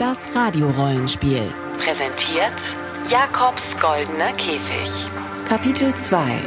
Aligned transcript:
Das 0.00 0.34
Radiorollenspiel. 0.34 1.52
Präsentiert 1.78 2.54
Jakobs 3.10 3.76
goldener 3.78 4.32
Käfig. 4.32 4.90
Kapitel 5.46 5.94
2. 5.94 6.38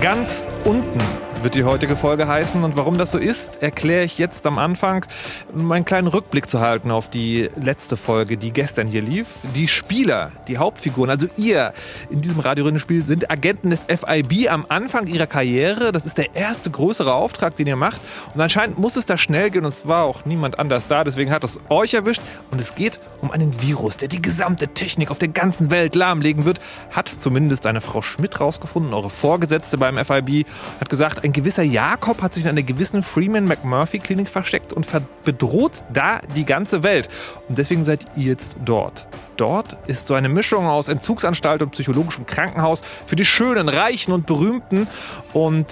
Ganz 0.00 0.44
unten 0.64 0.98
wird 1.44 1.54
die 1.54 1.64
heutige 1.64 1.96
Folge 1.96 2.26
heißen. 2.26 2.64
Und 2.64 2.76
warum 2.76 2.98
das 2.98 3.12
so 3.12 3.18
ist, 3.18 3.62
erkläre 3.62 4.04
ich 4.04 4.18
jetzt 4.18 4.46
am 4.46 4.58
Anfang, 4.58 5.06
um 5.54 5.70
einen 5.70 5.84
kleinen 5.84 6.08
Rückblick 6.08 6.48
zu 6.48 6.60
halten 6.60 6.90
auf 6.90 7.08
die 7.08 7.48
letzte 7.56 7.96
Folge, 7.96 8.36
die 8.36 8.52
gestern 8.52 8.88
hier 8.88 9.02
lief. 9.02 9.28
Die 9.54 9.68
Spieler, 9.68 10.32
die 10.48 10.58
Hauptfiguren, 10.58 11.10
also 11.10 11.26
ihr 11.36 11.72
in 12.10 12.20
diesem 12.20 12.40
Radiorundenspiel 12.40 13.06
sind 13.06 13.30
Agenten 13.30 13.70
des 13.70 13.84
FIB 13.84 14.50
am 14.50 14.66
Anfang 14.68 15.06
ihrer 15.06 15.26
Karriere. 15.26 15.92
Das 15.92 16.06
ist 16.06 16.18
der 16.18 16.34
erste 16.34 16.70
größere 16.70 17.12
Auftrag, 17.12 17.56
den 17.56 17.66
ihr 17.66 17.76
macht. 17.76 18.00
Und 18.34 18.40
anscheinend 18.40 18.78
muss 18.78 18.96
es 18.96 19.06
da 19.06 19.16
schnell 19.16 19.50
gehen 19.50 19.64
und 19.64 19.72
es 19.72 19.86
war 19.86 20.04
auch 20.04 20.24
niemand 20.24 20.58
anders 20.58 20.88
da. 20.88 21.04
Deswegen 21.04 21.30
hat 21.30 21.44
es 21.44 21.60
euch 21.68 21.94
erwischt. 21.94 22.22
Und 22.50 22.60
es 22.60 22.74
geht 22.74 23.00
um 23.20 23.30
einen 23.30 23.60
Virus, 23.62 23.96
der 23.96 24.08
die 24.08 24.22
gesamte 24.22 24.68
Technik 24.68 25.10
auf 25.10 25.18
der 25.18 25.28
ganzen 25.28 25.70
Welt 25.70 25.94
lahmlegen 25.94 26.44
wird. 26.44 26.60
Hat 26.90 27.08
zumindest 27.08 27.66
eine 27.66 27.80
Frau 27.80 28.02
Schmidt 28.02 28.40
rausgefunden, 28.40 28.94
eure 28.94 29.10
Vorgesetzte 29.10 29.78
beim 29.78 29.96
FIB, 30.02 30.46
hat 30.80 30.88
gesagt, 30.88 31.24
ein 31.28 31.32
gewisser 31.34 31.62
Jakob 31.62 32.22
hat 32.22 32.32
sich 32.32 32.44
in 32.44 32.48
einer 32.48 32.62
gewissen 32.62 33.02
Freeman 33.02 33.44
McMurphy 33.44 33.98
Klinik 33.98 34.30
versteckt 34.30 34.72
und 34.72 34.88
bedroht 35.24 35.82
da 35.92 36.20
die 36.34 36.46
ganze 36.46 36.82
Welt. 36.82 37.08
Und 37.50 37.58
deswegen 37.58 37.84
seid 37.84 38.06
ihr 38.16 38.24
jetzt 38.24 38.56
dort. 38.64 39.06
Dort 39.36 39.76
ist 39.88 40.06
so 40.06 40.14
eine 40.14 40.30
Mischung 40.30 40.66
aus 40.66 40.88
Entzugsanstalt 40.88 41.60
und 41.60 41.72
psychologischem 41.72 42.24
Krankenhaus 42.24 42.80
für 43.04 43.14
die 43.14 43.26
Schönen, 43.26 43.68
Reichen 43.68 44.12
und 44.12 44.24
Berühmten. 44.24 44.88
Und 45.34 45.66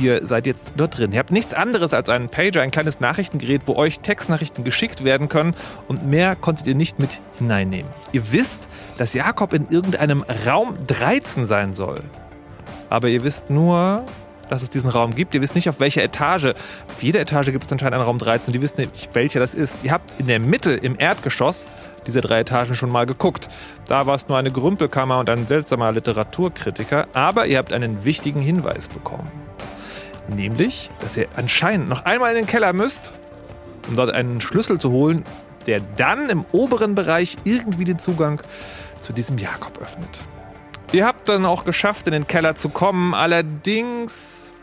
ihr 0.00 0.26
seid 0.26 0.44
jetzt 0.44 0.72
dort 0.76 0.98
drin. 0.98 1.12
Ihr 1.12 1.20
habt 1.20 1.30
nichts 1.30 1.54
anderes 1.54 1.94
als 1.94 2.10
einen 2.10 2.28
Pager, 2.28 2.62
ein 2.62 2.72
kleines 2.72 2.98
Nachrichtengerät, 2.98 3.62
wo 3.66 3.76
euch 3.76 4.00
Textnachrichten 4.00 4.64
geschickt 4.64 5.04
werden 5.04 5.28
können. 5.28 5.54
Und 5.86 6.04
mehr 6.04 6.34
konntet 6.34 6.66
ihr 6.66 6.74
nicht 6.74 6.98
mit 6.98 7.20
hineinnehmen. 7.38 7.90
Ihr 8.10 8.32
wisst, 8.32 8.68
dass 8.98 9.14
Jakob 9.14 9.52
in 9.52 9.68
irgendeinem 9.68 10.24
Raum 10.44 10.76
13 10.88 11.46
sein 11.46 11.74
soll. 11.74 12.00
Aber 12.90 13.06
ihr 13.06 13.22
wisst 13.22 13.50
nur, 13.50 14.04
dass 14.48 14.62
es 14.62 14.70
diesen 14.70 14.90
Raum 14.90 15.14
gibt. 15.14 15.34
Ihr 15.34 15.40
wisst 15.40 15.54
nicht, 15.54 15.68
auf 15.68 15.80
welcher 15.80 16.02
Etage. 16.02 16.54
Auf 16.88 17.02
jeder 17.02 17.20
Etage 17.20 17.46
gibt 17.46 17.66
es 17.66 17.72
anscheinend 17.72 17.94
einen 17.94 18.04
Raum 18.04 18.18
13 18.18 18.52
und 18.52 18.54
ihr 18.56 18.62
wisst 18.62 18.78
nicht, 18.78 19.10
welcher 19.12 19.40
das 19.40 19.54
ist. 19.54 19.84
Ihr 19.84 19.92
habt 19.92 20.18
in 20.18 20.26
der 20.26 20.40
Mitte, 20.40 20.72
im 20.72 20.98
Erdgeschoss, 20.98 21.66
diese 22.06 22.20
drei 22.20 22.40
Etagen 22.40 22.74
schon 22.74 22.90
mal 22.90 23.06
geguckt. 23.06 23.48
Da 23.86 24.06
war 24.06 24.14
es 24.14 24.28
nur 24.28 24.38
eine 24.38 24.50
Gerümpelkammer 24.50 25.18
und 25.18 25.28
ein 25.28 25.46
seltsamer 25.46 25.92
Literaturkritiker, 25.92 27.08
aber 27.14 27.46
ihr 27.46 27.58
habt 27.58 27.72
einen 27.72 28.04
wichtigen 28.04 28.40
Hinweis 28.40 28.88
bekommen. 28.88 29.30
Nämlich, 30.28 30.90
dass 31.00 31.16
ihr 31.16 31.28
anscheinend 31.36 31.88
noch 31.88 32.04
einmal 32.04 32.30
in 32.30 32.36
den 32.36 32.46
Keller 32.46 32.72
müsst, 32.72 33.12
um 33.88 33.96
dort 33.96 34.10
einen 34.10 34.40
Schlüssel 34.40 34.78
zu 34.78 34.90
holen, 34.90 35.24
der 35.66 35.80
dann 35.96 36.30
im 36.30 36.44
oberen 36.52 36.94
Bereich 36.94 37.36
irgendwie 37.44 37.84
den 37.84 37.98
Zugang 37.98 38.40
zu 39.00 39.12
diesem 39.12 39.38
Jakob 39.38 39.78
öffnet. 39.80 40.26
Ihr 40.92 41.04
habt 41.04 41.28
dann 41.28 41.44
auch 41.44 41.64
geschafft, 41.64 42.06
in 42.06 42.12
den 42.12 42.26
Keller 42.26 42.54
zu 42.54 42.68
kommen, 42.68 43.12
allerdings 43.12 44.54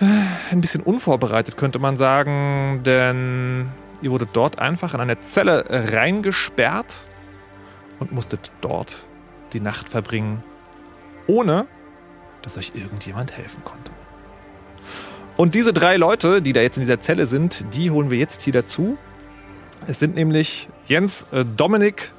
äh, 0.00 0.04
ein 0.52 0.60
bisschen 0.60 0.82
unvorbereitet, 0.82 1.56
könnte 1.56 1.78
man 1.78 1.96
sagen, 1.96 2.82
denn 2.84 3.68
ihr 4.02 4.10
wurdet 4.10 4.30
dort 4.34 4.58
einfach 4.58 4.92
in 4.92 5.00
eine 5.00 5.18
Zelle 5.20 5.64
reingesperrt 5.68 7.06
und 8.00 8.12
musstet 8.12 8.52
dort 8.60 9.08
die 9.54 9.60
Nacht 9.60 9.88
verbringen, 9.88 10.42
ohne 11.26 11.66
dass 12.42 12.58
euch 12.58 12.72
irgendjemand 12.74 13.36
helfen 13.36 13.64
konnte. 13.64 13.92
Und 15.38 15.54
diese 15.54 15.72
drei 15.72 15.96
Leute, 15.96 16.42
die 16.42 16.52
da 16.52 16.60
jetzt 16.60 16.76
in 16.76 16.82
dieser 16.82 17.00
Zelle 17.00 17.26
sind, 17.26 17.74
die 17.74 17.90
holen 17.90 18.10
wir 18.10 18.18
jetzt 18.18 18.42
hier 18.42 18.52
dazu. 18.52 18.98
Es 19.86 19.98
sind 19.98 20.14
nämlich 20.14 20.68
Jens, 20.86 21.26
äh, 21.32 21.44
Dominik 21.44 22.12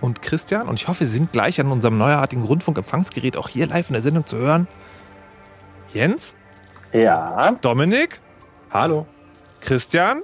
und 0.00 0.22
Christian. 0.22 0.68
Und 0.68 0.80
ich 0.80 0.88
hoffe, 0.88 1.04
Sie 1.04 1.12
sind 1.12 1.32
gleich 1.32 1.60
an 1.60 1.70
unserem 1.70 1.98
neuartigen 1.98 2.44
Rundfunkempfangsgerät 2.44 3.36
auch 3.36 3.48
hier 3.48 3.66
live 3.66 3.88
in 3.88 3.94
der 3.94 4.02
Sendung 4.02 4.26
zu 4.26 4.36
hören. 4.36 4.66
Jens? 5.92 6.34
Ja. 6.92 7.50
Dominik? 7.60 8.20
Hallo. 8.70 9.06
Christian? 9.60 10.22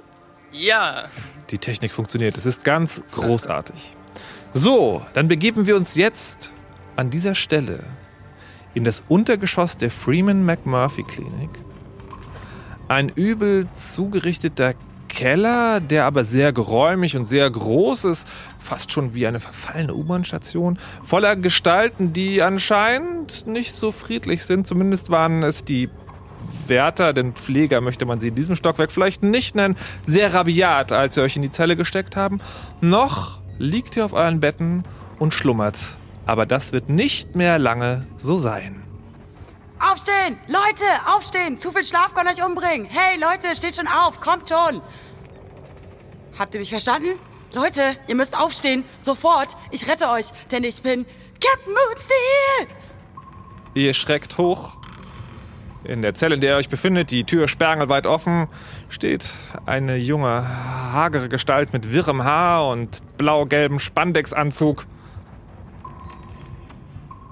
Ja. 0.51 1.05
Die 1.49 1.57
Technik 1.57 1.91
funktioniert. 1.91 2.37
Es 2.37 2.45
ist 2.45 2.63
ganz 2.63 3.03
großartig. 3.11 3.95
So, 4.53 5.01
dann 5.13 5.27
begeben 5.27 5.67
wir 5.67 5.75
uns 5.75 5.95
jetzt 5.95 6.51
an 6.95 7.09
dieser 7.09 7.35
Stelle 7.35 7.83
in 8.73 8.83
das 8.83 9.03
Untergeschoss 9.07 9.77
der 9.77 9.91
Freeman 9.91 10.45
McMurphy 10.45 11.03
Klinik. 11.03 11.49
Ein 12.87 13.09
übel 13.09 13.67
zugerichteter 13.73 14.73
Keller, 15.09 15.79
der 15.79 16.05
aber 16.05 16.23
sehr 16.23 16.53
geräumig 16.53 17.17
und 17.17 17.25
sehr 17.25 17.49
groß 17.49 18.05
ist, 18.05 18.27
fast 18.67 18.91
schon 18.91 19.13
wie 19.13 19.25
eine 19.25 19.39
verfallene 19.39 19.95
U-Bahn-Station, 19.95 20.77
voller 21.01 21.35
Gestalten, 21.35 22.11
die 22.11 22.41
anscheinend 22.41 23.47
nicht 23.47 23.75
so 23.75 23.91
friedlich 23.91 24.43
sind. 24.43 24.67
Zumindest 24.67 25.09
waren 25.09 25.41
es 25.41 25.63
die 25.63 25.89
Wärter, 26.67 27.13
den 27.13 27.33
Pfleger 27.33 27.81
möchte 27.81 28.05
man 28.05 28.19
sie 28.19 28.27
in 28.27 28.35
diesem 28.35 28.55
Stockwerk 28.55 28.91
vielleicht 28.91 29.23
nicht 29.23 29.55
nennen, 29.55 29.75
sehr 30.05 30.33
rabiat, 30.33 30.91
als 30.91 31.15
sie 31.15 31.21
euch 31.21 31.37
in 31.37 31.41
die 31.41 31.49
Zelle 31.49 31.75
gesteckt 31.75 32.15
haben. 32.15 32.41
Noch 32.81 33.39
liegt 33.57 33.95
ihr 33.95 34.05
auf 34.05 34.13
euren 34.13 34.41
Betten 34.41 34.83
und 35.17 35.33
schlummert. 35.33 35.79
Aber 36.25 36.45
das 36.45 36.73
wird 36.73 36.89
nicht 36.89 37.35
mehr 37.35 37.57
lange 37.57 38.05
so 38.17 38.35
sein. 38.35 38.83
Aufstehen! 39.79 40.37
Leute, 40.47 40.83
aufstehen! 41.15 41.57
Zu 41.57 41.71
viel 41.71 41.85
Schlaf 41.85 42.13
kann 42.13 42.27
euch 42.27 42.43
umbringen! 42.43 42.85
Hey, 42.85 43.17
Leute, 43.17 43.55
steht 43.55 43.75
schon 43.75 43.87
auf! 43.87 44.19
Kommt 44.19 44.49
schon! 44.49 44.81
Habt 46.37 46.53
ihr 46.53 46.59
mich 46.59 46.69
verstanden? 46.69 47.17
Leute, 47.53 47.95
ihr 48.07 48.15
müsst 48.15 48.37
aufstehen. 48.37 48.83
Sofort. 48.99 49.57
Ich 49.71 49.87
rette 49.87 50.09
euch, 50.09 50.27
denn 50.51 50.63
ich 50.63 50.81
bin 50.81 51.05
Captain 51.33 51.73
Moonsteel. 51.73 52.75
Ihr 53.73 53.93
schreckt 53.93 54.37
hoch. 54.37 54.77
In 55.83 56.01
der 56.01 56.13
Zelle, 56.13 56.35
in 56.35 56.41
der 56.41 56.51
ihr 56.51 56.57
euch 56.57 56.69
befindet, 56.69 57.11
die 57.11 57.23
Tür 57.23 57.47
sperrangelweit 57.47 58.07
offen, 58.07 58.47
steht 58.89 59.31
eine 59.65 59.95
junge, 59.95 60.45
hagere 60.91 61.29
Gestalt 61.29 61.71
mit 61.71 61.93
wirrem 61.93 62.25
Haar 62.25 62.67
und 62.67 63.01
blau-gelbem 63.17 63.79
Spandexanzug 63.79 64.85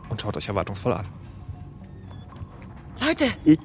und 0.10 0.22
schaut 0.22 0.38
euch 0.38 0.48
erwartungsvoll 0.48 0.94
an. 0.94 1.06
Leute! 3.06 3.26
Ich, 3.44 3.60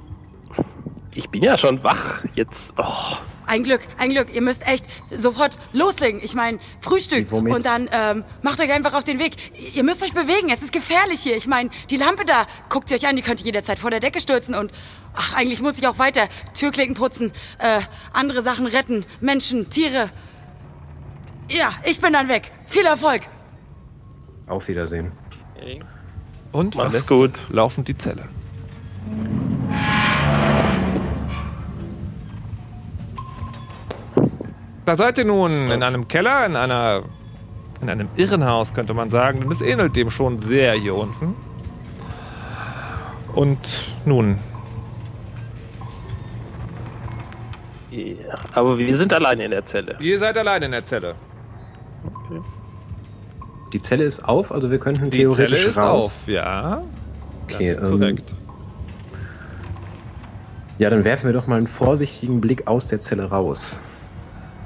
ich 1.12 1.28
bin 1.28 1.44
ja 1.44 1.56
schon 1.56 1.84
wach. 1.84 2.24
Jetzt. 2.34 2.72
Oh. 2.76 3.16
Ein 3.50 3.64
Glück, 3.64 3.80
ein 3.98 4.10
Glück. 4.10 4.32
Ihr 4.32 4.42
müsst 4.42 4.64
echt 4.64 4.84
sofort 5.10 5.58
loslegen. 5.72 6.20
Ich 6.22 6.36
meine, 6.36 6.60
Frühstück. 6.80 7.32
Womit? 7.32 7.52
Und 7.52 7.66
dann 7.66 7.88
ähm, 7.90 8.22
macht 8.42 8.60
euch 8.60 8.70
einfach 8.70 8.94
auf 8.94 9.02
den 9.02 9.18
Weg. 9.18 9.34
Ihr 9.74 9.82
müsst 9.82 10.04
euch 10.04 10.12
bewegen. 10.12 10.50
Es 10.50 10.62
ist 10.62 10.72
gefährlich 10.72 11.20
hier. 11.20 11.36
Ich 11.36 11.48
meine, 11.48 11.68
die 11.90 11.96
Lampe 11.96 12.24
da, 12.24 12.46
guckt 12.68 12.88
sie 12.88 12.94
euch 12.94 13.08
an, 13.08 13.16
die 13.16 13.22
könnte 13.22 13.42
jederzeit 13.42 13.80
vor 13.80 13.90
der 13.90 13.98
Decke 13.98 14.20
stürzen. 14.20 14.54
Und 14.54 14.70
ach, 15.14 15.34
eigentlich 15.34 15.60
muss 15.62 15.76
ich 15.76 15.88
auch 15.88 15.98
weiter 15.98 16.28
Türklinken 16.54 16.94
putzen, 16.94 17.32
äh, 17.58 17.80
andere 18.12 18.42
Sachen 18.42 18.66
retten, 18.66 19.04
Menschen, 19.20 19.68
Tiere. 19.68 20.10
Ja, 21.48 21.72
ich 21.82 22.00
bin 22.00 22.12
dann 22.12 22.28
weg. 22.28 22.52
Viel 22.68 22.86
Erfolg. 22.86 23.22
Auf 24.46 24.68
Wiedersehen. 24.68 25.10
Und 26.52 26.76
Mach's 26.76 26.84
verlässt 26.86 27.08
gut. 27.08 27.32
laufend 27.48 27.88
die 27.88 27.96
Zelle. 27.96 28.28
Da 34.90 34.96
seid 34.96 35.18
ihr 35.18 35.24
nun 35.24 35.70
in 35.70 35.84
einem 35.84 36.08
Keller, 36.08 36.44
in 36.46 36.56
einer 36.56 37.02
in 37.80 37.88
einem 37.88 38.08
Irrenhaus, 38.16 38.74
könnte 38.74 38.92
man 38.92 39.08
sagen, 39.08 39.38
denn 39.38 39.48
es 39.52 39.62
ähnelt 39.62 39.94
dem 39.94 40.10
schon 40.10 40.40
sehr 40.40 40.72
hier 40.72 40.96
unten. 40.96 41.36
Und 43.32 43.60
nun, 44.04 44.38
Ja, 47.92 48.34
aber 48.52 48.76
wir 48.80 48.96
sind 48.96 49.12
alleine 49.12 49.44
in 49.44 49.52
der 49.52 49.64
Zelle. 49.64 49.94
ihr 50.00 50.18
seid 50.18 50.36
allein 50.36 50.64
in 50.64 50.72
der 50.72 50.84
Zelle. 50.84 51.14
Die 53.72 53.80
Zelle 53.80 54.02
ist 54.02 54.24
auf, 54.28 54.50
also 54.50 54.72
wir 54.72 54.80
könnten 54.80 55.08
Die 55.10 55.18
theoretisch 55.18 55.60
Zelle 55.60 55.68
ist 55.68 55.78
raus. 55.78 56.22
auf, 56.24 56.28
ja. 56.28 56.82
Okay, 57.44 57.68
das 57.68 57.76
ist 57.76 57.82
ähm, 57.84 57.90
korrekt. 57.90 58.34
Ja, 60.78 60.90
dann 60.90 61.04
werfen 61.04 61.26
wir 61.26 61.32
doch 61.32 61.46
mal 61.46 61.58
einen 61.58 61.68
vorsichtigen 61.68 62.40
Blick 62.40 62.66
aus 62.66 62.88
der 62.88 62.98
Zelle 62.98 63.26
raus. 63.30 63.78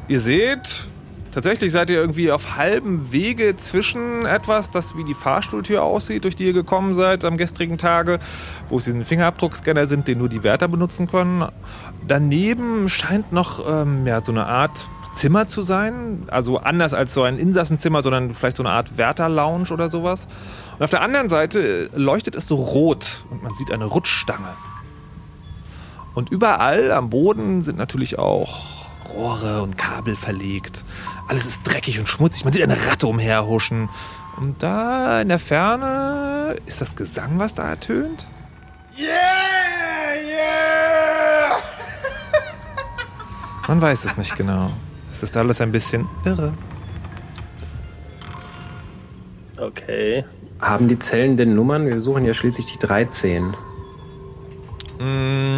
Ihr 0.06 0.20
seht, 0.20 0.84
tatsächlich 1.32 1.72
seid 1.72 1.88
ihr 1.88 1.96
irgendwie 1.96 2.30
auf 2.30 2.58
halbem 2.58 3.10
Wege 3.10 3.56
zwischen 3.56 4.26
etwas, 4.26 4.70
das 4.70 4.98
wie 4.98 5.04
die 5.04 5.14
Fahrstuhltür 5.14 5.82
aussieht, 5.82 6.24
durch 6.24 6.36
die 6.36 6.44
ihr 6.44 6.52
gekommen 6.52 6.92
seid 6.92 7.24
am 7.24 7.38
gestrigen 7.38 7.78
Tage, 7.78 8.18
wo 8.68 8.76
es 8.76 8.84
diesen 8.84 9.02
Fingerabdruckscanner 9.02 9.86
sind, 9.86 10.06
den 10.06 10.18
nur 10.18 10.28
die 10.28 10.42
Wärter 10.42 10.68
benutzen 10.68 11.06
können. 11.06 11.46
Daneben 12.06 12.90
scheint 12.90 13.32
noch 13.32 13.66
ähm, 13.66 14.06
ja, 14.06 14.22
so 14.22 14.30
eine 14.32 14.44
Art 14.44 14.86
Zimmer 15.14 15.48
zu 15.48 15.62
sein, 15.62 16.24
also 16.26 16.58
anders 16.58 16.92
als 16.92 17.14
so 17.14 17.22
ein 17.22 17.38
Insassenzimmer, 17.38 18.02
sondern 18.02 18.34
vielleicht 18.34 18.58
so 18.58 18.62
eine 18.62 18.72
Art 18.72 18.98
Wärterlounge 18.98 19.70
oder 19.72 19.88
sowas. 19.88 20.26
Und 20.76 20.84
auf 20.84 20.90
der 20.90 21.00
anderen 21.00 21.30
Seite 21.30 21.88
leuchtet 21.94 22.36
es 22.36 22.46
so 22.46 22.56
rot 22.56 23.24
und 23.30 23.42
man 23.42 23.54
sieht 23.54 23.70
eine 23.70 23.86
Rutschstange. 23.86 24.48
Und 26.14 26.30
überall 26.30 26.92
am 26.92 27.08
Boden 27.08 27.62
sind 27.62 27.78
natürlich 27.78 28.18
auch 28.18 28.83
Rohre 29.12 29.62
und 29.62 29.76
Kabel 29.76 30.16
verlegt. 30.16 30.84
Alles 31.28 31.46
ist 31.46 31.60
dreckig 31.64 31.98
und 31.98 32.08
schmutzig. 32.08 32.44
Man 32.44 32.52
sieht 32.52 32.62
eine 32.62 32.86
Ratte 32.86 33.06
umherhuschen. 33.06 33.88
Und 34.36 34.62
da 34.62 35.20
in 35.20 35.28
der 35.28 35.38
Ferne 35.38 36.56
ist 36.66 36.80
das 36.80 36.96
Gesang, 36.96 37.38
was 37.38 37.54
da 37.54 37.68
ertönt? 37.68 38.26
Yeah, 38.98 39.06
yeah! 40.26 41.56
Man 43.68 43.80
weiß 43.80 44.04
es 44.04 44.16
nicht 44.16 44.36
genau. 44.36 44.68
Es 45.12 45.22
ist 45.22 45.36
alles 45.36 45.60
ein 45.60 45.70
bisschen 45.70 46.08
irre. 46.24 46.52
Okay. 49.56 50.24
Haben 50.60 50.88
die 50.88 50.98
Zellen 50.98 51.36
denn 51.36 51.54
Nummern? 51.54 51.86
Wir 51.86 52.00
suchen 52.00 52.24
ja 52.24 52.34
schließlich 52.34 52.66
die 52.66 52.78
13. 52.78 53.54
Mm, 54.98 55.53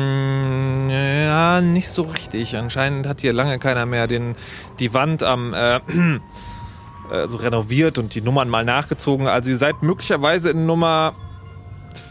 ja, 1.57 1.61
nicht 1.61 1.89
so 1.89 2.03
richtig. 2.03 2.57
Anscheinend 2.57 3.07
hat 3.07 3.21
hier 3.21 3.33
lange 3.33 3.59
keiner 3.59 3.87
mehr 3.87 4.07
den, 4.07 4.37
die 4.79 4.95
Wand 4.95 5.23
am 5.23 5.55
äh, 5.55 5.77
äh, 7.13 7.27
so 7.27 7.37
renoviert 7.37 7.99
und 7.99 8.15
die 8.15 8.21
Nummern 8.21 8.49
mal 8.49 8.65
nachgezogen. 8.65 9.27
Also 9.27 9.51
ihr 9.51 9.57
seid 9.57 9.83
möglicherweise 9.83 10.51
in 10.51 10.67
Nummer 10.67 11.15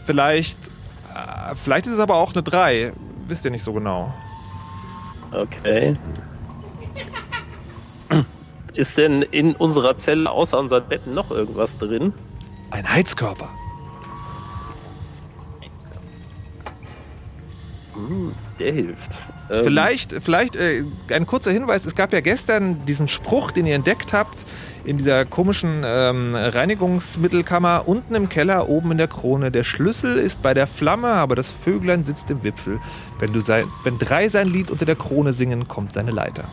vielleicht, 0.04 0.58
äh, 1.14 1.54
vielleicht 1.54 1.86
ist 1.86 1.94
es 1.94 2.00
aber 2.00 2.16
auch 2.16 2.32
eine 2.32 2.42
3. 2.42 2.92
Wisst 3.28 3.44
ihr 3.44 3.50
nicht 3.50 3.64
so 3.64 3.72
genau. 3.72 4.14
Okay. 5.32 5.96
Ist 8.74 8.96
denn 8.98 9.22
in 9.22 9.54
unserer 9.56 9.96
Zelle 9.96 10.30
außer 10.30 10.58
unseren 10.58 10.86
Betten 10.86 11.14
noch 11.14 11.30
irgendwas 11.30 11.78
drin? 11.78 12.12
Ein 12.70 12.88
Heizkörper. 12.88 13.48
Der 18.58 18.72
hilft. 18.72 19.10
Ähm, 19.50 19.64
Vielleicht, 19.64 20.12
vielleicht 20.22 20.56
äh, 20.56 20.82
ein 21.10 21.26
kurzer 21.26 21.52
Hinweis. 21.52 21.86
Es 21.86 21.94
gab 21.94 22.12
ja 22.12 22.20
gestern 22.20 22.84
diesen 22.86 23.08
Spruch, 23.08 23.52
den 23.52 23.66
ihr 23.66 23.74
entdeckt 23.74 24.12
habt, 24.12 24.36
in 24.84 24.98
dieser 24.98 25.24
komischen 25.24 25.82
ähm, 25.84 26.34
Reinigungsmittelkammer 26.36 27.84
unten 27.86 28.14
im 28.14 28.28
Keller, 28.28 28.68
oben 28.68 28.92
in 28.92 28.98
der 28.98 29.08
Krone. 29.08 29.50
Der 29.50 29.64
Schlüssel 29.64 30.16
ist 30.16 30.42
bei 30.42 30.54
der 30.54 30.66
Flamme, 30.66 31.08
aber 31.08 31.34
das 31.34 31.50
Vöglein 31.50 32.04
sitzt 32.04 32.30
im 32.30 32.44
Wipfel. 32.44 32.78
Wenn, 33.18 33.32
du 33.32 33.40
sein, 33.40 33.64
wenn 33.84 33.98
drei 33.98 34.28
sein 34.28 34.48
Lied 34.48 34.70
unter 34.70 34.84
der 34.84 34.96
Krone 34.96 35.32
singen, 35.32 35.66
kommt 35.66 35.94
seine 35.94 36.12
Leiter. 36.12 36.44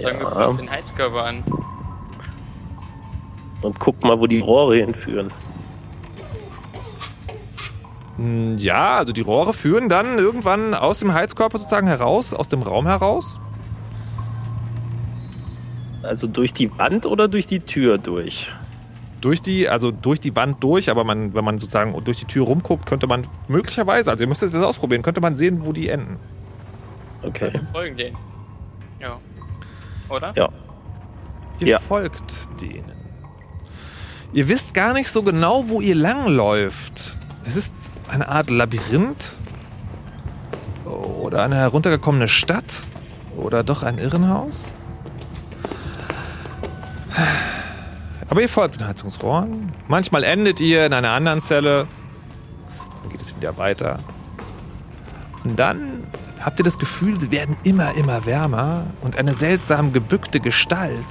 Sagen 0.00 0.20
wir 0.20 0.26
kurz 0.26 0.56
den 0.58 0.70
Heizkörper 0.70 1.24
an. 1.24 1.42
Und 3.62 3.78
guck 3.80 4.00
mal, 4.04 4.18
wo 4.20 4.28
die 4.28 4.38
Rohre 4.38 4.76
hinführen. 4.76 5.32
Hm, 8.18 8.58
Ja, 8.58 8.98
also 8.98 9.12
die 9.12 9.20
Rohre 9.22 9.54
führen 9.54 9.88
dann 9.88 10.18
irgendwann 10.18 10.74
aus 10.74 10.98
dem 10.98 11.14
Heizkörper 11.14 11.56
sozusagen 11.58 11.86
heraus, 11.86 12.34
aus 12.34 12.48
dem 12.48 12.62
Raum 12.62 12.86
heraus. 12.86 13.40
Also 16.02 16.26
durch 16.26 16.52
die 16.52 16.70
Wand 16.78 17.06
oder 17.06 17.28
durch 17.28 17.46
die 17.46 17.60
Tür 17.60 17.98
durch? 17.98 18.50
Durch 19.20 19.42
die, 19.42 19.68
also 19.68 19.90
durch 19.90 20.20
die 20.20 20.34
Wand 20.36 20.62
durch, 20.62 20.90
aber 20.90 21.02
man, 21.02 21.34
wenn 21.34 21.44
man 21.44 21.58
sozusagen 21.58 21.92
durch 22.04 22.18
die 22.18 22.24
Tür 22.26 22.44
rumguckt, 22.46 22.86
könnte 22.86 23.06
man 23.08 23.26
möglicherweise, 23.48 24.10
also 24.10 24.22
ihr 24.24 24.28
müsst 24.28 24.42
das 24.42 24.54
ausprobieren, 24.54 25.02
könnte 25.02 25.20
man 25.20 25.36
sehen, 25.36 25.64
wo 25.66 25.72
die 25.72 25.88
enden. 25.88 26.16
Okay. 27.22 27.52
Wir 27.52 27.64
folgen 27.64 27.96
denen. 27.96 28.16
Ja. 29.00 29.18
Oder? 30.08 30.32
Ja. 30.36 30.48
Ihr 31.58 31.66
Ja. 31.66 31.78
folgt 31.80 32.48
denen. 32.60 32.92
Ihr 34.32 34.48
wisst 34.48 34.72
gar 34.72 34.92
nicht 34.92 35.08
so 35.08 35.22
genau, 35.24 35.68
wo 35.68 35.80
ihr 35.80 35.96
langläuft. 35.96 37.16
Es 37.44 37.56
ist 37.56 37.72
eine 38.08 38.28
Art 38.28 38.50
Labyrinth 38.50 39.36
oder 40.84 41.42
eine 41.42 41.56
heruntergekommene 41.56 42.28
Stadt 42.28 42.74
oder 43.36 43.62
doch 43.62 43.82
ein 43.82 43.98
Irrenhaus. 43.98 44.72
Aber 48.30 48.42
ihr 48.42 48.48
folgt 48.48 48.80
den 48.80 48.86
Heizungsrohren. 48.86 49.72
Manchmal 49.88 50.22
endet 50.22 50.60
ihr 50.60 50.86
in 50.86 50.92
einer 50.92 51.10
anderen 51.10 51.42
Zelle. 51.42 51.86
Dann 53.02 53.12
geht 53.12 53.22
es 53.22 53.34
wieder 53.34 53.56
weiter. 53.56 53.98
Und 55.44 55.58
dann 55.58 56.06
habt 56.40 56.60
ihr 56.60 56.64
das 56.64 56.78
Gefühl, 56.78 57.18
sie 57.18 57.30
werden 57.30 57.56
immer, 57.64 57.94
immer 57.94 58.26
wärmer 58.26 58.86
und 59.00 59.16
eine 59.16 59.34
seltsam 59.34 59.92
gebückte 59.92 60.40
Gestalt 60.40 61.06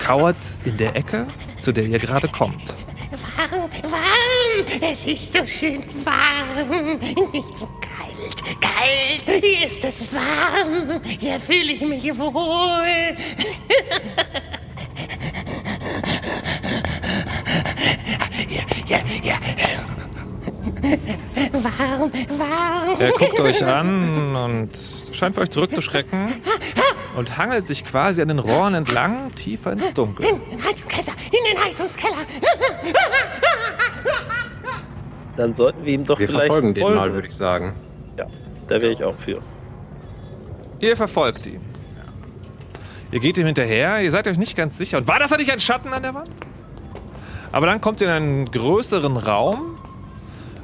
kauert 0.00 0.36
in 0.64 0.76
der 0.76 0.96
Ecke, 0.96 1.26
zu 1.60 1.72
der 1.72 1.84
ihr 1.84 1.98
gerade 1.98 2.28
kommt. 2.28 2.74
Warm, 3.16 3.70
warm, 3.84 4.82
es 4.82 5.06
ist 5.06 5.32
so 5.32 5.46
schön 5.46 5.82
warm. 6.04 6.98
Nicht 7.32 7.56
so 7.56 7.66
kalt, 7.80 8.60
kalt, 8.60 9.42
hier 9.42 9.66
ist 9.66 9.82
es 9.84 10.06
warm. 10.12 11.00
Hier 11.18 11.40
fühle 11.40 11.72
ich 11.72 11.80
mich 11.80 12.04
wohl. 12.18 13.16
Ja, 18.48 18.62
ja, 18.86 18.98
ja. 19.22 19.38
Warm, 21.52 22.12
warm. 22.38 23.00
Er 23.00 23.12
guckt 23.12 23.40
euch 23.40 23.64
an 23.64 24.36
und 24.36 24.70
scheint 25.12 25.34
für 25.34 25.40
euch 25.40 25.50
zurückzuschrecken 25.50 26.34
und 27.16 27.38
hangelt 27.38 27.66
sich 27.66 27.84
quasi 27.84 28.22
an 28.22 28.28
den 28.28 28.38
Rohren 28.38 28.74
entlang, 28.74 29.34
tiefer 29.34 29.72
ins 29.72 29.92
Dunkel. 29.94 30.26
In 30.26 30.40
den 30.50 30.64
Heizungskeller, 30.64 31.16
in 31.26 31.54
den 31.56 31.64
Heizungskeller. 31.64 32.16
Dann 35.36 35.54
sollten 35.54 35.84
wir 35.84 35.92
ihm 35.94 36.04
doch 36.06 36.18
Wir 36.18 36.28
vielleicht 36.28 36.46
verfolgen 36.46 36.74
den 36.74 36.82
folgen. 36.82 36.96
mal, 36.96 37.12
würde 37.12 37.26
ich 37.26 37.34
sagen. 37.34 37.74
Ja, 38.16 38.26
da 38.68 38.80
wäre 38.80 38.92
ich 38.92 39.02
auch 39.02 39.14
für. 39.18 39.40
Ihr 40.80 40.96
verfolgt 40.96 41.46
ihn. 41.46 41.60
Ihr 43.12 43.20
geht 43.20 43.38
ihm 43.38 43.46
hinterher, 43.46 44.00
ihr 44.02 44.10
seid 44.10 44.26
euch 44.28 44.38
nicht 44.38 44.56
ganz 44.56 44.76
sicher. 44.76 44.98
Und 44.98 45.08
war 45.08 45.18
das 45.18 45.30
da 45.30 45.36
nicht 45.36 45.50
ein 45.50 45.60
Schatten 45.60 45.92
an 45.92 46.02
der 46.02 46.14
Wand? 46.14 46.30
Aber 47.52 47.66
dann 47.66 47.80
kommt 47.80 48.00
ihr 48.00 48.08
in 48.08 48.12
einen 48.12 48.50
größeren 48.50 49.16
Raum, 49.16 49.78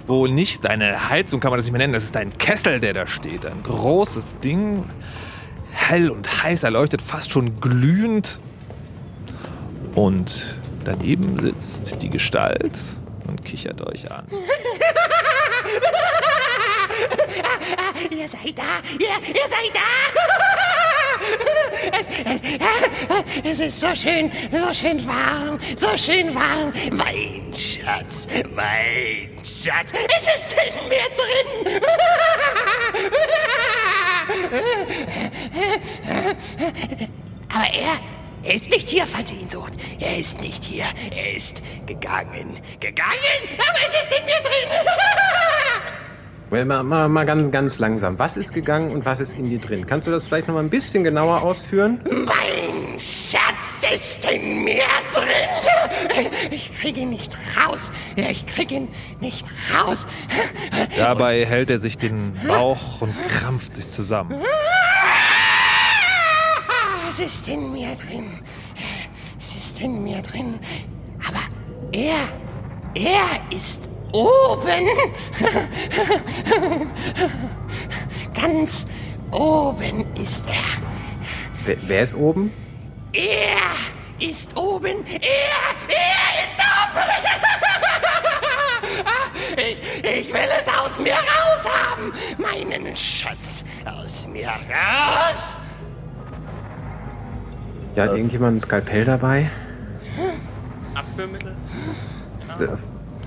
wo 0.06 0.26
nicht 0.26 0.66
eine 0.66 1.08
Heizung, 1.08 1.40
kann 1.40 1.50
man 1.50 1.58
das 1.58 1.66
nicht 1.66 1.72
mehr 1.72 1.78
nennen, 1.78 1.93
das 1.93 2.04
ist 2.04 2.16
ein 2.16 2.37
Kessel, 2.37 2.81
der 2.81 2.93
da 2.93 3.06
steht. 3.06 3.46
Ein 3.46 3.62
großes 3.62 4.38
Ding, 4.38 4.84
hell 5.72 6.10
und 6.10 6.42
heiß 6.42 6.62
erleuchtet, 6.62 7.02
fast 7.02 7.30
schon 7.30 7.60
glühend. 7.60 8.38
Und 9.94 10.56
daneben 10.84 11.38
sitzt 11.38 12.02
die 12.02 12.10
Gestalt 12.10 12.78
und 13.26 13.44
kichert 13.44 13.80
euch 13.82 14.10
an. 14.10 14.26
Ihr 18.10 18.28
seid 18.28 18.58
da, 18.58 18.80
ihr, 18.99 19.08
ihr 19.28 19.49
seid 19.49 19.73
da. 19.75 19.80
Es, 21.92 22.06
es, 22.25 22.40
es 23.44 23.61
ist 23.61 23.80
so 23.80 23.94
schön, 23.94 24.32
so 24.50 24.73
schön 24.75 25.06
warm, 25.06 25.58
so 25.78 25.97
schön 25.97 26.35
warm. 26.35 26.73
Mein 26.90 27.54
Schatz, 27.54 28.26
mein 28.54 29.30
Schatz, 29.44 29.92
es 29.92 30.26
ist 30.35 30.56
in 30.66 30.75
mir 30.88 31.08
drin. 31.16 31.80
Aber 37.54 37.66
er, 37.75 38.49
er 38.49 38.54
ist 38.54 38.71
nicht 38.71 38.88
hier, 38.88 39.07
falls 39.07 39.31
ihr 39.33 39.40
ihn 39.40 39.50
sucht. 39.50 39.75
Er 40.00 40.19
ist 40.19 40.40
nicht 40.40 40.64
hier. 40.64 40.85
Er 41.14 41.35
ist 41.35 41.62
gegangen. 41.87 42.59
Gegangen? 42.81 43.42
Aber 43.59 43.78
es 43.88 43.95
ist 44.02 44.19
in 44.19 44.25
mir 44.26 44.40
drin. 44.40 44.69
Well, 46.52 46.66
mal, 46.66 46.83
mal, 46.83 47.09
mal 47.09 47.25
ganz, 47.25 47.50
ganz 47.50 47.78
langsam. 47.78 48.19
Was 48.19 48.37
ist 48.37 48.52
gegangen 48.52 48.90
und 48.90 49.07
was 49.07 49.21
ist 49.21 49.38
in 49.38 49.49
dir 49.49 49.59
drin? 49.59 49.87
Kannst 49.87 50.07
du 50.07 50.11
das 50.11 50.26
vielleicht 50.26 50.49
noch 50.49 50.54
mal 50.54 50.61
ein 50.61 50.69
bisschen 50.69 51.02
genauer 51.02 51.42
ausführen? 51.42 51.99
Mein 52.04 53.00
Schatz 53.00 53.90
ist 53.90 54.31
in 54.31 54.62
mir 54.62 54.83
drin. 55.14 56.26
Ich 56.50 56.78
kriege 56.78 57.00
ihn 57.00 57.09
nicht 57.09 57.33
raus. 57.57 57.90
Ich 58.16 58.45
kriege 58.45 58.75
ihn 58.75 58.88
nicht 59.21 59.47
raus. 59.75 60.07
Dabei 60.95 61.47
hält 61.47 61.71
er 61.71 61.78
sich 61.78 61.97
den 61.97 62.35
Bauch 62.47 63.00
und 63.00 63.14
krampft 63.28 63.75
sich 63.76 63.88
zusammen. 63.88 64.38
Es 67.14 67.21
ist 67.21 67.47
in 67.47 67.71
mir 67.73 67.95
drin. 67.95 68.40
Es 69.38 69.54
ist 69.54 69.83
in 69.83 70.02
mir 70.02 70.23
drin. 70.23 70.59
Aber 71.28 71.42
er, 71.92 72.26
er 72.95 73.54
ist 73.54 73.83
oben. 74.12 74.88
Ganz 78.35 78.87
oben 79.31 80.07
ist 80.19 80.47
er. 80.47 80.81
Wer, 81.66 81.76
wer 81.83 82.02
ist 82.02 82.14
oben? 82.14 82.50
Er 83.12 83.61
ist 84.19 84.57
oben. 84.57 85.04
Er, 85.07 85.21
er 85.21 86.45
ist 86.45 86.59
oben. 86.59 87.02
Ich, 89.54 89.83
ich 90.02 90.33
will 90.33 90.49
es 90.61 90.66
aus 90.66 90.99
mir 90.99 91.12
raus 91.12 91.64
haben. 91.66 92.12
Meinen 92.38 92.97
Schatz 92.97 93.64
aus 93.85 94.26
mir 94.26 94.49
raus. 94.49 95.59
Ja, 97.94 98.04
hat 98.04 98.12
irgendjemand 98.12 98.56
ein 98.56 98.61
Skalpell 98.61 99.04
dabei? 99.04 99.50
Abführmittel? 100.94 101.52
D- 102.58 102.68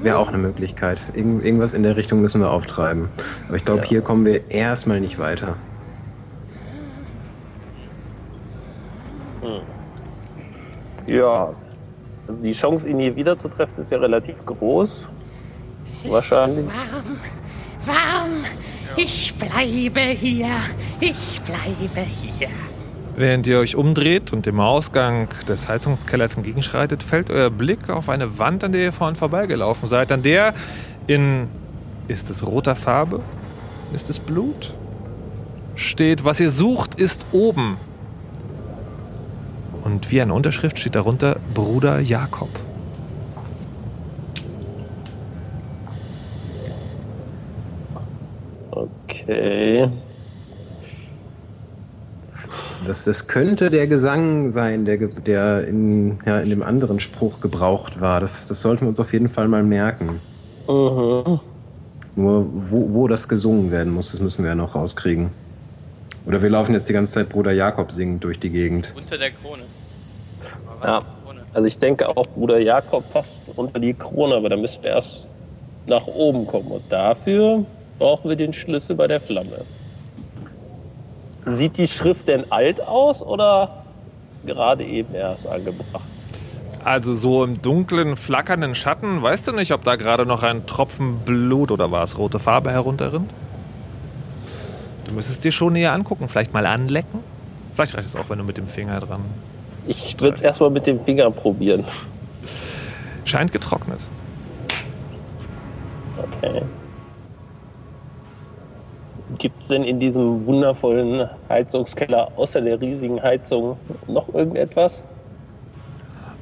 wäre 0.03 0.17
auch 0.17 0.27
eine 0.27 0.37
Möglichkeit. 0.37 0.99
Irgend, 1.13 1.45
irgendwas 1.45 1.73
in 1.73 1.83
der 1.83 1.95
Richtung 1.95 2.21
müssen 2.21 2.41
wir 2.41 2.51
auftreiben. 2.51 3.09
Aber 3.47 3.57
ich 3.57 3.65
glaube, 3.65 3.81
Ja. 3.83 3.87
hier 3.87 4.01
kommen 4.01 4.25
wir 4.25 4.49
erstmal 4.51 4.99
nicht 4.99 5.19
weiter. 5.19 5.55
Ja. 11.07 11.53
Also 12.27 12.41
die 12.41 12.53
Chance, 12.53 12.87
ihn 12.89 12.99
hier 12.99 13.15
wieder 13.15 13.39
zu 13.39 13.47
treffen, 13.49 13.81
ist 13.83 13.91
ja 13.91 13.99
relativ 13.99 14.35
groß. 14.45 14.89
Es 15.91 16.05
ist 16.05 16.11
Wahrscheinlich. 16.11 16.65
warm, 16.65 17.17
warm. 17.85 18.31
Ich 18.97 19.35
bleibe 19.37 19.99
hier, 20.11 20.47
ich 20.99 21.41
bleibe 21.41 22.01
hier. 22.01 22.47
Während 23.17 23.47
ihr 23.47 23.59
euch 23.59 23.77
umdreht 23.77 24.33
und 24.33 24.45
dem 24.45 24.59
Ausgang 24.59 25.29
des 25.47 25.69
Heizungskellers 25.69 26.35
entgegenschreitet, 26.35 27.01
fällt 27.01 27.29
euer 27.29 27.49
Blick 27.49 27.89
auf 27.89 28.09
eine 28.09 28.39
Wand, 28.39 28.65
an 28.65 28.73
der 28.73 28.81
ihr 28.81 28.91
vorhin 28.91 29.15
vorbeigelaufen 29.15 29.87
seid, 29.87 30.11
an 30.11 30.21
der 30.21 30.53
in, 31.07 31.47
ist 32.09 32.29
es 32.29 32.45
roter 32.45 32.75
Farbe? 32.75 33.21
Ist 33.93 34.09
es 34.09 34.19
Blut? 34.19 34.73
Steht, 35.75 36.25
was 36.25 36.41
ihr 36.41 36.51
sucht, 36.51 36.95
ist 36.95 37.27
oben. 37.31 37.77
Und 39.85 40.11
wie 40.11 40.21
eine 40.21 40.33
Unterschrift 40.33 40.77
steht 40.79 40.95
darunter 40.95 41.37
Bruder 41.53 42.01
Jakob. 42.01 42.49
Okay. 48.71 49.89
Das, 52.83 53.05
das 53.05 53.27
könnte 53.27 53.69
der 53.69 53.87
Gesang 53.87 54.51
sein, 54.51 54.85
der, 54.85 54.97
der 54.97 55.67
in, 55.67 56.19
ja, 56.25 56.39
in 56.39 56.49
dem 56.49 56.63
anderen 56.63 56.99
Spruch 56.99 57.41
gebraucht 57.41 58.01
war. 58.01 58.19
Das, 58.19 58.47
das 58.47 58.61
sollten 58.61 58.81
wir 58.81 58.89
uns 58.89 58.99
auf 58.99 59.13
jeden 59.13 59.29
Fall 59.29 59.47
mal 59.47 59.63
merken. 59.63 60.19
Mhm. 60.67 61.39
Nur 62.15 62.47
wo, 62.53 62.93
wo 62.93 63.07
das 63.07 63.27
gesungen 63.27 63.71
werden 63.71 63.93
muss, 63.93 64.11
das 64.11 64.21
müssen 64.21 64.43
wir 64.43 64.49
ja 64.49 64.55
noch 64.55 64.75
rauskriegen. 64.75 65.31
Oder 66.25 66.41
wir 66.41 66.49
laufen 66.49 66.73
jetzt 66.73 66.89
die 66.89 66.93
ganze 66.93 67.13
Zeit 67.13 67.29
Bruder 67.29 67.51
Jakob 67.51 67.91
singend 67.91 68.23
durch 68.23 68.39
die 68.39 68.49
Gegend. 68.49 68.93
Unter 68.95 69.17
der 69.17 69.31
Krone. 69.31 69.63
Ja. 70.83 71.03
Also 71.53 71.67
ich 71.67 71.79
denke 71.79 72.09
auch, 72.09 72.27
Bruder 72.27 72.59
Jakob 72.59 73.09
passt 73.13 73.29
unter 73.55 73.79
die 73.79 73.93
Krone, 73.93 74.35
aber 74.35 74.49
da 74.49 74.57
müssen 74.57 74.83
wir 74.83 74.89
erst 74.89 75.29
nach 75.87 76.05
oben 76.05 76.45
kommen. 76.45 76.67
Und 76.67 76.83
dafür 76.89 77.65
brauchen 77.97 78.27
wir 78.27 78.35
den 78.35 78.53
Schlüssel 78.53 78.93
bei 78.95 79.07
der 79.07 79.21
Flamme. 79.21 79.61
Sieht 81.45 81.77
die 81.77 81.87
Schrift 81.87 82.27
denn 82.27 82.43
alt 82.51 82.81
aus 82.81 83.21
oder 83.21 83.83
gerade 84.45 84.83
eben 84.83 85.13
erst 85.13 85.47
angebracht? 85.47 86.01
Also 86.83 87.15
so 87.15 87.43
im 87.43 87.61
dunklen, 87.61 88.15
flackernden 88.15 88.75
Schatten, 88.75 89.21
weißt 89.21 89.47
du 89.47 89.51
nicht, 89.51 89.71
ob 89.71 89.83
da 89.83 89.95
gerade 89.95 90.25
noch 90.25 90.43
ein 90.43 90.65
Tropfen 90.67 91.19
Blut 91.19 91.71
oder 91.71 91.91
was, 91.91 92.17
rote 92.17 92.39
Farbe 92.39 92.71
herunterrinnt? 92.71 93.31
Du 95.05 95.13
müsstest 95.13 95.43
dir 95.43 95.51
schon 95.51 95.73
näher 95.73 95.93
angucken, 95.93 96.29
vielleicht 96.29 96.53
mal 96.53 96.65
anlecken. 96.65 97.19
Vielleicht 97.75 97.95
reicht 97.95 98.07
es 98.07 98.15
auch, 98.15 98.29
wenn 98.29 98.37
du 98.37 98.43
mit 98.43 98.57
dem 98.57 98.67
Finger 98.67 98.99
dran. 98.99 99.21
Ich 99.87 100.19
würde 100.19 100.37
es 100.37 100.43
erstmal 100.43 100.69
mit 100.69 100.87
dem 100.87 101.03
Finger 101.03 101.29
probieren. 101.29 101.85
Scheint 103.23 103.51
getrocknet. 103.51 103.99
Okay. 106.17 106.61
Gibt 109.37 109.61
es 109.61 109.67
denn 109.67 109.83
in 109.83 109.99
diesem 109.99 110.45
wundervollen 110.45 111.29
Heizungskeller 111.49 112.31
außer 112.35 112.61
der 112.61 112.79
riesigen 112.79 113.21
Heizung 113.21 113.77
noch 114.07 114.33
irgendetwas? 114.33 114.91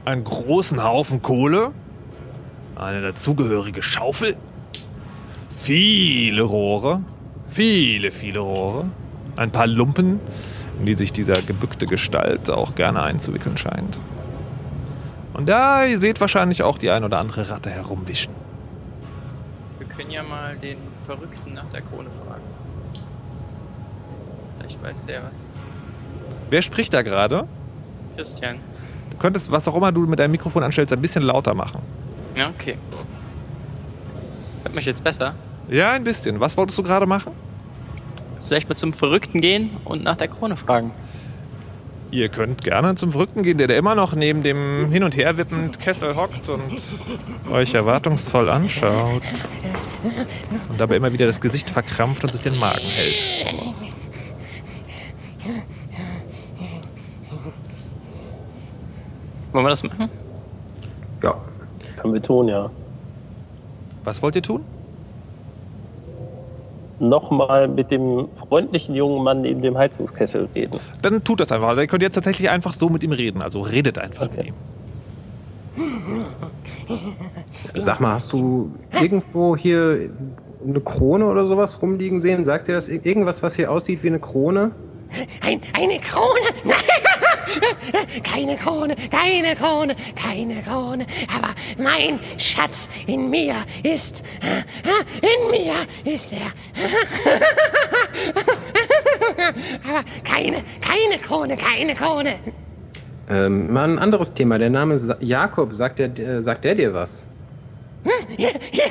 Einen 0.05 0.23
großen 0.23 0.83
Haufen 0.83 1.21
Kohle, 1.21 1.71
eine 2.75 3.01
dazugehörige 3.01 3.81
Schaufel, 3.81 4.35
viele 5.57 6.43
Rohre, 6.43 7.01
viele, 7.47 8.11
viele 8.11 8.39
Rohre, 8.39 8.85
ein 9.37 9.51
paar 9.51 9.67
Lumpen, 9.67 10.19
in 10.79 10.85
die 10.85 10.93
sich 10.93 11.13
dieser 11.13 11.41
gebückte 11.41 11.87
Gestalt 11.87 12.49
auch 12.49 12.75
gerne 12.75 13.01
einzuwickeln 13.01 13.57
scheint. 13.57 13.97
Und 15.33 15.49
da, 15.49 15.85
ihr 15.85 15.97
seht 15.99 16.21
wahrscheinlich 16.21 16.63
auch 16.63 16.77
die 16.77 16.91
ein 16.91 17.03
oder 17.03 17.19
andere 17.19 17.49
Ratte 17.49 17.69
herumwischen. 17.69 18.33
Wir 19.79 19.87
können 19.87 20.11
ja 20.11 20.23
mal 20.23 20.55
den 20.57 20.77
Verrückten 21.05 21.53
nach 21.53 21.69
der 21.71 21.81
Krone 21.81 22.09
fragen. 22.09 22.22
Weiß 24.83 25.05
der 25.05 25.23
was. 25.23 25.31
Wer 26.49 26.61
spricht 26.61 26.93
da 26.93 27.01
gerade? 27.01 27.47
Christian. 28.15 28.57
Du 29.09 29.17
könntest, 29.17 29.51
was 29.51 29.67
auch 29.67 29.75
immer 29.75 29.91
du 29.91 30.01
mit 30.01 30.19
deinem 30.19 30.31
Mikrofon 30.31 30.61
anstellst, 30.61 30.91
ein 30.91 31.01
bisschen 31.01 31.23
lauter 31.23 31.53
machen. 31.53 31.81
Ja, 32.35 32.49
okay. 32.49 32.77
Hört 34.63 34.75
mich 34.75 34.85
jetzt 34.85 35.03
besser? 35.03 35.35
Ja, 35.69 35.91
ein 35.91 36.03
bisschen. 36.03 36.39
Was 36.39 36.57
wolltest 36.57 36.77
du 36.77 36.83
gerade 36.83 37.05
machen? 37.05 37.31
Vielleicht 38.41 38.67
mal 38.67 38.75
zum 38.75 38.91
Verrückten 38.93 39.39
gehen 39.39 39.71
und 39.85 40.03
nach 40.03 40.17
der 40.17 40.27
Krone 40.27 40.57
fragen. 40.57 40.91
Ihr 42.11 42.29
könnt 42.29 42.63
gerne 42.63 42.93
zum 42.95 43.11
Verrückten 43.11 43.41
gehen, 43.41 43.57
der 43.57 43.67
da 43.67 43.73
immer 43.73 43.95
noch 43.95 44.13
neben 44.13 44.43
dem 44.43 44.91
hin 44.91 45.03
und 45.03 45.15
her 45.15 45.37
wippend 45.37 45.79
Kessel 45.79 46.15
hockt 46.15 46.47
und 46.49 46.61
euch 47.49 47.73
erwartungsvoll 47.73 48.49
anschaut. 48.49 49.23
Und 50.69 50.79
dabei 50.79 50.97
immer 50.97 51.13
wieder 51.13 51.25
das 51.25 51.41
Gesicht 51.41 51.69
verkrampft 51.69 52.23
und 52.23 52.31
sich 52.31 52.41
den 52.41 52.59
Magen 52.59 52.81
hält. 52.81 53.62
Wollen 59.51 59.65
wir 59.65 59.69
das 59.69 59.83
machen? 59.83 60.09
Ja. 61.21 61.35
Können 62.01 62.13
wir 62.13 62.21
tun, 62.21 62.47
ja. 62.47 62.69
Was 64.03 64.21
wollt 64.21 64.35
ihr 64.35 64.41
tun? 64.41 64.61
Nochmal 66.99 67.67
mit 67.67 67.91
dem 67.91 68.27
freundlichen 68.31 68.95
jungen 68.95 69.23
Mann 69.23 69.41
neben 69.41 69.61
dem 69.61 69.77
Heizungskessel 69.77 70.47
reden. 70.55 70.79
Dann 71.01 71.23
tut 71.23 71.39
das 71.39 71.51
einfach. 71.51 71.75
Ihr 71.77 71.87
könnt 71.87 72.01
jetzt 72.03 72.15
tatsächlich 72.15 72.49
einfach 72.49 72.73
so 72.73 72.89
mit 72.89 73.03
ihm 73.03 73.11
reden. 73.11 73.41
Also 73.41 73.61
redet 73.61 73.97
einfach 73.99 74.29
mit 74.35 74.47
ihm. 74.47 74.53
Sag 77.75 77.99
mal, 77.99 78.13
hast 78.13 78.31
du 78.31 78.71
irgendwo 78.91 79.55
hier 79.57 80.09
eine 80.65 80.79
Krone 80.81 81.25
oder 81.25 81.47
sowas 81.47 81.81
rumliegen 81.81 82.19
sehen? 82.19 82.45
Sagt 82.45 82.67
dir 82.67 82.73
das 82.73 82.89
ir- 82.89 83.05
irgendwas, 83.05 83.43
was 83.43 83.55
hier 83.55 83.71
aussieht 83.71 84.03
wie 84.03 84.07
eine 84.07 84.19
Krone? 84.19 84.71
Ein, 85.41 85.61
eine 85.73 85.99
Krone? 85.99 86.47
keine 88.23 88.55
Krone, 88.55 88.95
keine 89.11 89.55
Krone, 89.55 89.95
keine 90.15 90.61
Krone. 90.61 91.05
Aber 91.35 91.49
mein 91.77 92.19
Schatz 92.37 92.87
in 93.07 93.29
mir 93.29 93.55
ist, 93.83 94.23
in 95.21 95.51
mir 95.51 95.73
ist 96.05 96.31
er. 96.33 96.47
Aber 99.89 100.03
keine, 100.23 100.63
keine 100.81 101.19
Krone, 101.21 101.57
keine 101.57 101.95
Krone. 101.95 102.35
Ähm, 103.29 103.71
mal 103.71 103.89
ein 103.89 103.99
anderes 103.99 104.33
Thema. 104.33 104.57
Der 104.57 104.69
Name 104.69 104.97
Sa 104.99 105.15
Jakob, 105.19 105.73
sagt 105.73 105.99
der, 105.99 106.17
äh, 106.17 106.43
sagt 106.43 106.65
der 106.65 106.75
dir 106.75 106.93
was? 106.93 107.25
Ja, 108.37 108.49
ja, 108.71 108.83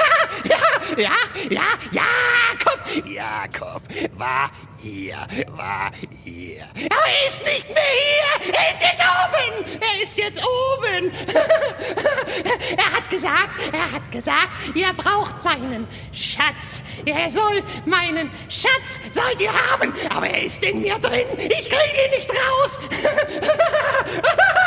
ja, 0.96 1.10
ja, 1.50 1.60
Jakob, 1.90 2.80
Jakob 3.06 3.82
war 4.16 4.50
hier, 4.82 5.16
war 5.50 5.92
hier. 6.24 6.64
Aber 6.64 7.06
er 7.06 7.28
ist 7.28 7.40
nicht 7.44 7.68
mehr 7.72 7.82
hier. 7.92 8.52
Er 8.52 8.70
ist 8.74 8.82
jetzt 8.82 9.02
oben. 9.02 9.80
Er 9.80 10.02
ist 10.02 10.18
jetzt 10.18 10.42
oben. 10.42 11.12
er 12.76 12.92
hat 12.96 13.08
gesagt, 13.08 13.72
er 13.72 13.92
hat 13.92 14.10
gesagt, 14.10 14.48
ihr 14.74 14.92
braucht 14.94 15.44
meinen 15.44 15.86
Schatz. 16.12 16.82
Er 17.06 17.30
soll 17.30 17.62
meinen 17.86 18.30
Schatz, 18.48 19.00
sollt 19.12 19.40
ihr 19.40 19.52
haben. 19.70 19.94
Aber 20.10 20.28
er 20.28 20.42
ist 20.42 20.62
in 20.64 20.82
mir 20.82 20.98
drin. 20.98 21.26
Ich 21.38 21.70
kriege 21.70 22.04
ihn 22.04 22.10
nicht 22.10 22.30
raus. 22.30 22.80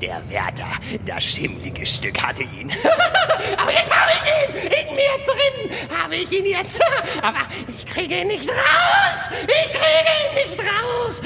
Der 0.00 0.22
Wärter, 0.30 0.70
das 1.04 1.24
schimmlige 1.24 1.84
Stück, 1.84 2.22
hatte 2.22 2.42
ihn. 2.42 2.72
Aber 3.56 3.72
jetzt 3.72 3.90
habe 3.90 4.12
ich 4.12 4.22
ihn! 4.28 4.70
In 4.70 4.94
mir 4.94 5.10
drin 5.24 5.98
habe 5.98 6.16
ich 6.16 6.32
ihn 6.32 6.46
jetzt. 6.46 6.80
Aber 7.22 7.38
ich 7.68 7.86
kriege 7.86 8.20
ihn 8.22 8.28
nicht 8.28 8.48
raus! 8.48 9.30
Ich 9.46 9.72
kriege 9.72 10.10
ihn 10.20 10.34
nicht 10.34 10.58
raus! 10.60 11.20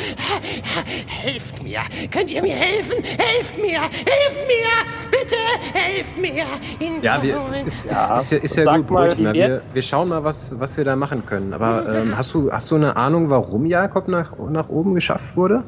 Helft 1.06 1.62
mir! 1.62 1.80
Könnt 2.10 2.30
ihr 2.30 2.42
mir 2.42 2.54
helfen? 2.54 3.02
Helft 3.04 3.58
mir! 3.58 3.80
Helft 3.82 4.46
mir! 4.46 5.10
Bitte 5.10 5.36
helft 5.72 6.16
mir! 6.18 6.44
Ihn 6.80 7.02
Ja, 7.02 7.16
zu 7.20 7.22
wir, 7.26 7.42
holen. 7.42 7.66
ist, 7.66 7.86
ist, 7.86 7.92
Ja, 7.92 8.16
ist 8.18 8.32
ja, 8.32 8.38
ist 8.38 8.56
ja 8.56 8.76
gut, 8.76 8.90
mal, 8.90 9.08
Brüchner. 9.08 9.32
wie 9.32 9.38
Wir, 9.38 9.62
wir- 9.72 9.82
schauen 9.82 10.08
mal, 10.08 10.24
was, 10.24 10.58
was 10.58 10.76
wir 10.76 10.84
da 10.84 10.96
machen 10.96 11.24
können. 11.26 11.52
Aber 11.52 11.86
ähm, 11.94 12.16
hast, 12.16 12.32
du, 12.34 12.50
hast 12.50 12.70
du 12.70 12.76
eine 12.76 12.96
Ahnung, 12.96 13.30
warum 13.30 13.66
Jakob 13.66 14.08
nach, 14.08 14.32
nach 14.50 14.68
oben 14.68 14.94
geschafft 14.94 15.36
wurde? 15.36 15.64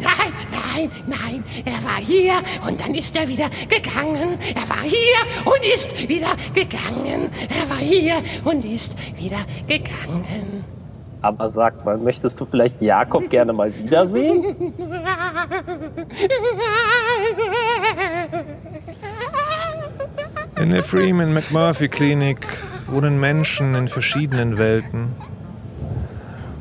Nein, 0.00 0.12
nein, 0.74 0.90
nein, 1.06 1.44
er 1.64 1.84
war 1.84 1.98
hier 1.98 2.34
und 2.66 2.80
dann 2.80 2.94
ist 2.94 3.16
er 3.16 3.28
wieder 3.28 3.48
gegangen. 3.68 4.38
Er 4.54 4.68
war 4.68 4.82
hier 4.82 5.18
und 5.44 5.64
ist 5.74 6.08
wieder 6.08 6.34
gegangen. 6.54 7.30
Er 7.48 7.70
war 7.70 7.78
hier 7.78 8.16
und 8.44 8.64
ist 8.64 8.96
wieder 9.16 9.44
gegangen. 9.66 10.64
Aber 11.22 11.48
sag 11.48 11.84
mal, 11.84 11.96
möchtest 11.96 12.38
du 12.38 12.44
vielleicht 12.44 12.82
Jakob 12.82 13.30
gerne 13.30 13.52
mal 13.52 13.72
wiedersehen? 13.74 14.74
In 20.60 20.70
der 20.70 20.84
Freeman 20.84 21.32
McMurphy 21.32 21.88
Klinik 21.88 22.46
wohnen 22.86 23.18
Menschen 23.18 23.74
in 23.74 23.88
verschiedenen 23.88 24.58
Welten. 24.58 25.08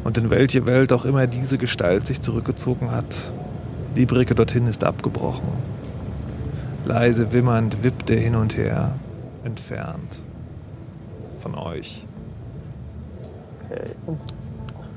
Und 0.04 0.18
in 0.18 0.30
welche 0.30 0.66
Welt 0.66 0.92
auch 0.92 1.06
immer 1.06 1.28
diese 1.28 1.58
Gestalt 1.58 2.08
sich 2.08 2.22
zurückgezogen 2.22 2.92
hat, 2.92 3.06
die 3.96 4.06
Brücke 4.06 4.36
dorthin 4.36 4.68
ist 4.68 4.84
abgebrochen. 4.84 5.48
Leise 6.86 7.32
wimmernd 7.32 7.84
wippt 7.84 8.10
er 8.10 8.20
hin 8.20 8.36
und 8.36 8.58
her, 8.58 8.94
entfernt 9.44 10.20
von 11.42 11.56
euch. 11.56 12.06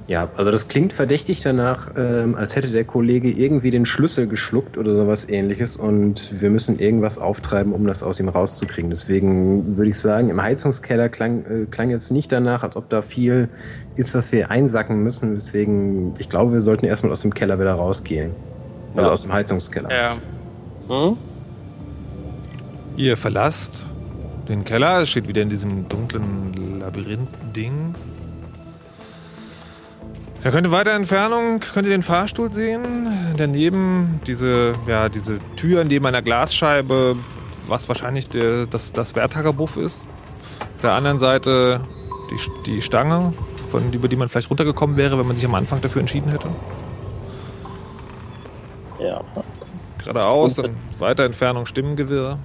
Ja, 0.09 0.29
also 0.37 0.53
das 0.53 0.69
klingt 0.69 0.93
verdächtig 0.93 1.41
danach, 1.43 1.91
ähm, 1.97 2.37
als 2.37 2.55
hätte 2.55 2.69
der 2.69 2.85
Kollege 2.85 3.29
irgendwie 3.29 3.73
den 3.73 3.87
Schlüssel 3.87 4.29
geschluckt 4.29 4.79
oder 4.79 4.95
sowas 4.95 5.29
ähnliches 5.29 5.77
und 5.77 6.41
wir 6.41 6.49
müssen 6.51 6.79
irgendwas 6.79 7.19
auftreiben, 7.19 7.73
um 7.73 7.85
das 7.89 8.05
aus 8.05 8.21
ihm 8.21 8.29
rauszukriegen. 8.29 8.91
Deswegen 8.91 9.77
würde 9.77 9.91
ich 9.91 9.99
sagen, 9.99 10.29
im 10.29 10.41
Heizungskeller 10.41 11.09
klang, 11.09 11.45
äh, 11.45 11.67
klang 11.69 11.91
es 11.91 12.13
nicht 12.13 12.31
danach, 12.31 12.63
als 12.63 12.77
ob 12.77 12.89
da 12.89 13.03
viel 13.03 13.49
ist, 13.97 14.15
was 14.15 14.31
wir 14.31 14.53
einsacken 14.53 15.03
müssen. 15.03 15.35
Deswegen, 15.35 16.15
ich 16.19 16.29
glaube, 16.29 16.53
wir 16.53 16.61
sollten 16.61 16.87
erstmal 16.87 17.11
aus 17.11 17.23
dem 17.23 17.35
Keller 17.35 17.59
wieder 17.59 17.75
rausgehen. 17.75 18.31
Also 18.95 19.07
Ja. 19.07 19.13
aus 19.13 19.23
dem 19.23 19.33
Heizungskeller. 19.33 19.91
Ja. 19.93 20.17
Hm? 20.89 21.17
Ihr 22.97 23.17
verlasst 23.17 23.87
den 24.49 24.65
Keller, 24.65 25.03
es 25.03 25.11
steht 25.11 25.29
wieder 25.29 25.43
in 25.43 25.51
diesem 25.51 25.89
dunklen 25.89 26.81
Labyrinth-Ding. 26.81 27.95
Da 30.43 30.51
könnt 30.53 30.67
ihr 30.67 30.71
weiter 30.73 30.93
Entfernung, 30.93 31.59
könnt 31.61 31.87
ihr 31.87 31.93
den 31.93 32.05
Fahrstuhl 32.05 32.53
sehen. 32.53 33.09
Daneben 33.37 34.21
diese, 34.27 34.75
ja, 34.87 35.09
diese 35.09 35.41
Tür 35.57 35.83
neben 35.85 36.07
einer 36.07 36.23
Glasscheibe, 36.23 37.17
was 37.67 37.89
wahrscheinlich 37.89 38.29
der, 38.29 38.67
das, 38.67 38.93
das 38.93 39.17
Werttagerbuff 39.17 39.77
ist. 39.77 40.05
Auf 40.77 40.83
der 40.83 40.93
anderen 40.93 41.19
Seite 41.19 41.81
die, 42.31 42.37
die 42.71 42.83
Stange, 42.83 43.33
von, 43.71 43.93
über 43.93 44.07
die 44.07 44.15
man 44.15 44.29
vielleicht 44.29 44.49
runtergekommen 44.49 44.97
wäre, 44.97 45.19
wenn 45.19 45.27
man 45.27 45.35
sich 45.37 45.45
am 45.47 45.55
Anfang 45.57 45.81
dafür 45.81 46.01
entschieden 46.01 46.31
hätte. 46.31 46.49
Ja. 48.99 49.23
Geradeaus, 49.99 50.55
dann 50.55 50.77
weiter 50.99 51.25
Entfernung 51.25 51.67
Stimmengewirr. 51.67 52.39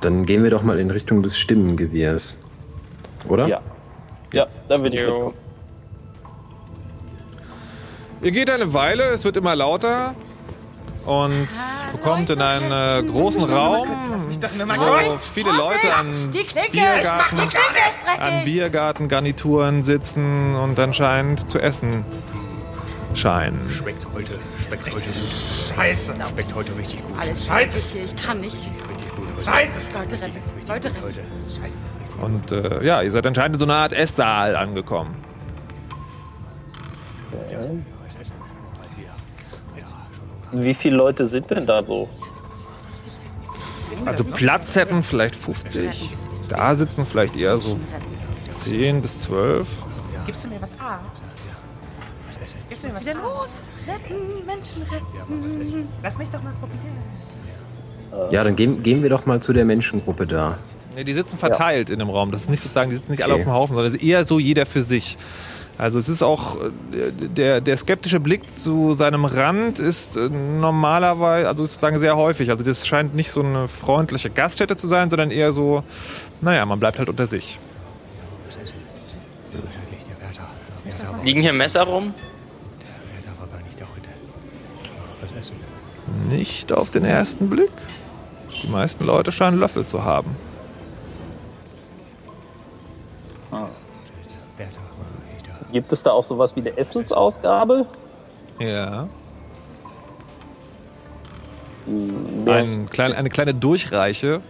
Dann 0.00 0.26
gehen 0.26 0.44
wir 0.44 0.50
doch 0.50 0.62
mal 0.62 0.78
in 0.78 0.90
Richtung 0.90 1.22
des 1.22 1.38
Stimmengewirrs. 1.38 2.38
Oder? 3.28 3.48
Ja. 3.48 3.60
Ja, 4.32 4.46
da 4.68 4.80
würde 4.80 4.96
ich 4.96 5.02
Jo. 5.02 5.32
Ihr 8.20 8.32
geht 8.32 8.50
eine 8.50 8.72
Weile, 8.74 9.04
es 9.10 9.24
wird 9.24 9.36
immer 9.36 9.54
lauter 9.54 10.14
und 11.06 11.48
bekommt 11.92 12.28
in 12.30 12.42
einen 12.42 12.70
äh, 13.06 13.08
großen 13.08 13.44
Raum, 13.44 13.88
wo 13.88 15.18
viele 15.32 15.52
Leute 15.52 15.94
an! 15.94 16.30
Biergarten, 16.72 17.38
an! 18.18 18.44
Biergartengarnituren 18.44 19.82
sitzen 19.84 20.56
und 20.56 20.78
anscheinend 20.78 21.48
zu 21.48 21.58
essen 21.60 22.04
scheinen. 23.14 23.58
Schmeckt 23.70 24.04
heute, 24.12 24.38
heute 24.70 24.90
gut. 24.90 25.02
Scheiße. 25.74 26.14
Schmeckt 26.14 26.54
heute 26.54 26.78
richtig 26.78 27.02
gut. 27.02 27.18
Alles 27.18 27.46
Scheiße. 27.46 27.78
hier, 27.78 28.04
ich 28.04 28.16
kann 28.16 28.40
nicht. 28.40 28.68
Richtig 28.88 29.16
gut 29.16 29.26
heute. 29.36 29.44
Scheiße. 29.44 29.98
Leute 29.98 30.20
retten, 30.20 30.68
Leute 30.68 30.88
retten. 30.88 31.02
Heute. 31.02 31.20
Scheiße. 31.60 31.78
Und 32.20 32.52
äh, 32.52 32.84
ja, 32.84 33.02
ihr 33.02 33.10
seid 33.10 33.26
anscheinend 33.26 33.56
in 33.56 33.60
so 33.60 33.66
einer 33.66 33.76
Art 33.76 33.92
Esssaal 33.92 34.56
angekommen. 34.56 35.14
Wie 40.52 40.74
viele 40.74 40.96
Leute 40.96 41.28
sind 41.28 41.50
denn 41.50 41.66
da 41.66 41.82
so? 41.82 42.08
Also 44.06 44.24
Platz 44.24 44.76
hätten 44.76 45.02
vielleicht 45.02 45.36
50. 45.36 46.14
Da 46.48 46.74
sitzen 46.74 47.04
vielleicht 47.04 47.36
eher 47.36 47.58
so 47.58 47.78
10 48.48 49.02
bis 49.02 49.22
12. 49.22 49.68
Gibst 50.26 50.44
du 50.44 50.48
mir 50.48 50.60
was 50.60 50.70
A? 50.80 51.00
Gibst 52.68 52.84
du 52.84 52.88
mir 52.88 52.94
was 52.94 53.00
wieder 53.00 53.14
los? 53.14 53.60
Retten, 53.88 54.46
Menschen 54.46 54.82
retten. 54.90 55.88
Lass 56.02 56.18
mich 56.18 56.28
doch 56.28 56.42
mal 56.42 56.52
probieren. 56.60 58.30
Ja, 58.30 58.44
dann 58.44 58.56
gehen, 58.56 58.82
gehen 58.82 59.02
wir 59.02 59.10
doch 59.10 59.26
mal 59.26 59.40
zu 59.40 59.52
der 59.52 59.64
Menschengruppe 59.64 60.26
da. 60.26 60.58
Nee, 60.94 61.04
die 61.04 61.12
sitzen 61.14 61.38
verteilt 61.38 61.90
in 61.90 61.98
dem 61.98 62.10
Raum. 62.10 62.30
Das 62.32 62.42
ist 62.42 62.50
nicht 62.50 62.60
sozusagen, 62.62 62.90
die 62.90 62.96
sitzen 62.96 63.10
nicht 63.12 63.22
alle 63.22 63.34
Okay. 63.34 63.42
auf 63.42 63.48
dem 63.48 63.52
Haufen, 63.52 63.74
sondern 63.74 63.92
es 63.92 63.98
ist 64.00 64.04
eher 64.06 64.24
so 64.24 64.38
jeder 64.38 64.66
für 64.66 64.82
sich. 64.82 65.16
Also 65.76 66.00
es 66.00 66.08
ist 66.08 66.22
auch 66.24 66.56
äh, 66.56 66.70
der, 67.12 67.60
der 67.60 67.76
skeptische 67.76 68.18
Blick 68.18 68.42
zu 68.58 68.94
seinem 68.94 69.24
Rand 69.24 69.78
ist 69.78 70.16
äh, 70.16 70.28
normalerweise, 70.28 71.46
also 71.46 71.62
ist 71.62 71.74
sozusagen 71.74 71.98
sehr 72.00 72.16
häufig. 72.16 72.50
Also 72.50 72.64
das 72.64 72.84
scheint 72.86 73.14
nicht 73.14 73.30
so 73.30 73.42
eine 73.42 73.68
freundliche 73.68 74.28
Gaststätte 74.28 74.76
zu 74.76 74.88
sein, 74.88 75.08
sondern 75.08 75.30
eher 75.30 75.52
so, 75.52 75.84
naja, 76.40 76.66
man 76.66 76.80
bleibt 76.80 76.98
halt 76.98 77.08
unter 77.08 77.26
sich. 77.26 77.60
Liegen 81.24 81.42
hier 81.42 81.52
Messer 81.52 81.82
rum? 81.82 82.14
Nicht 86.28 86.72
auf 86.72 86.90
den 86.90 87.04
ersten 87.04 87.48
Blick. 87.48 87.70
Die 88.62 88.68
meisten 88.68 89.04
Leute 89.04 89.30
scheinen 89.32 89.58
Löffel 89.58 89.86
zu 89.86 90.04
haben. 90.04 90.34
Gibt 95.72 95.92
es 95.92 96.02
da 96.02 96.10
auch 96.10 96.24
sowas 96.24 96.56
wie 96.56 96.60
eine 96.60 96.76
Essensausgabe? 96.76 97.86
Ja. 98.58 99.06
Wer- 101.86 102.54
Ein 102.54 102.88
klein, 102.90 103.12
eine 103.12 103.28
kleine 103.28 103.54
Durchreiche 103.54 104.40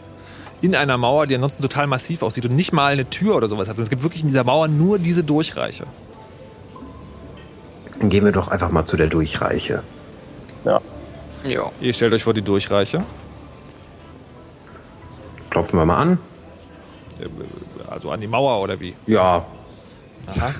in 0.60 0.74
einer 0.74 0.96
Mauer, 0.96 1.26
die 1.26 1.34
ansonsten 1.34 1.62
total 1.62 1.86
massiv 1.86 2.22
aussieht 2.22 2.44
und 2.46 2.54
nicht 2.54 2.72
mal 2.72 2.92
eine 2.92 3.08
Tür 3.08 3.36
oder 3.36 3.48
sowas 3.48 3.68
hat. 3.68 3.78
Es 3.78 3.90
gibt 3.90 4.02
wirklich 4.02 4.22
in 4.22 4.28
dieser 4.28 4.44
Mauer 4.44 4.68
nur 4.68 4.98
diese 4.98 5.24
Durchreiche. 5.24 5.86
Dann 7.98 8.08
gehen 8.10 8.24
wir 8.24 8.32
doch 8.32 8.48
einfach 8.48 8.70
mal 8.70 8.84
zu 8.84 8.96
der 8.96 9.08
Durchreiche. 9.08 9.82
Ja. 10.64 10.80
Jo. 11.48 11.72
Ihr 11.80 11.92
stellt 11.92 12.12
euch 12.12 12.24
vor 12.24 12.34
die 12.34 12.42
Durchreiche. 12.42 13.04
Klopfen 15.50 15.78
wir 15.78 15.86
mal 15.86 15.96
an. 15.96 16.18
Also 17.90 18.10
an 18.10 18.20
die 18.20 18.26
Mauer 18.26 18.60
oder 18.60 18.78
wie? 18.78 18.94
Ja, 19.06 19.44
Aha. 20.28 20.54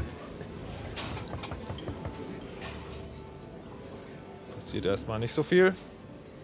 Passiert 4.55 4.87
erstmal 4.87 5.19
nicht 5.19 5.35
so 5.35 5.43
viel. 5.43 5.73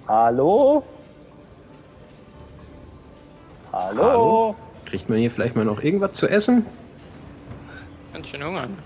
Hallo? 0.06 0.84
Hallo? 3.72 4.02
Hallo? 4.02 4.56
kriegt 4.84 5.08
man 5.08 5.18
hier 5.18 5.30
vielleicht 5.30 5.56
mal 5.56 5.64
noch 5.64 5.82
irgendwas 5.82 6.12
zu 6.12 6.28
essen? 6.28 6.66
Ganz 8.12 8.28
schön 8.28 8.44
hungern. 8.44 8.76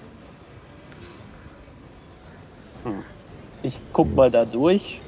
Ich 3.62 3.78
guck 3.92 4.14
mal 4.14 4.30
da 4.30 4.44
durch. 4.44 5.00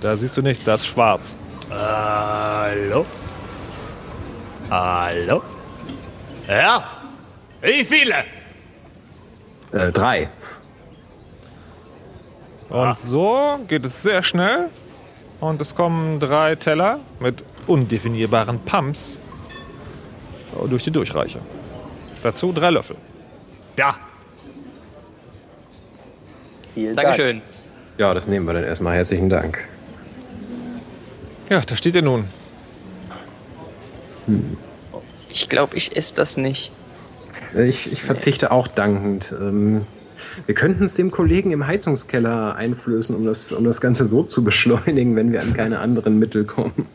Da 0.00 0.16
siehst 0.16 0.36
du 0.36 0.42
nichts, 0.42 0.64
das 0.64 0.80
ist 0.80 0.86
schwarz. 0.86 1.34
Hallo? 1.70 3.04
Hallo? 4.70 5.42
Ja? 6.48 6.84
Wie 7.60 7.84
viele? 7.84 8.14
Äh, 9.72 9.92
drei. 9.92 10.28
Und 12.70 12.98
so 12.98 13.58
geht 13.68 13.84
es 13.84 14.02
sehr 14.02 14.22
schnell. 14.22 14.68
Und 15.40 15.60
es 15.60 15.74
kommen 15.74 16.20
drei 16.20 16.54
Teller 16.54 17.00
mit 17.18 17.44
undefinierbaren 17.66 18.60
Pumps 18.60 19.18
durch 20.68 20.84
die 20.84 20.90
Durchreiche. 20.90 21.40
Dazu 22.22 22.52
drei 22.52 22.70
Löffel. 22.70 22.96
Ja. 23.76 23.96
Vielen 26.74 26.96
Dank. 26.96 27.08
Dankeschön. 27.08 27.42
Ja, 27.98 28.14
das 28.14 28.28
nehmen 28.28 28.46
wir 28.46 28.54
dann 28.54 28.64
erstmal. 28.64 28.96
Herzlichen 28.96 29.28
Dank. 29.28 29.66
Ja, 31.50 31.60
da 31.60 31.76
steht 31.76 31.94
ihr 31.94 32.02
nun. 32.02 32.24
Ich 35.32 35.48
glaube, 35.48 35.76
ich 35.76 35.96
esse 35.96 36.14
das 36.14 36.36
nicht. 36.36 36.70
Ich, 37.58 37.90
ich 37.92 38.02
verzichte 38.02 38.52
auch 38.52 38.68
dankend. 38.68 39.34
Ähm, 39.38 39.84
wir 40.46 40.54
könnten 40.54 40.84
es 40.84 40.94
dem 40.94 41.10
Kollegen 41.10 41.50
im 41.50 41.66
Heizungskeller 41.66 42.54
einflößen, 42.54 43.16
um 43.16 43.24
das, 43.26 43.50
um 43.50 43.64
das 43.64 43.80
Ganze 43.80 44.06
so 44.06 44.22
zu 44.22 44.44
beschleunigen, 44.44 45.16
wenn 45.16 45.32
wir 45.32 45.42
an 45.42 45.52
keine 45.52 45.80
anderen 45.80 46.18
Mittel 46.18 46.44
kommen. 46.44 46.86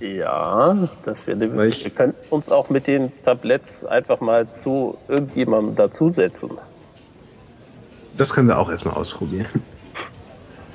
Ja, 0.00 0.88
das 1.04 1.26
wäre 1.26 1.56
Weil 1.56 1.70
ich- 1.70 1.84
Wir 1.84 1.90
können 1.90 2.14
uns 2.30 2.50
auch 2.50 2.68
mit 2.70 2.86
den 2.86 3.10
Tabletts 3.24 3.84
einfach 3.84 4.20
mal 4.20 4.46
zu 4.62 4.96
irgendjemandem 5.08 5.74
dazusetzen. 5.74 6.50
Das 8.16 8.32
können 8.32 8.48
wir 8.48 8.58
auch 8.58 8.70
erstmal 8.70 8.94
ausprobieren. 8.94 9.46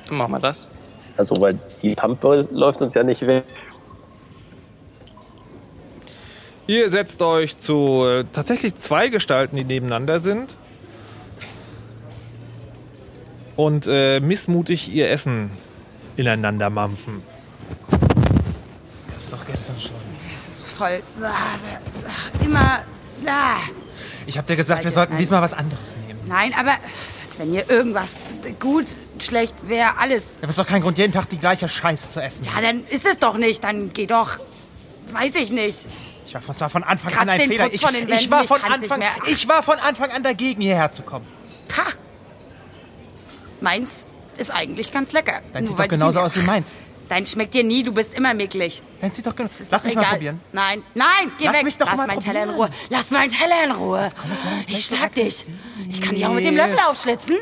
Dann 0.08 0.16
machen 0.18 0.32
wir 0.32 0.40
das. 0.40 0.68
Also, 1.16 1.40
weil 1.40 1.58
die 1.82 1.94
Pampe 1.94 2.48
läuft 2.50 2.82
uns 2.82 2.94
ja 2.94 3.02
nicht 3.02 3.26
weg. 3.26 3.44
Ihr 6.66 6.88
setzt 6.90 7.20
euch 7.20 7.58
zu 7.58 8.04
äh, 8.06 8.24
tatsächlich 8.32 8.76
zwei 8.76 9.08
Gestalten, 9.08 9.56
die 9.56 9.64
nebeneinander 9.64 10.18
sind. 10.18 10.56
Und 13.56 13.86
äh, 13.86 14.18
missmutig 14.20 14.92
ihr 14.92 15.10
Essen 15.10 15.50
ineinander 16.16 16.70
mampfen. 16.70 17.22
das 19.54 19.66
denn 19.66 19.80
schon? 19.80 19.96
Es 20.36 20.48
ist 20.48 20.66
voll. 20.66 21.00
ah, 21.22 22.44
Immer. 22.44 22.82
ah. 23.26 23.56
Ich 24.26 24.38
hab 24.38 24.46
dir 24.46 24.56
gesagt, 24.56 24.84
wir 24.84 24.90
sollten 24.90 25.16
diesmal 25.18 25.42
was 25.42 25.52
anderes 25.52 25.94
nehmen. 26.06 26.18
Nein, 26.26 26.54
aber 26.58 26.72
als 27.34 27.38
wenn 27.40 27.52
hier 27.52 27.68
irgendwas 27.68 28.12
gut, 28.60 28.86
schlecht 29.18 29.68
wäre, 29.68 29.96
alles. 29.98 30.34
Aber 30.40 30.50
ist 30.50 30.58
doch 30.58 30.66
kein 30.66 30.82
Grund, 30.82 30.98
jeden 30.98 31.12
Tag 31.12 31.28
die 31.28 31.38
gleiche 31.38 31.68
Scheiße 31.68 32.10
zu 32.10 32.22
essen. 32.22 32.44
Ja, 32.44 32.60
dann 32.60 32.84
ist 32.88 33.06
es 33.06 33.18
doch 33.18 33.36
nicht. 33.36 33.64
Dann 33.64 33.92
geh 33.92 34.06
doch. 34.06 34.38
Weiß 35.12 35.34
ich 35.34 35.50
nicht. 35.50 35.86
Ich 36.26 36.34
war 36.34 36.42
von, 36.42 36.60
war 36.60 36.70
von 36.70 36.84
Anfang 36.84 37.10
Kratz 37.12 37.22
an 37.22 37.28
ein 37.28 37.48
Fehler. 37.48 37.66
Ich, 37.66 37.74
ich, 37.74 38.30
war 38.30 38.44
von 38.44 38.62
Anfang, 38.62 39.02
ich 39.26 39.48
war 39.48 39.62
von 39.62 39.78
Anfang 39.78 40.10
an 40.10 40.22
dagegen, 40.22 40.60
hierher 40.62 40.92
zu 40.92 41.02
kommen. 41.02 41.26
Ha! 41.76 41.82
Meins 43.60 44.06
ist 44.36 44.50
eigentlich 44.50 44.92
ganz 44.92 45.12
lecker. 45.12 45.40
Dein 45.52 45.64
Nur 45.64 45.70
sieht 45.70 45.78
doch 45.78 45.88
genauso 45.88 46.20
aus 46.20 46.36
wie 46.36 46.42
meins. 46.42 46.78
Dein 47.08 47.26
schmeckt 47.26 47.52
dir 47.54 47.62
nie, 47.64 47.82
du 47.82 47.92
bist 47.92 48.14
immer 48.14 48.32
micklig. 48.34 48.82
Dein 49.00 49.12
sieht 49.12 49.26
doch. 49.26 49.38
Ist 49.38 49.70
Lass 49.70 49.84
mich 49.84 49.94
mal 49.94 50.00
egal. 50.02 50.14
probieren. 50.14 50.40
Nein, 50.52 50.82
nein, 50.94 51.32
geh 51.38 51.44
Lass 51.44 51.54
weg. 51.56 51.64
mich 51.64 51.76
doch 51.76 51.86
Lass 51.86 51.96
mal 51.96 52.06
meinen 52.06 52.20
Teller 52.20 52.44
in. 52.44 52.50
Ruhe. 52.50 52.70
Lass 52.88 53.10
meinen 53.10 53.30
Teller 53.30 53.64
in 53.64 53.70
Ruhe. 53.72 54.08
Ich 54.68 54.86
schlag 54.86 55.14
dich. 55.14 55.44
Ich 55.90 56.00
kann 56.00 56.14
dich 56.14 56.24
auch 56.24 56.32
mit 56.32 56.44
dem 56.44 56.56
Löffel 56.56 56.78
aufschlitzen. 56.88 57.36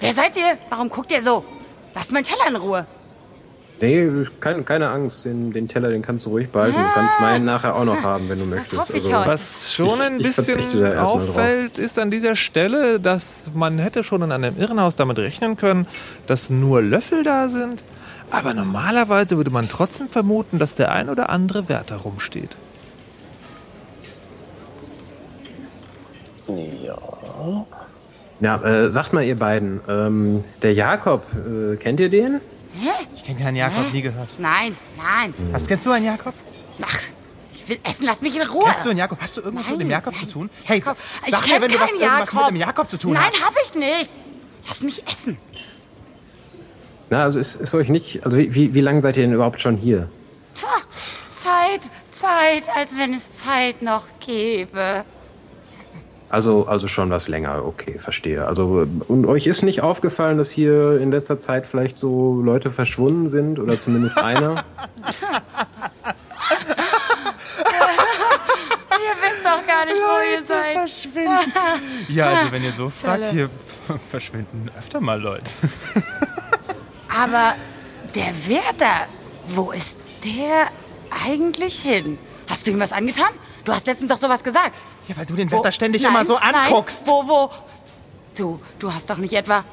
Wer 0.00 0.12
seid 0.14 0.36
ihr? 0.36 0.58
Warum 0.70 0.88
guckt 0.90 1.10
ihr 1.12 1.22
so? 1.22 1.44
Lasst 1.94 2.12
meinen 2.12 2.24
Teller 2.24 2.48
in 2.48 2.56
Ruhe. 2.56 2.86
Nee, 3.80 4.08
keine, 4.40 4.62
keine 4.62 4.88
Angst, 4.90 5.24
den, 5.24 5.52
den 5.52 5.66
Teller, 5.66 5.88
den 5.90 6.00
kannst 6.00 6.26
du 6.26 6.30
ruhig 6.30 6.48
behalten. 6.48 6.76
Du 6.76 6.84
kannst 6.94 7.20
meinen 7.20 7.44
nachher 7.44 7.74
auch 7.74 7.84
noch 7.84 8.02
haben, 8.02 8.28
wenn 8.28 8.38
du 8.38 8.46
möchtest. 8.46 8.94
Also. 8.94 9.10
Was 9.12 9.72
schon 9.72 10.00
ein 10.00 10.20
Ich- 10.20 10.36
bisschen 10.36 10.96
auffällt, 10.96 11.78
ist 11.78 11.98
an 11.98 12.10
dieser 12.10 12.36
Stelle, 12.36 13.00
dass 13.00 13.44
man 13.52 13.78
hätte 13.78 14.04
schon 14.04 14.22
in 14.22 14.30
einem 14.30 14.56
Irrenhaus 14.58 14.94
damit 14.94 15.18
rechnen 15.18 15.56
können, 15.56 15.86
dass 16.28 16.50
nur 16.50 16.82
Löffel 16.82 17.24
da 17.24 17.48
sind. 17.48 17.82
Aber 18.30 18.54
normalerweise 18.54 19.36
würde 19.36 19.50
man 19.50 19.68
trotzdem 19.68 20.08
vermuten, 20.08 20.58
dass 20.58 20.74
der 20.76 20.92
ein 20.92 21.08
oder 21.08 21.28
andere 21.28 21.68
Wärter 21.68 21.96
rumsteht. 21.96 22.56
Ja. 26.48 27.66
Ja, 28.40 28.62
äh, 28.62 28.92
sagt 28.92 29.12
mal 29.12 29.22
ihr 29.22 29.38
beiden, 29.38 29.80
ähm, 29.88 30.44
der 30.62 30.74
Jakob, 30.74 31.26
äh, 31.34 31.76
kennt 31.76 32.00
ihr 32.00 32.08
den? 32.10 32.40
Ich 33.14 33.22
kenne 33.24 33.40
keinen 33.40 33.56
Jakob, 33.56 33.92
nie 33.92 34.02
gehört. 34.02 34.36
Nein, 34.38 34.76
nein. 34.96 35.34
Was 35.52 35.66
kennst 35.66 35.86
du 35.86 35.92
einen 35.92 36.06
Jakob? 36.06 36.34
Ach, 36.82 37.00
ich 37.52 37.68
will 37.68 37.78
essen, 37.84 38.04
lass 38.04 38.20
mich 38.20 38.34
in 38.34 38.42
Ruhe. 38.42 38.64
Kennst 38.64 38.84
du 38.84 38.90
einen 38.90 38.98
Jakob? 38.98 39.20
Hast 39.20 39.36
du 39.36 39.42
irgendwas 39.42 39.68
mit 39.68 39.80
dem 39.80 39.90
Jakob 39.90 40.14
nein. 40.14 40.24
zu 40.24 40.32
tun? 40.32 40.50
Hey, 40.64 40.78
Jakob. 40.80 40.96
Ich 41.24 41.30
sag 41.30 41.46
mir, 41.46 41.60
wenn 41.60 41.70
du 41.70 41.80
was, 41.80 41.90
keinen 41.90 42.00
irgendwas 42.00 42.20
mit 42.20 42.34
Jakob. 42.34 42.48
dem 42.48 42.56
Jakob 42.56 42.90
zu 42.90 42.98
tun 42.98 43.12
Nein, 43.12 43.30
hast. 43.32 43.44
hab 43.44 43.54
ich 43.64 43.74
nicht. 43.74 44.10
Lass 44.68 44.82
mich 44.82 45.06
essen. 45.06 45.38
Na, 47.10 47.22
also 47.22 47.38
ist, 47.38 47.56
ist 47.56 47.74
euch 47.74 47.88
nicht, 47.88 48.24
also 48.24 48.38
wie, 48.38 48.54
wie, 48.54 48.74
wie 48.74 48.80
lange 48.80 49.00
seid 49.02 49.16
ihr 49.16 49.22
denn 49.22 49.32
überhaupt 49.32 49.60
schon 49.60 49.76
hier? 49.76 50.10
Tja, 50.54 50.68
Zeit, 51.42 51.82
Zeit, 52.12 52.64
als 52.74 52.96
wenn 52.96 53.14
es 53.14 53.28
Zeit 53.32 53.82
noch 53.82 54.04
gäbe. 54.20 55.04
Also, 56.34 56.66
also 56.66 56.88
schon 56.88 57.10
was 57.10 57.28
länger, 57.28 57.64
okay, 57.64 58.00
verstehe. 58.00 58.44
Also, 58.48 58.88
und 59.06 59.24
euch 59.24 59.46
ist 59.46 59.62
nicht 59.62 59.82
aufgefallen, 59.82 60.36
dass 60.36 60.50
hier 60.50 61.00
in 61.00 61.12
letzter 61.12 61.38
Zeit 61.38 61.64
vielleicht 61.64 61.96
so 61.96 62.40
Leute 62.42 62.72
verschwunden 62.72 63.28
sind 63.28 63.60
oder 63.60 63.80
zumindest 63.80 64.18
einer? 64.18 64.64
Ihr 68.90 69.14
wisst 69.22 69.44
doch 69.44 69.64
gar 69.64 69.84
nicht, 69.84 69.94
wo 69.96 70.32
ihr 70.32 70.44
seid. 70.44 70.72
verschwinden. 70.78 71.52
Ja, 72.08 72.30
also 72.30 72.50
wenn 72.50 72.64
ihr 72.64 72.72
so 72.72 72.88
fragt, 72.88 73.28
hier 73.28 73.48
verschwinden 74.10 74.68
öfter 74.76 75.00
mal 75.00 75.20
Leute. 75.20 75.52
Aber 77.16 77.54
der 78.16 78.32
Wärter, 78.48 79.06
wo 79.54 79.70
ist 79.70 79.94
der 80.24 80.66
eigentlich 81.28 81.78
hin? 81.80 82.18
Hast 82.48 82.66
du 82.66 82.72
ihm 82.72 82.80
was 82.80 82.90
angetan? 82.92 83.30
Du 83.64 83.72
hast 83.72 83.86
letztens 83.86 84.10
doch 84.10 84.18
sowas 84.18 84.42
gesagt. 84.44 84.72
Ja, 85.08 85.16
weil 85.16 85.26
du 85.26 85.34
den 85.34 85.50
Wo- 85.50 85.58
Wetter 85.58 85.72
ständig 85.72 86.02
Nein, 86.02 86.12
immer 86.12 86.24
so 86.24 86.34
nein. 86.38 86.54
anguckst. 86.54 87.06
Wo, 87.06 87.26
wo? 87.26 87.50
Du, 88.36 88.60
du 88.78 88.92
hast 88.92 89.08
doch 89.08 89.16
nicht 89.16 89.32
etwa... 89.32 89.64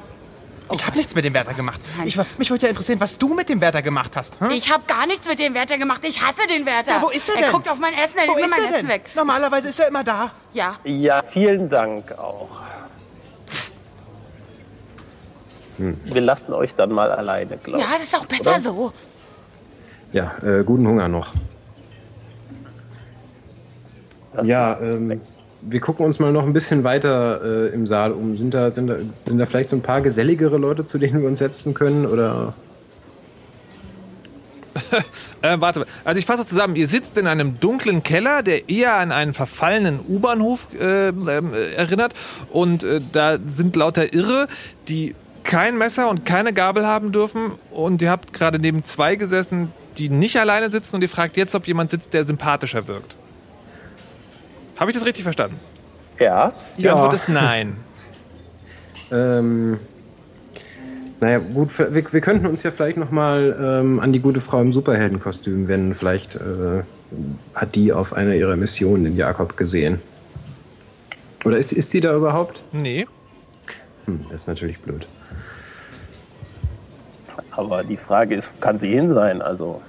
Ich 0.70 0.86
habe 0.86 0.96
nichts 0.96 1.14
mit 1.14 1.24
dem 1.24 1.34
Wärter 1.34 1.52
gemacht. 1.52 1.80
Nein. 1.98 2.06
Ich, 2.08 2.16
war- 2.16 2.24
mich 2.38 2.48
würde 2.48 2.62
ja 2.62 2.68
interessieren, 2.70 2.98
was 3.00 3.18
du 3.18 3.34
mit 3.34 3.48
dem 3.50 3.60
Wärter 3.60 3.82
gemacht 3.82 4.12
hast. 4.16 4.40
Hm? 4.40 4.50
Ich 4.52 4.72
habe 4.72 4.84
gar 4.86 5.06
nichts 5.06 5.28
mit 5.28 5.38
dem 5.38 5.52
Wärter 5.52 5.76
gemacht. 5.76 6.02
Ich 6.04 6.22
hasse 6.22 6.46
den 6.48 6.64
Wärter. 6.64 6.92
Ja, 6.92 7.02
wo 7.02 7.10
ist 7.10 7.28
er 7.28 7.34
Er 7.34 7.42
denn? 7.42 7.52
guckt 7.52 7.68
auf 7.68 7.78
mein 7.78 7.92
Essen, 7.92 8.16
er 8.18 8.28
Wo 8.28 8.34
nimmt 8.36 8.38
mir 8.38 8.44
ist 8.46 8.50
mein 8.50 8.60
er 8.60 8.66
Essen 8.70 8.80
denn? 8.82 8.88
weg. 8.88 9.10
Normalerweise 9.14 9.68
ist 9.68 9.78
er 9.80 9.88
immer 9.88 10.02
da. 10.04 10.30
Ja, 10.54 10.76
Ja, 10.84 11.22
vielen 11.30 11.68
Dank 11.68 12.12
auch. 12.18 12.48
Wir 15.78 16.20
lassen 16.20 16.52
euch 16.54 16.74
dann 16.74 16.92
mal 16.92 17.10
alleine, 17.10 17.56
glaube 17.58 17.80
ja, 17.80 17.86
ich. 17.86 17.92
das 17.96 18.02
ist 18.04 18.16
auch 18.18 18.26
besser 18.26 18.50
Oder? 18.52 18.60
so. 18.60 18.92
Ja, 20.12 20.30
äh, 20.42 20.62
guten 20.64 20.86
Hunger 20.86 21.08
noch. 21.08 21.32
Das 24.34 24.46
Ja, 24.46 24.78
ähm, 24.80 25.20
wir 25.62 25.80
gucken 25.80 26.04
uns 26.04 26.18
mal 26.18 26.32
noch 26.32 26.44
ein 26.44 26.52
bisschen 26.52 26.84
weiter 26.84 27.40
äh, 27.42 27.74
im 27.74 27.86
Saal 27.86 28.12
um. 28.12 28.36
Sind 28.36 28.54
da, 28.54 28.70
sind, 28.70 28.88
da, 28.88 28.96
sind 28.98 29.38
da 29.38 29.46
vielleicht 29.46 29.68
so 29.68 29.76
ein 29.76 29.82
paar 29.82 30.00
geselligere 30.00 30.58
Leute, 30.58 30.86
zu 30.86 30.98
denen 30.98 31.20
wir 31.22 31.28
uns 31.28 31.38
setzen 31.38 31.74
können? 31.74 32.06
Oder 32.06 32.54
Äh, 35.42 35.60
warte, 35.60 35.86
also 36.04 36.18
ich 36.20 36.24
fasse 36.24 36.46
zusammen. 36.46 36.76
Ihr 36.76 36.86
sitzt 36.86 37.18
in 37.18 37.26
einem 37.26 37.58
dunklen 37.58 38.04
Keller, 38.04 38.44
der 38.44 38.68
eher 38.68 38.94
an 38.94 39.10
einen 39.10 39.34
verfallenen 39.34 39.98
U-Bahnhof 40.08 40.68
äh, 40.80 41.08
äh, 41.08 41.74
erinnert. 41.74 42.14
Und 42.50 42.84
äh, 42.84 43.00
da 43.12 43.38
sind 43.38 43.74
lauter 43.74 44.12
Irre, 44.12 44.46
die 44.86 45.16
kein 45.42 45.76
Messer 45.76 46.08
und 46.08 46.24
keine 46.24 46.52
Gabel 46.52 46.86
haben 46.86 47.10
dürfen. 47.10 47.50
Und 47.72 48.00
ihr 48.02 48.10
habt 48.10 48.32
gerade 48.32 48.60
neben 48.60 48.84
zwei 48.84 49.16
gesessen, 49.16 49.72
die 49.98 50.08
nicht 50.08 50.38
alleine 50.38 50.70
sitzen. 50.70 50.94
Und 50.94 51.02
ihr 51.02 51.08
fragt 51.08 51.36
jetzt, 51.36 51.56
ob 51.56 51.66
jemand 51.66 51.90
sitzt, 51.90 52.14
der 52.14 52.24
sympathischer 52.24 52.86
wirkt. 52.86 53.16
Habe 54.82 54.90
ich 54.90 54.96
das 54.96 55.06
richtig 55.06 55.22
verstanden? 55.22 55.58
Ja, 56.18 56.52
Die 56.76 56.82
Ja. 56.82 56.94
Antwort 56.94 57.14
ist 57.14 57.28
nein. 57.28 57.76
Ähm, 59.12 59.78
naja, 61.20 61.38
gut, 61.38 61.78
wir, 61.78 62.12
wir 62.14 62.20
könnten 62.22 62.46
uns 62.46 62.62
ja 62.62 62.70
vielleicht 62.70 62.96
nochmal 62.96 63.54
ähm, 63.60 64.00
an 64.00 64.10
die 64.10 64.20
gute 64.20 64.40
Frau 64.40 64.60
im 64.62 64.72
Superheldenkostüm 64.72 65.68
wenden. 65.68 65.94
Vielleicht 65.94 66.36
äh, 66.36 66.82
hat 67.54 67.74
die 67.74 67.92
auf 67.92 68.14
einer 68.14 68.34
ihrer 68.34 68.56
Missionen 68.56 69.04
den 69.04 69.16
Jakob 69.16 69.58
gesehen. 69.58 70.00
Oder 71.44 71.58
ist, 71.58 71.72
ist 71.72 71.90
sie 71.90 72.00
da 72.00 72.16
überhaupt? 72.16 72.62
Nee. 72.72 73.06
Hm, 74.06 74.24
das 74.30 74.42
ist 74.42 74.48
natürlich 74.48 74.80
blöd. 74.80 75.06
aber 77.50 77.84
die 77.84 77.98
Frage 77.98 78.36
ist, 78.36 78.48
kann 78.60 78.78
sie 78.78 78.88
hin 78.88 79.12
sein? 79.12 79.42
Also, 79.42 79.82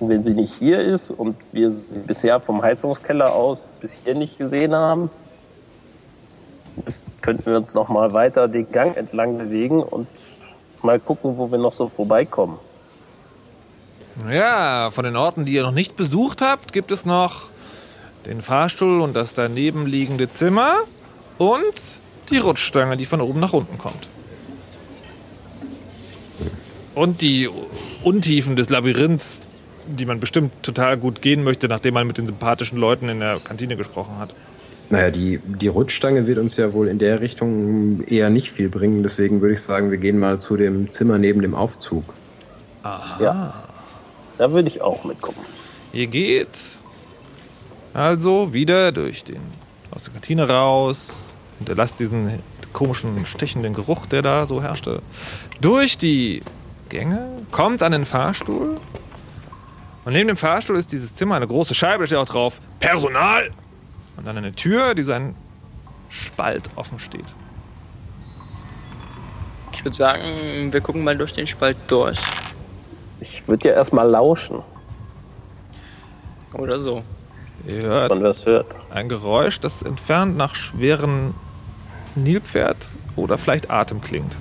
wenn 0.00 0.24
sie 0.24 0.34
nicht 0.34 0.54
hier 0.58 0.80
ist 0.80 1.10
und 1.10 1.36
wir 1.52 1.70
sie 1.70 1.98
bisher 2.06 2.40
vom 2.40 2.62
Heizungskeller 2.62 3.32
aus 3.32 3.60
bis 3.80 3.92
hier 4.04 4.14
nicht 4.14 4.38
gesehen 4.38 4.74
haben, 4.74 5.10
könnten 7.20 7.46
wir 7.46 7.56
uns 7.56 7.74
noch 7.74 7.88
mal 7.88 8.12
weiter 8.12 8.48
den 8.48 8.70
Gang 8.70 8.96
entlang 8.96 9.38
bewegen 9.38 9.82
und 9.82 10.08
mal 10.82 10.98
gucken, 11.00 11.36
wo 11.36 11.50
wir 11.50 11.58
noch 11.58 11.72
so 11.72 11.88
vorbeikommen. 11.88 12.58
Ja, 14.30 14.90
von 14.92 15.04
den 15.04 15.16
Orten, 15.16 15.44
die 15.44 15.54
ihr 15.54 15.62
noch 15.62 15.72
nicht 15.72 15.96
besucht 15.96 16.40
habt, 16.40 16.72
gibt 16.72 16.92
es 16.92 17.04
noch 17.04 17.48
den 18.26 18.42
Fahrstuhl 18.42 19.00
und 19.00 19.14
das 19.14 19.34
daneben 19.34 19.86
liegende 19.86 20.30
Zimmer 20.30 20.74
und 21.38 21.74
die 22.30 22.38
Rutschstange, 22.38 22.96
die 22.96 23.06
von 23.06 23.20
oben 23.20 23.40
nach 23.40 23.52
unten 23.52 23.76
kommt. 23.76 24.08
Und 26.94 27.22
die 27.22 27.50
Untiefen 28.04 28.54
des 28.54 28.70
Labyrinths, 28.70 29.42
die 29.86 30.06
man 30.06 30.20
bestimmt 30.20 30.62
total 30.62 30.96
gut 30.96 31.22
gehen 31.22 31.44
möchte, 31.44 31.68
nachdem 31.68 31.94
man 31.94 32.06
mit 32.06 32.18
den 32.18 32.26
sympathischen 32.26 32.78
Leuten 32.78 33.08
in 33.08 33.20
der 33.20 33.38
Kantine 33.38 33.76
gesprochen 33.76 34.18
hat. 34.18 34.34
Naja, 34.90 35.10
die, 35.10 35.40
die 35.44 35.68
Rutschstange 35.68 36.26
wird 36.26 36.38
uns 36.38 36.56
ja 36.56 36.72
wohl 36.72 36.88
in 36.88 36.98
der 36.98 37.20
Richtung 37.20 38.02
eher 38.04 38.30
nicht 38.30 38.50
viel 38.50 38.68
bringen. 38.68 39.02
Deswegen 39.02 39.40
würde 39.40 39.54
ich 39.54 39.62
sagen, 39.62 39.90
wir 39.90 39.98
gehen 39.98 40.18
mal 40.18 40.40
zu 40.40 40.56
dem 40.56 40.90
Zimmer 40.90 41.18
neben 41.18 41.40
dem 41.40 41.54
Aufzug. 41.54 42.04
Ja, 43.18 43.54
da 44.36 44.52
würde 44.52 44.68
ich 44.68 44.82
auch 44.82 45.04
mitkommen. 45.04 45.38
Ihr 45.92 46.06
geht 46.06 46.48
also 47.94 48.52
wieder 48.52 48.92
durch 48.92 49.24
den, 49.24 49.40
aus 49.90 50.04
der 50.04 50.12
Kantine 50.12 50.48
raus, 50.48 51.34
hinterlasst 51.58 51.98
diesen 51.98 52.40
komischen, 52.72 53.24
stechenden 53.24 53.72
Geruch, 53.72 54.04
der 54.06 54.20
da 54.20 54.44
so 54.44 54.62
herrschte, 54.62 55.00
durch 55.60 55.96
die 55.96 56.42
Gänge, 56.90 57.26
kommt 57.50 57.82
an 57.82 57.92
den 57.92 58.04
Fahrstuhl 58.04 58.80
und 60.04 60.12
neben 60.12 60.28
dem 60.28 60.36
Fahrstuhl 60.36 60.76
ist 60.76 60.92
dieses 60.92 61.14
Zimmer 61.14 61.36
eine 61.36 61.46
große 61.46 61.74
Scheibe, 61.74 62.04
da 62.04 62.06
steht 62.06 62.18
auch 62.18 62.24
drauf 62.26 62.60
Personal 62.80 63.50
und 64.16 64.26
dann 64.26 64.36
eine 64.36 64.52
Tür, 64.52 64.94
die 64.94 65.02
so 65.02 65.12
ein 65.12 65.34
Spalt 66.08 66.70
offen 66.76 66.98
steht. 66.98 67.34
Ich 69.72 69.84
würde 69.84 69.96
sagen, 69.96 70.72
wir 70.72 70.80
gucken 70.80 71.02
mal 71.04 71.16
durch 71.16 71.32
den 71.32 71.46
Spalt 71.46 71.76
durch. 71.88 72.18
Ich 73.20 73.46
würde 73.48 73.68
ja 73.68 73.74
erstmal 73.74 74.08
lauschen, 74.08 74.62
Oder 76.54 76.78
so. 76.78 77.02
Ihr 77.66 77.82
hört 77.82 78.10
man 78.10 78.22
was 78.22 78.44
hört. 78.44 78.66
ein 78.90 79.08
Geräusch, 79.08 79.58
das 79.58 79.82
entfernt 79.82 80.36
nach 80.36 80.54
schweren 80.54 81.34
Nilpferd 82.14 82.76
oder 83.16 83.38
vielleicht 83.38 83.70
Atem 83.70 84.00
klingt. 84.02 84.36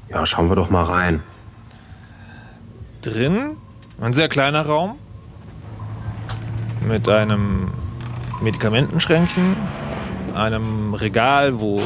Ja, 0.09 0.25
schauen 0.27 0.49
wir 0.49 0.57
doch 0.57 0.71
mal 0.71 0.85
rein. 0.85 1.23
Drin 3.03 3.57
ein 4.01 4.13
sehr 4.13 4.29
kleiner 4.29 4.67
Raum 4.67 4.99
mit 6.87 7.09
einem 7.09 7.71
Medikamentenschränkchen, 8.41 9.57
einem 10.35 10.95
Regal, 10.95 11.61
wo 11.61 11.81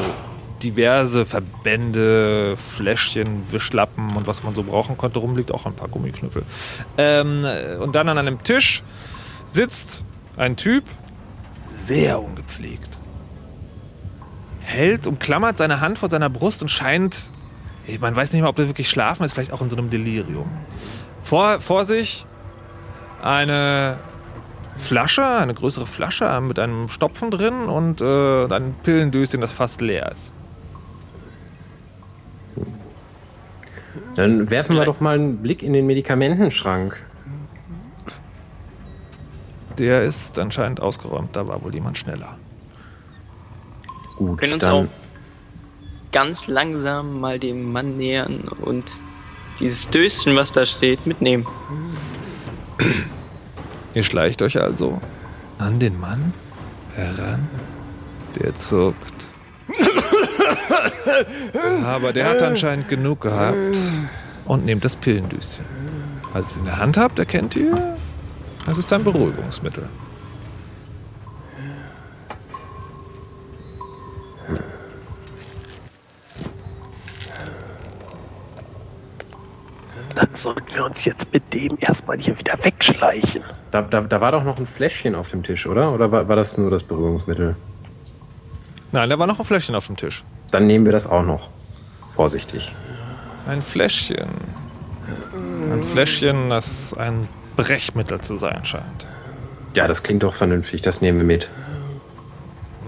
diverse 0.63 1.25
Verbände, 1.25 2.57
Fläschchen, 2.57 3.51
Wischlappen 3.53 4.17
und 4.17 4.27
was 4.27 4.43
man 4.43 4.55
so 4.55 4.63
brauchen 4.63 4.97
konnte 4.97 5.21
rumliegt, 5.21 5.53
auch 5.53 5.67
ein 5.67 5.75
paar 5.75 5.89
Gummiknüppel. 5.89 6.43
Ähm, 6.97 7.47
und 7.81 7.95
dann 7.95 8.09
an 8.09 8.19
einem 8.19 8.43
Tisch 8.43 8.83
sitzt 9.47 10.05
ein 10.37 10.57
Typ, 10.57 10.85
sehr 11.87 12.21
ungepflegt. 12.21 12.98
Hält, 14.69 15.07
umklammert 15.07 15.57
seine 15.57 15.81
Hand 15.81 15.99
vor 15.99 16.11
seiner 16.11 16.29
Brust 16.29 16.61
und 16.61 16.69
scheint, 16.69 17.31
man 18.01 18.15
weiß 18.15 18.33
nicht 18.33 18.43
mal, 18.43 18.49
ob 18.49 18.59
er 18.59 18.67
wirklich 18.67 18.91
schlafen 18.91 19.25
ist, 19.25 19.33
vielleicht 19.33 19.53
auch 19.53 19.63
in 19.63 19.71
so 19.71 19.77
einem 19.77 19.89
Delirium. 19.89 20.47
Vor, 21.23 21.63
vor 21.63 21.87
sich 21.87 22.27
eine 23.23 23.99
Flasche, 24.77 25.25
eine 25.27 25.55
größere 25.55 25.87
Flasche 25.87 26.41
mit 26.43 26.59
einem 26.59 26.89
Stopfen 26.91 27.31
drin 27.31 27.63
und 27.63 28.03
äh, 28.03 28.47
ein 28.55 28.75
Pillendöschen, 28.83 29.41
das 29.41 29.53
fast 29.53 29.81
leer 29.81 30.13
ist. 30.13 30.35
Dann 34.17 34.51
werfen 34.51 34.77
wir 34.77 34.85
doch 34.85 35.01
mal 35.01 35.15
einen 35.15 35.39
Blick 35.39 35.63
in 35.63 35.73
den 35.73 35.87
Medikamentenschrank. 35.87 37.03
Der 39.79 40.03
ist 40.03 40.39
anscheinend 40.39 40.81
ausgeräumt, 40.81 41.35
da 41.35 41.49
war 41.49 41.63
wohl 41.63 41.73
jemand 41.73 41.97
schneller. 41.97 42.37
Wir 44.19 44.27
Gut, 44.27 44.39
können 44.39 44.55
uns 44.55 44.65
dann 44.65 44.73
auch 44.73 44.89
ganz 46.13 46.47
langsam 46.47 47.21
mal 47.21 47.39
dem 47.39 47.71
Mann 47.73 47.97
nähern 47.97 48.49
und 48.61 49.01
dieses 49.61 49.89
Döschen, 49.91 50.37
was 50.37 50.53
da 50.53 50.67
steht, 50.67 51.07
mitnehmen. 51.07 51.47
Ihr 53.95 54.03
schleicht 54.03 54.43
euch 54.43 54.61
also 54.61 55.01
an 55.59 55.79
den 55.81 55.99
Mann 56.01 56.33
heran, 56.95 57.49
der 58.37 58.55
zuckt. 58.55 58.97
Aber 61.85 62.13
der 62.13 62.29
hat 62.29 62.43
anscheinend 62.43 62.89
genug 62.89 63.23
gehabt 63.23 63.57
und 64.45 64.65
nehmt 64.65 64.85
das 64.85 64.97
Pillendüschen. 64.97 65.65
Als 66.33 66.53
ihr 66.53 66.53
es 66.53 66.57
in 66.59 66.65
der 66.67 66.79
Hand 66.79 66.97
habt, 66.97 67.19
erkennt 67.19 67.57
ihr, 67.57 67.97
das 68.67 68.79
ist 68.79 68.93
ein 68.93 69.03
Beruhigungsmittel. 69.03 69.89
Dann 80.19 80.35
sollten 80.35 80.75
wir 80.75 80.85
uns 80.85 81.05
jetzt 81.05 81.33
mit 81.33 81.55
dem 81.55 81.79
erstmal 81.81 82.19
hier 82.19 82.37
wieder 82.37 82.55
wegschleichen. 82.65 83.43
da, 83.71 83.83
da, 83.83 84.01
da 84.01 84.21
war 84.21 84.33
doch 84.33 84.43
noch 84.43 84.59
ein 84.59 84.67
Fläschchen 84.67 85.15
auf 85.15 85.31
dem 85.31 85.45
Tisch, 85.45 85.67
oder? 85.67 85.93
Oder 85.93 86.11
war, 86.11 86.29
war 86.29 86.35
das 86.35 86.59
nur 86.59 86.71
das 86.73 86.83
Berührungsmittel? 86.83 87.55
Nein, 88.91 89.09
da 89.11 89.19
war 89.19 89.27
noch 89.29 89.39
ein 89.39 89.45
Fläschchen 89.45 89.77
auf 89.77 89.87
dem 89.87 89.97
Tisch. 89.97 90.25
Dann 90.51 90.67
nehmen 90.67 90.85
wir 90.87 90.93
das 90.93 91.07
auch 91.07 91.23
noch. 91.23 91.49
Vorsichtig. 92.11 92.75
Ein 93.47 93.63
Fläschchen. 93.63 94.29
Ein 95.73 95.83
Fläschchen, 95.85 96.51
das 96.51 96.95
ein 96.95 97.29
Brechmittel 97.57 98.21
zu 98.21 98.37
sein 98.37 98.65
scheint. 98.65 99.07
Ja, 99.75 99.87
das 99.87 100.03
klingt 100.03 100.23
doch 100.25 100.35
vernünftig. 100.35 100.83
Das 100.83 101.01
nehmen 101.01 101.19
wir 101.19 101.27
mit. 101.27 101.49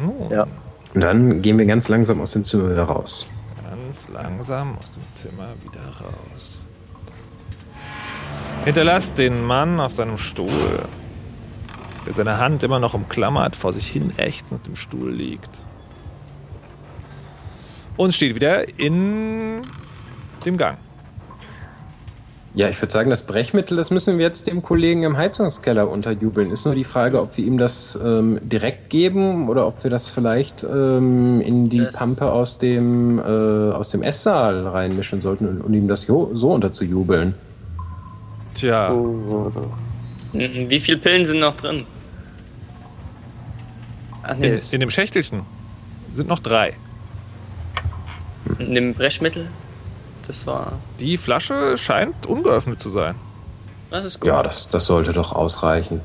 Nun, 0.02 0.30
Ja. 0.30 0.46
Und 0.94 1.02
dann 1.02 1.42
gehen 1.42 1.58
wir 1.58 1.66
ganz 1.66 1.86
langsam 1.88 2.20
aus 2.20 2.32
dem 2.32 2.44
Zimmer 2.44 2.70
wieder 2.70 2.82
raus. 2.82 3.24
ganz 3.62 4.06
langsam 4.12 4.76
aus 4.78 4.92
dem 4.92 5.02
Zimmer 5.12 5.50
wieder 5.62 5.80
raus. 6.04 6.59
Hinterlasst 8.64 9.16
den 9.18 9.42
Mann 9.42 9.80
auf 9.80 9.92
seinem 9.92 10.18
Stuhl, 10.18 10.48
der 12.06 12.14
seine 12.14 12.38
Hand 12.38 12.62
immer 12.62 12.78
noch 12.78 12.94
umklammert, 12.94 13.56
vor 13.56 13.72
sich 13.72 13.86
hin 13.86 14.12
ächzend 14.16 14.66
im 14.66 14.76
Stuhl 14.76 15.10
liegt. 15.10 15.50
Und 17.96 18.14
steht 18.14 18.34
wieder 18.34 18.78
in 18.78 19.62
dem 20.44 20.56
Gang. 20.56 20.78
Ja, 22.54 22.68
ich 22.68 22.80
würde 22.82 22.92
sagen, 22.92 23.10
das 23.10 23.22
Brechmittel, 23.22 23.76
das 23.76 23.90
müssen 23.90 24.18
wir 24.18 24.24
jetzt 24.26 24.46
dem 24.48 24.60
Kollegen 24.62 25.04
im 25.04 25.16
Heizungskeller 25.16 25.88
unterjubeln. 25.88 26.50
Ist 26.50 26.64
nur 26.64 26.74
die 26.74 26.84
Frage, 26.84 27.20
ob 27.22 27.36
wir 27.36 27.44
ihm 27.44 27.58
das 27.58 27.98
ähm, 28.04 28.40
direkt 28.42 28.90
geben 28.90 29.48
oder 29.48 29.66
ob 29.68 29.84
wir 29.84 29.90
das 29.90 30.10
vielleicht 30.10 30.64
ähm, 30.64 31.40
in 31.40 31.68
die 31.68 31.78
Das- 31.78 31.94
Pampe 31.94 32.30
aus 32.32 32.58
dem, 32.58 33.18
äh, 33.20 33.22
aus 33.22 33.90
dem 33.90 34.02
Esssaal 34.02 34.66
reinmischen 34.66 35.20
sollten 35.20 35.46
und, 35.46 35.60
und 35.60 35.74
ihm 35.74 35.86
das 35.86 36.06
jo 36.08 36.30
so 36.34 36.52
unterzujubeln. 36.52 37.34
Tja, 38.54 38.90
Mhm, 40.32 40.70
Wie 40.70 40.78
viele 40.80 40.98
Pillen 40.98 41.24
sind 41.24 41.40
noch 41.40 41.56
drin? 41.56 41.86
Ach 44.22 44.36
nee, 44.36 44.48
in, 44.54 44.60
in 44.70 44.80
dem 44.80 44.90
Schächtelchen 44.90 45.42
sind 46.12 46.28
noch 46.28 46.38
drei. 46.38 46.74
in 48.58 48.74
dem 48.74 48.94
Brechmittel. 48.94 49.48
Das 50.26 50.46
war. 50.46 50.74
Die 51.00 51.16
Flasche 51.16 51.76
scheint 51.76 52.26
ungeöffnet 52.26 52.80
zu 52.80 52.90
sein. 52.90 53.14
Das 53.90 54.04
ist 54.04 54.20
gut. 54.20 54.28
Ja, 54.28 54.42
das, 54.42 54.68
das 54.68 54.86
sollte 54.86 55.12
doch 55.12 55.32
ausreichen. 55.32 56.00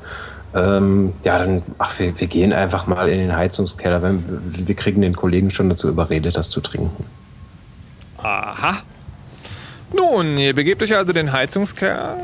Ähm, 0.54 1.12
ja, 1.22 1.38
dann, 1.38 1.62
ach, 1.78 1.98
wir, 2.00 2.18
wir 2.18 2.26
gehen 2.26 2.52
einfach 2.52 2.86
mal 2.88 3.08
in 3.08 3.18
den 3.18 3.36
Heizungskeller. 3.36 4.02
Wenn, 4.02 4.24
wir 4.66 4.74
kriegen 4.74 5.02
den 5.02 5.14
Kollegen 5.14 5.50
schon 5.50 5.68
dazu 5.68 5.88
überredet, 5.88 6.36
das 6.36 6.50
zu 6.50 6.60
trinken. 6.60 7.04
Aha. 8.18 8.78
Nun, 9.94 10.36
ihr 10.38 10.54
begebt 10.54 10.82
euch 10.82 10.96
also 10.96 11.10
in 11.10 11.16
den 11.16 11.32
Heizungskeller, 11.32 12.16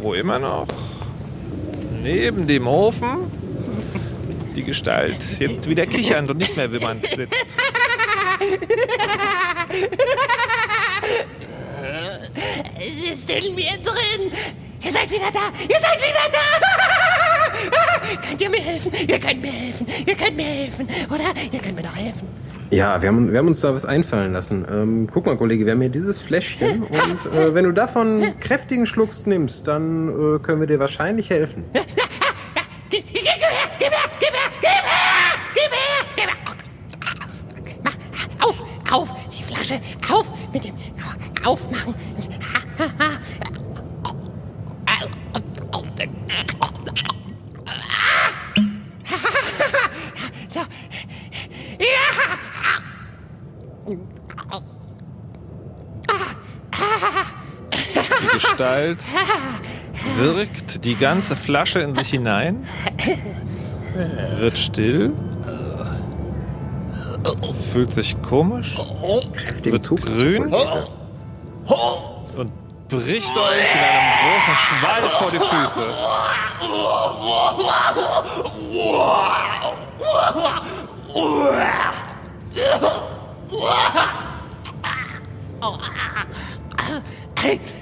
wo 0.00 0.14
immer 0.14 0.38
noch 0.38 0.66
neben 2.02 2.46
dem 2.46 2.66
Ofen 2.66 3.30
die 4.54 4.62
Gestalt 4.62 5.16
jetzt 5.38 5.68
wieder 5.68 5.86
kichernd 5.86 6.30
und 6.30 6.38
nicht 6.38 6.56
mehr 6.56 6.70
wimmernd 6.72 7.06
sitzt. 7.06 7.34
Es 12.78 13.12
ist 13.12 13.30
in 13.30 13.54
mir 13.54 13.76
drin. 13.82 14.32
Ihr 14.84 14.92
seid 14.92 15.10
wieder 15.10 15.30
da. 15.32 15.52
Ihr 15.68 15.80
seid 15.80 15.98
wieder 15.98 16.28
da. 16.32 16.38
könnt 18.28 18.40
ihr 18.40 18.50
mir 18.50 18.60
helfen? 18.60 18.92
Ihr 19.06 19.18
könnt 19.18 19.42
mir 19.42 19.52
helfen. 19.52 19.86
Ihr 20.06 20.14
könnt 20.14 20.36
mir 20.36 20.44
helfen. 20.44 20.88
Oder? 21.08 21.34
Ihr 21.52 21.58
könnt 21.58 21.76
mir 21.76 21.82
doch 21.82 21.96
helfen. 21.96 22.28
Ja, 22.70 23.00
wir 23.00 23.08
haben, 23.08 23.32
wir 23.32 23.38
haben 23.38 23.48
uns 23.48 23.60
da 23.60 23.74
was 23.74 23.84
einfallen 23.84 24.32
lassen. 24.32 24.66
Ähm, 24.70 25.08
guck 25.12 25.24
mal, 25.26 25.36
Kollege, 25.36 25.64
wir 25.64 25.72
haben 25.72 25.80
hier 25.80 25.90
dieses 25.90 26.20
Fläschchen 26.20 26.82
und 26.82 27.32
äh, 27.32 27.54
wenn 27.54 27.64
du 27.64 27.72
davon 27.72 28.22
kräftigen 28.40 28.84
Schlucks 28.84 29.24
nimmst, 29.26 29.66
dann 29.66 30.08
äh, 30.08 30.38
können 30.40 30.60
wir 30.60 30.66
dir 30.66 30.78
wahrscheinlich 30.78 31.30
helfen. 31.30 31.64
Gib, 32.90 33.04
her, 33.06 33.20
gib 33.22 33.42
her, 33.42 33.68
gib 33.78 33.90
her, 33.90 33.98
gib 34.18 34.32
her, 34.32 34.50
gib 35.54 35.70
her, 35.70 36.06
gib 36.16 36.24
her. 36.24 36.32
Mach 37.84 38.48
auf, 38.48 38.62
auf, 38.90 39.14
die 39.30 39.42
Flasche, 39.42 39.78
auf 40.10 40.30
mit 40.54 40.64
dem 40.64 40.74
Aufmachen. 41.44 41.94
Gestalt 58.38 58.98
wirkt 60.16 60.84
die 60.84 60.94
ganze 60.94 61.34
Flasche 61.34 61.80
in 61.80 61.96
sich 61.96 62.10
hinein, 62.10 62.64
wird 64.38 64.56
still, 64.58 65.12
fühlt 67.72 67.92
sich 67.92 68.20
komisch, 68.22 68.76
wird 69.64 69.82
Zug. 69.82 70.02
grün 70.02 70.54
und 72.36 72.52
bricht 72.88 73.36
euch 73.36 73.74
in 73.74 73.80
einem 73.80 74.12
großen 74.22 74.54
Schwall 74.54 75.02
vor 75.02 75.30
die 75.32 75.38
Füße. 75.38 75.86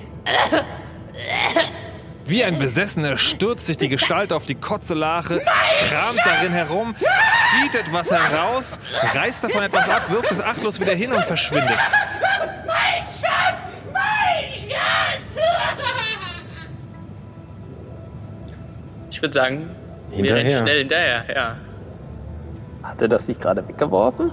Wie 2.24 2.42
ein 2.42 2.58
Besessener 2.58 3.18
stürzt 3.18 3.66
sich 3.66 3.78
die 3.78 3.88
Gestalt 3.88 4.32
auf 4.32 4.46
die 4.46 4.56
Kotzelache, 4.56 5.40
kramt 5.88 6.18
darin 6.24 6.52
herum, 6.52 6.96
zieht 6.98 7.74
etwas 7.76 8.10
heraus, 8.10 8.80
reißt 9.14 9.44
davon 9.44 9.62
etwas 9.62 9.88
ab, 9.88 10.10
wirft 10.10 10.32
es 10.32 10.40
achtlos 10.40 10.80
wieder 10.80 10.94
hin 10.94 11.12
und 11.12 11.22
verschwindet. 11.24 11.78
Mein 12.66 13.04
Schatz! 13.06 13.60
Mein 13.92 14.68
Schatz! 14.68 15.44
Ich 19.10 19.22
würde 19.22 19.34
sagen, 19.34 19.70
Wir 20.10 20.18
rennen 20.18 20.36
Hinterher. 20.36 20.58
schnell 20.58 20.78
hinterher, 20.80 21.24
ja. 21.34 21.56
Hat 22.82 23.00
er 23.00 23.08
das 23.08 23.28
nicht 23.28 23.40
gerade 23.40 23.66
weggeworfen? 23.66 24.32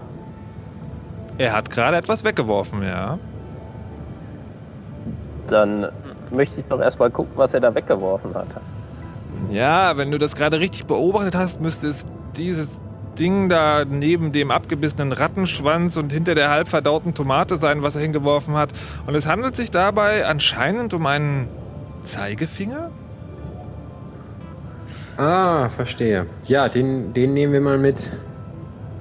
Er 1.38 1.54
hat 1.54 1.70
gerade 1.70 1.98
etwas 1.98 2.24
weggeworfen, 2.24 2.84
ja. 2.84 3.18
Dann 5.54 5.86
möchte 6.32 6.62
ich 6.62 6.66
doch 6.68 6.82
erstmal 6.82 7.12
gucken, 7.12 7.34
was 7.36 7.54
er 7.54 7.60
da 7.60 7.76
weggeworfen 7.76 8.34
hat. 8.34 8.48
Ja, 9.52 9.96
wenn 9.98 10.10
du 10.10 10.18
das 10.18 10.36
gerade 10.36 10.60
richtig 10.60 10.86
beobachtet 10.86 11.36
hast, 11.36 11.62
müsste 11.62 11.88
es 11.88 12.08
dieses 12.36 12.80
Ding 13.20 13.50
da 13.50 13.86
neben 13.86 14.32
dem 14.32 14.50
abgebissenen 14.50 15.12
Rattenschwanz 15.12 15.96
und 15.96 16.12
hinter 16.12 16.34
der 16.34 16.50
halb 16.50 16.70
verdauten 16.70 17.14
Tomate 17.14 17.58
sein, 17.58 17.84
was 17.84 17.96
er 17.96 18.02
hingeworfen 18.02 18.56
hat. 18.56 18.70
Und 19.06 19.14
es 19.14 19.28
handelt 19.28 19.56
sich 19.56 19.70
dabei 19.70 20.26
anscheinend 20.26 20.96
um 20.96 21.06
einen 21.06 21.48
Zeigefinger? 22.04 22.90
Ah, 25.18 25.70
verstehe. 25.70 26.26
Ja, 26.48 26.68
den, 26.68 27.14
den 27.14 27.36
nehmen 27.36 27.54
wir 27.54 27.62
mal 27.62 27.78
mit. 27.78 28.18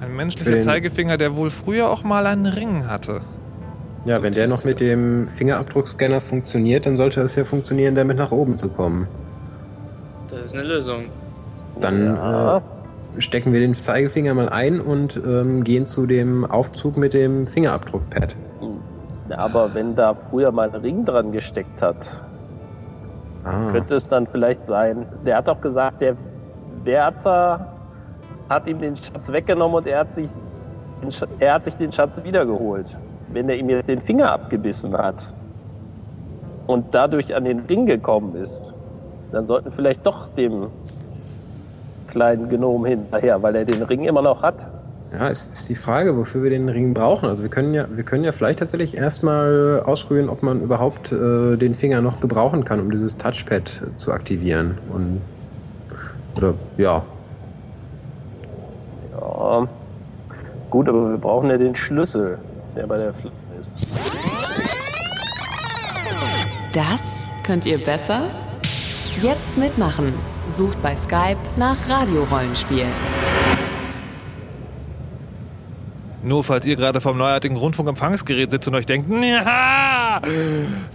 Ein 0.01 0.15
menschlicher 0.15 0.59
Zeigefinger, 0.59 1.17
der 1.17 1.35
wohl 1.35 1.49
früher 1.49 1.89
auch 1.89 2.03
mal 2.03 2.27
einen 2.27 2.45
Ring 2.45 2.87
hatte. 2.87 3.21
Ja, 4.05 4.21
wenn 4.21 4.33
der 4.33 4.47
noch 4.47 4.65
mit 4.65 4.79
dem 4.81 5.27
Fingerabdruckscanner 5.29 6.19
funktioniert, 6.19 6.85
dann 6.85 6.97
sollte 6.97 7.21
es 7.21 7.35
ja 7.35 7.45
funktionieren, 7.45 7.95
damit 7.95 8.17
nach 8.17 8.31
oben 8.31 8.57
zu 8.57 8.69
kommen. 8.69 9.07
Das 10.29 10.47
ist 10.47 10.53
eine 10.55 10.63
Lösung. 10.63 11.05
Dann 11.79 12.15
Ja. 12.15 12.57
äh, 12.57 12.61
stecken 13.21 13.53
wir 13.53 13.59
den 13.61 13.73
Zeigefinger 13.73 14.33
mal 14.33 14.49
ein 14.49 14.81
und 14.81 15.21
ähm, 15.25 15.63
gehen 15.63 15.85
zu 15.85 16.05
dem 16.05 16.43
Aufzug 16.45 16.97
mit 16.97 17.13
dem 17.13 17.45
Fingerabdruckpad. 17.45 18.35
Ja, 19.29 19.37
aber 19.37 19.73
wenn 19.73 19.95
da 19.95 20.13
früher 20.13 20.51
mal 20.51 20.69
ein 20.69 20.81
Ring 20.81 21.05
dran 21.05 21.31
gesteckt 21.31 21.81
hat, 21.81 21.95
Ah. 23.45 23.71
könnte 23.71 23.95
es 23.95 24.07
dann 24.07 24.25
vielleicht 24.27 24.65
sein. 24.65 25.05
Der 25.25 25.37
hat 25.37 25.47
doch 25.47 25.59
gesagt, 25.61 26.01
der 26.01 26.15
Wärter 26.83 27.73
hat 28.49 28.67
ihm 28.67 28.79
den 28.79 28.95
Schatz 28.95 29.31
weggenommen 29.31 29.77
und 29.77 29.87
er 29.87 29.99
hat 29.99 30.15
sich 30.15 30.29
er 31.39 31.55
hat 31.55 31.65
sich 31.65 31.75
den 31.75 31.91
Schatz 31.91 32.21
wiedergeholt. 32.23 32.85
Wenn 33.31 33.49
er 33.49 33.55
ihm 33.55 33.69
jetzt 33.69 33.87
den 33.87 34.01
Finger 34.01 34.31
abgebissen 34.31 34.95
hat 34.97 35.33
und 36.67 36.93
dadurch 36.93 37.35
an 37.35 37.45
den 37.45 37.59
Ring 37.61 37.85
gekommen 37.85 38.35
ist, 38.35 38.73
dann 39.31 39.47
sollten 39.47 39.71
vielleicht 39.71 40.05
doch 40.05 40.27
dem 40.35 40.67
kleinen 42.07 42.47
Gnom 42.47 42.85
hinterher, 42.85 43.41
weil 43.41 43.55
er 43.55 43.65
den 43.65 43.81
Ring 43.81 44.03
immer 44.05 44.21
noch 44.21 44.43
hat. 44.43 44.67
Ja, 45.11 45.29
es 45.29 45.47
ist 45.47 45.69
die 45.69 45.75
Frage, 45.75 46.17
wofür 46.17 46.41
wir 46.41 46.49
den 46.49 46.69
Ring 46.69 46.93
brauchen. 46.93 47.29
Also 47.29 47.43
wir 47.43 47.49
können 47.49 47.73
ja, 47.73 47.85
wir 47.95 48.03
können 48.03 48.23
ja 48.23 48.31
vielleicht 48.31 48.59
tatsächlich 48.59 48.97
erstmal 48.97 49.81
ausprobieren, 49.85 50.29
ob 50.29 50.41
man 50.41 50.61
überhaupt 50.61 51.11
äh, 51.11 51.55
den 51.55 51.75
Finger 51.75 52.01
noch 52.01 52.19
gebrauchen 52.19 52.63
kann, 52.65 52.79
um 52.79 52.89
dieses 52.89 53.17
Touchpad 53.17 53.83
zu 53.95 54.11
aktivieren. 54.11 54.77
Und 54.91 55.21
oder 56.35 56.55
ja. 56.77 57.03
Ja. 59.19 59.67
Gut, 60.71 60.89
aber 60.89 61.11
wir 61.11 61.17
brauchen 61.17 61.51
ja 61.51 61.57
den 61.57 61.75
Schlüssel, 61.75 62.39
der 62.75 62.87
bei 62.87 62.97
der 62.97 63.13
Flamme 63.13 63.35
ist. 63.59 63.87
Das 66.73 67.01
könnt 67.43 67.65
ihr 67.65 67.77
besser? 67.77 68.23
Jetzt 69.21 69.57
mitmachen. 69.57 70.13
Sucht 70.47 70.81
bei 70.81 70.95
Skype 70.95 71.37
nach 71.55 71.77
Radiorollenspiel. 71.87 72.85
Nur 76.23 76.43
falls 76.43 76.65
ihr 76.65 76.75
gerade 76.75 77.01
vom 77.01 77.17
neuartigen 77.17 77.57
Rundfunkempfangsgerät 77.57 78.49
sitzt 78.49 78.67
und 78.67 78.75
euch 78.75 78.85
denkt, 78.85 79.09
ja, 79.11 80.21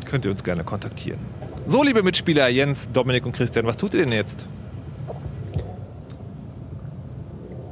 könnt 0.07 0.25
ihr 0.25 0.31
uns 0.31 0.43
gerne 0.43 0.64
kontaktieren. 0.64 1.21
So, 1.67 1.83
liebe 1.83 2.03
Mitspieler 2.03 2.49
Jens, 2.49 2.91
Dominik 2.93 3.27
und 3.27 3.33
Christian, 3.33 3.67
was 3.67 3.77
tut 3.77 3.93
ihr 3.93 4.01
denn 4.01 4.12
jetzt? 4.12 4.47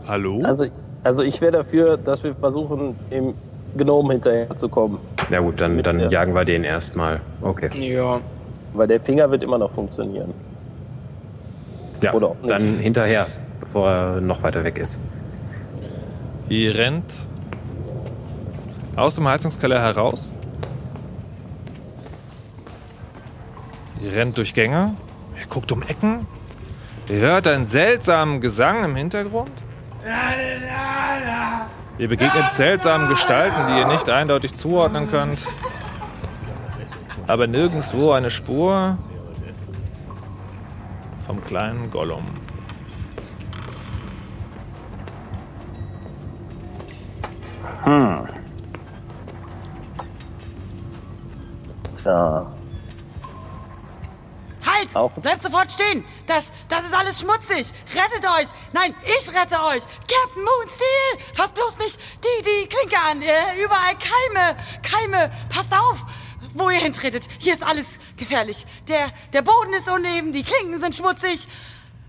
Hallo? 0.07 0.43
Also, 0.45 0.67
also 1.03 1.23
ich 1.23 1.41
wäre 1.41 1.53
dafür, 1.53 1.97
dass 1.97 2.23
wir 2.23 2.35
versuchen, 2.35 2.95
dem 3.11 3.35
Gnom 3.77 4.11
hinterherzukommen. 4.11 4.99
Ja 5.31 5.41
gut, 5.41 5.61
dann, 5.61 5.83
dann 5.83 6.01
Ja. 6.01 6.09
jagen 6.11 6.35
wir 6.35 6.45
den 6.45 6.65
erstmal. 6.65 7.21
Okay. 7.43 7.71
Ja. 7.79 8.21
Weil 8.73 8.89
der 8.89 9.01
Finger 9.01 9.31
wird 9.31 9.43
immer 9.43 9.59
noch 9.59 9.71
funktionieren. 9.71 10.33
Ja, 12.03 12.13
Oder 12.13 12.29
auch 12.29 12.35
nicht. 12.37 12.51
dann 12.51 12.79
hinterher, 12.79 13.27
bevor 13.61 13.89
er 13.91 14.21
noch 14.21 14.43
weiter 14.43 14.65
weg 14.65 14.79
ist. 14.79 15.01
Ihr 16.49 16.75
rennt 16.75 17.13
aus 18.97 19.15
dem 19.17 19.27
Heizungskeller 19.27 19.81
heraus. 19.81 20.33
Ihr 24.03 24.13
rennt 24.13 24.37
durch 24.39 24.53
Gänge. 24.55 24.95
Ihr 25.41 25.47
guckt 25.49 25.73
um 25.73 25.83
Ecken. 25.83 26.27
Ihr 27.09 27.19
hört 27.21 27.49
einen 27.49 27.67
seltsamen 27.67 28.41
Gesang 28.41 28.85
im 28.85 28.95
Hintergrund. 28.97 29.51
Ihr 31.99 32.09
begegnet 32.09 32.55
seltsamen 32.55 33.09
Gestalten, 33.09 33.57
die 33.69 33.79
ihr 33.79 33.87
nicht 33.87 34.11
eindeutig 34.11 34.55
zuordnen 34.55 35.11
könnt. 35.11 35.41
Aber 37.27 37.47
nirgendwo 37.47 38.13
eine 38.13 38.31
Spur 38.31 38.99
vom 41.27 41.43
kleinen 41.45 41.91
Gollum. 41.91 42.25
Tja. 52.07 52.47
Halt! 54.65 54.95
Auf. 54.95 55.13
Bleibt 55.15 55.43
sofort 55.43 55.73
stehen! 55.73 56.05
Das, 56.27 56.53
das 56.69 56.87
ist 56.87 56.95
alles 56.95 57.21
schmutzig! 57.21 57.73
Rettet 57.95 58.25
euch! 58.25 58.49
Nein, 58.73 58.95
ich 59.05 59.29
rette 59.29 59.63
euch! 59.65 59.83
Captain 59.85 60.43
Moonsteel! 60.43 61.35
Fasst 61.35 61.55
bloß 61.55 61.79
nicht 61.79 61.99
die, 61.99 62.43
die 62.43 62.69
Klinke 62.69 62.99
an! 62.99 63.23
Äh, 63.23 63.63
überall 63.63 63.97
Keime! 63.97 64.57
Keime! 64.83 65.31
Passt 65.49 65.73
auf! 65.73 66.05
Wo 66.55 66.71
ihr 66.71 66.79
hintretet. 66.79 67.29
Hier 67.39 67.55
ist 67.55 67.63
alles 67.63 67.99
gefährlich. 68.17 68.65
Der, 68.89 69.09
der 69.33 69.43
Boden 69.43 69.73
ist 69.75 69.89
uneben, 69.89 70.33
die 70.33 70.43
Klinken 70.43 70.81
sind 70.81 70.95
schmutzig, 70.95 71.47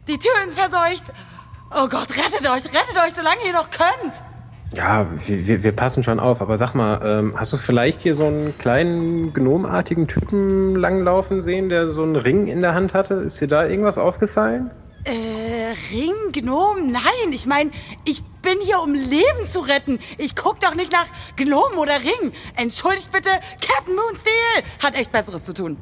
die 0.08 0.18
Türen 0.18 0.52
verseucht. 0.52 1.06
Oh 1.72 1.88
Gott, 1.88 2.10
rettet 2.12 2.48
euch! 2.48 2.66
Rettet 2.66 2.98
euch, 2.98 3.14
solange 3.14 3.46
ihr 3.46 3.54
noch 3.54 3.70
könnt! 3.70 4.24
Ja, 4.74 5.08
wir, 5.26 5.64
wir, 5.64 5.72
passen 5.72 6.04
schon 6.04 6.20
auf. 6.20 6.42
Aber 6.42 6.58
sag 6.58 6.76
mal, 6.76 7.02
ähm, 7.04 7.34
hast 7.38 7.54
du 7.54 7.58
vielleicht 7.58 8.02
hier 8.02 8.16
so 8.16 8.26
einen 8.26 8.58
kleinen 8.58 9.34
gnomartigen 9.34 10.08
Typen 10.08 10.76
langlaufen 10.76 11.42
sehen, 11.42 11.70
der 11.70 11.88
so 11.88 12.04
einen 12.04 12.16
Ring 12.16 12.48
in 12.48 12.62
der 12.62 12.74
Hand 12.74 12.94
hatte? 12.94 13.16
Ist 13.16 13.40
dir 13.40 13.48
da 13.48 13.66
irgendwas 13.66 13.98
aufgefallen? 13.98 14.72
Äh, 15.06 15.74
Ring, 15.92 16.34
Gnom? 16.34 16.92
Nein, 16.92 17.32
ich 17.32 17.46
meine, 17.46 17.72
ich 18.04 18.22
bin 18.42 18.58
hier, 18.62 18.82
um 18.82 18.94
Leben 18.94 19.48
zu 19.48 19.62
retten. 19.62 20.00
Ich 20.18 20.36
guck 20.36 20.60
doch 20.60 20.76
nicht 20.76 20.92
nach 20.92 21.08
Gnom 21.38 21.78
oder 21.78 22.02
Ring. 22.02 22.34
Entschuldigt 22.58 23.12
bitte, 23.12 23.30
Captain 23.62 23.96
Moonsteel 23.96 24.64
hat 24.84 24.96
echt 24.96 25.14
Besseres 25.14 25.46
zu 25.46 25.54
tun. 25.54 25.78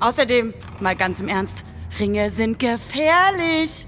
Außerdem, 0.00 0.52
mal 0.80 0.96
ganz 0.96 1.20
im 1.20 1.28
Ernst, 1.28 1.64
Ringe 2.00 2.30
sind 2.30 2.58
gefährlich. 2.58 3.86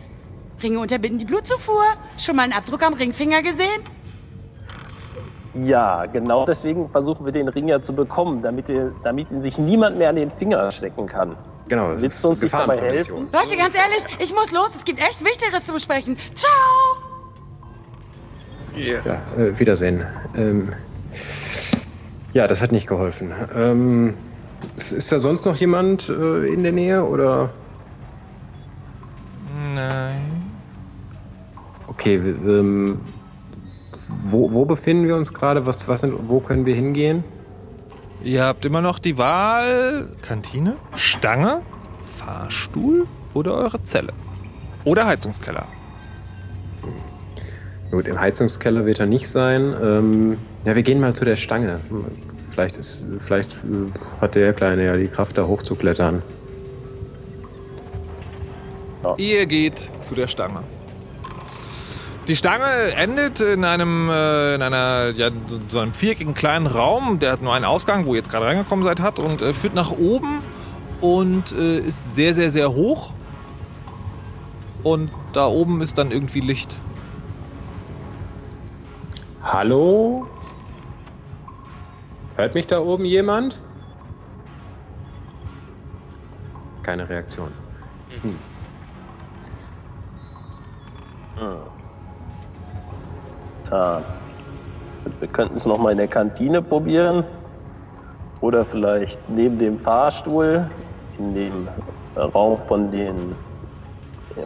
Ringe 0.63 0.79
unterbinden 0.79 1.19
die 1.19 1.25
Blutzufuhr. 1.25 1.85
Schon 2.19 2.37
mal 2.37 2.43
einen 2.43 2.53
Abdruck 2.53 2.83
am 2.83 2.95
Ringfinger 2.95 3.43
gesehen? 3.43 3.83
Ja, 5.55 6.07
genau 6.07 6.47
deswegen 6.47 6.89
versuchen 6.89 7.27
wir 7.27 7.33
den 7.33 7.49
Ring 7.49 7.69
ja 7.69 7.83
zu 7.83 7.93
bekommen, 7.93 8.41
damit, 8.43 8.71
er, 8.71 8.91
damit 9.05 9.31
ihn 9.31 9.43
sich 9.43 9.59
niemand 9.59 9.99
mehr 9.99 10.09
an 10.09 10.17
den 10.17 10.31
Finger 10.31 10.71
stecken 10.71 11.07
kann. 11.07 11.37
Genau, 11.69 11.93
das 11.93 12.03
Willst 12.03 12.17
ist 12.17 12.25
du 12.25 12.29
uns 12.31 12.41
nicht 12.41 12.55
dabei 12.55 12.77
Gefahrenprävention. 12.77 13.29
Leute, 13.33 13.57
ganz 13.57 13.75
ehrlich, 13.75 14.05
ich 14.19 14.33
muss 14.35 14.51
los. 14.51 14.75
Es 14.75 14.85
gibt 14.85 14.99
echt 14.99 15.23
Wichtigeres 15.25 15.65
zu 15.65 15.75
besprechen. 15.75 16.17
Ciao! 16.35 16.51
Ja. 18.77 19.01
Ja, 19.05 19.43
äh, 19.43 19.59
Wiedersehen. 19.59 20.05
Ähm, 20.35 20.73
ja, 22.33 22.49
das 22.49 22.63
hat 22.63 22.73
nicht 22.73 22.87
geholfen. 22.87 23.33
Ähm, 23.55 24.15
ist 24.77 24.93
ist 24.93 25.13
da 25.13 25.21
sonst 25.21 25.45
noch 25.45 25.57
jemand 25.57 26.09
äh, 26.09 26.47
in 26.47 26.63
der 26.63 26.73
Nähe 26.73 27.05
oder? 27.05 27.51
Nein. 29.75 30.42
Okay, 32.03 32.17
ähm, 32.17 32.99
wo, 34.09 34.53
wo 34.53 34.65
befinden 34.65 35.07
wir 35.07 35.15
uns 35.15 35.33
gerade? 35.33 35.67
Was, 35.67 35.87
was 35.87 36.01
sind, 36.01 36.29
wo 36.29 36.41
können 36.41 36.67
wir 36.67 36.75
hingehen? 36.75 37.23
Ihr 38.25 38.43
habt 38.43 38.65
immer 38.65 38.81
noch 38.81 38.99
die 38.99 39.19
Wahl: 39.19 40.09
Kantine, 40.21 40.75
Stange, 40.97 41.63
Fahrstuhl 42.05 43.07
oder 43.35 43.55
eure 43.55 43.85
Zelle. 43.85 44.13
Oder 44.85 45.07
Heizungskeller. 45.07 45.65
Gut, 47.93 48.09
im 48.09 48.19
Heizungskeller 48.19 48.85
wird 48.85 48.99
er 48.99 49.07
nicht 49.07 49.29
sein. 49.29 49.73
Ähm, 49.81 50.39
ja, 50.65 50.75
wir 50.75 50.83
gehen 50.83 50.99
mal 50.99 51.15
zu 51.15 51.25
der 51.25 51.37
Stange. 51.37 51.79
Vielleicht, 52.51 52.79
ist, 52.79 53.05
vielleicht 53.21 53.53
äh, 53.53 54.21
hat 54.21 54.35
der 54.35 54.53
Kleine 54.55 54.87
ja 54.87 54.97
die 54.97 55.07
Kraft, 55.07 55.39
da 55.39 55.47
hochzuklettern. 55.47 56.21
Ihr 59.19 59.47
geht 59.47 59.89
zu 60.03 60.17
der 60.17 60.27
Stange. 60.27 60.65
Die 62.29 62.37
Stange 62.37 62.95
endet 62.97 63.41
in 63.41 63.65
einem, 63.65 64.09
äh, 64.09 64.55
in 64.55 64.63
einer, 64.63 65.11
ja, 65.11 65.31
so 65.69 65.81
einem 65.81 65.93
viereckigen 65.93 66.35
kleinen 66.35 66.67
Raum, 66.69 67.19
der 67.19 67.33
hat 67.33 67.43
nur 67.43 67.53
einen 67.53 67.65
Ausgang, 67.65 68.07
wo 68.07 68.15
ihr 68.15 68.19
jetzt 68.19 68.31
gerade 68.31 68.47
reingekommen 68.47 68.85
seid, 68.85 69.01
hat 69.01 69.19
und 69.19 69.43
äh, 69.43 69.53
führt 69.53 69.75
nach 69.75 69.91
oben 69.91 70.41
und 71.01 71.51
äh, 71.53 71.79
ist 71.79 72.15
sehr, 72.15 72.33
sehr, 72.33 72.51
sehr 72.51 72.73
hoch. 72.73 73.13
und 74.83 75.11
da 75.33 75.47
oben 75.47 75.81
ist 75.81 75.99
dann 75.99 76.11
irgendwie 76.11 76.41
Licht. 76.41 76.77
Hallo? 79.43 80.29
Hört 82.37 82.55
mich 82.55 82.67
da 82.67 82.81
oben 82.81 83.05
jemand? 83.05 83.61
Keine 86.83 87.09
Reaktion. 87.09 87.53
Hm. 88.23 88.37
Tja, 93.73 94.03
also 95.03 95.19
wir 95.19 95.29
könnten 95.29 95.57
es 95.57 95.65
nochmal 95.65 95.93
in 95.93 95.99
der 95.99 96.09
Kantine 96.09 96.61
probieren. 96.61 97.25
Oder 98.43 98.67
vielleicht 98.67 99.19
neben 99.31 99.59
dem 99.59 99.79
Fahrstuhl, 99.79 100.69
in 101.19 101.35
dem 101.35 101.69
Raum 102.15 102.59
von, 102.69 102.91
den, 102.91 103.35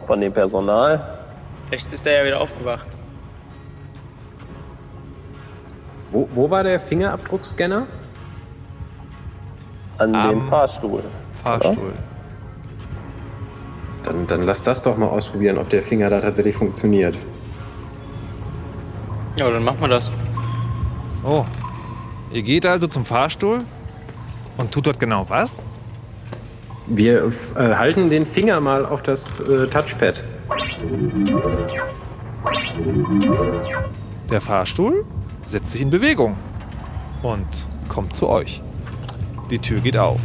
von 0.05 0.21
dem 0.21 0.31
Personal. 0.31 1.19
Vielleicht 1.67 1.91
ist 1.91 2.05
der 2.05 2.19
ja 2.19 2.25
wieder 2.25 2.39
aufgewacht. 2.39 2.87
Wo, 6.09 6.29
wo 6.33 6.49
war 6.49 6.63
der 6.63 6.79
Fingerabdruckscanner? 6.79 7.85
An 9.97 10.15
Am 10.15 10.29
dem 10.29 10.47
Fahrstuhl. 10.47 11.03
Fahrstuhl. 11.43 11.91
Dann, 14.03 14.25
dann 14.25 14.43
lass 14.43 14.63
das 14.63 14.83
doch 14.83 14.95
mal 14.95 15.07
ausprobieren, 15.07 15.57
ob 15.57 15.67
der 15.67 15.81
Finger 15.81 16.09
da 16.09 16.21
tatsächlich 16.21 16.55
funktioniert. 16.55 17.17
Ja, 19.37 19.49
dann 19.51 19.63
machen 19.63 19.81
wir 19.81 19.87
das. 19.87 20.11
Oh. 21.23 21.45
Ihr 22.31 22.41
geht 22.41 22.65
also 22.65 22.87
zum 22.87 23.05
Fahrstuhl 23.05 23.59
und 24.57 24.71
tut 24.71 24.87
dort 24.87 24.99
genau 24.99 25.25
was? 25.29 25.53
Wir 26.87 27.25
äh, 27.55 27.75
halten 27.75 28.09
den 28.09 28.25
Finger 28.25 28.59
mal 28.59 28.85
auf 28.85 29.03
das 29.03 29.39
äh, 29.41 29.67
Touchpad. 29.67 30.23
Der 34.31 34.41
Fahrstuhl 34.41 35.05
setzt 35.45 35.71
sich 35.71 35.81
in 35.81 35.89
Bewegung 35.89 36.37
und 37.23 37.45
kommt 37.89 38.15
zu 38.15 38.27
euch. 38.29 38.61
Die 39.49 39.59
Tür 39.59 39.79
geht 39.79 39.97
auf. 39.97 40.21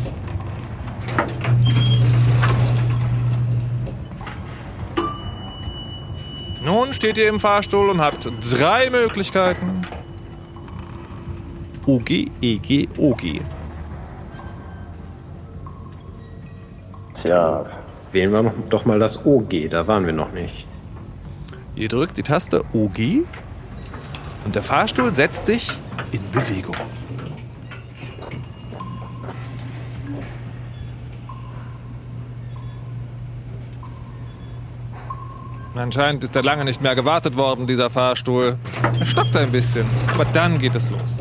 Nun 6.64 6.92
steht 6.92 7.18
ihr 7.18 7.28
im 7.28 7.40
Fahrstuhl 7.40 7.90
und 7.90 8.00
habt 8.00 8.28
drei 8.52 8.88
Möglichkeiten. 8.90 9.82
OG, 11.86 12.30
EG, 12.40 12.88
OG. 12.98 13.40
Tja, 17.14 17.66
Wählen 18.12 18.30
wir 18.30 18.42
noch- 18.42 18.52
doch 18.68 18.84
mal 18.84 18.98
das 18.98 19.24
OG, 19.24 19.68
da 19.70 19.86
waren 19.86 20.04
wir 20.04 20.12
noch 20.12 20.32
nicht. 20.32 20.66
Ihr 21.74 21.88
drückt 21.88 22.18
die 22.18 22.22
Taste 22.22 22.62
OG 22.74 23.24
und 24.44 24.54
der 24.54 24.62
Fahrstuhl 24.62 25.14
setzt 25.16 25.46
sich 25.46 25.80
in 26.12 26.20
Bewegung. 26.30 26.76
Anscheinend 35.74 36.22
ist 36.22 36.36
er 36.36 36.42
lange 36.42 36.64
nicht 36.64 36.82
mehr 36.82 36.94
gewartet 36.94 37.36
worden, 37.36 37.66
dieser 37.66 37.88
Fahrstuhl. 37.88 38.58
Er 38.98 39.06
stockt 39.06 39.36
ein 39.36 39.50
bisschen, 39.50 39.86
aber 40.12 40.26
dann 40.26 40.58
geht 40.58 40.76
es 40.76 40.90
los. 40.90 41.16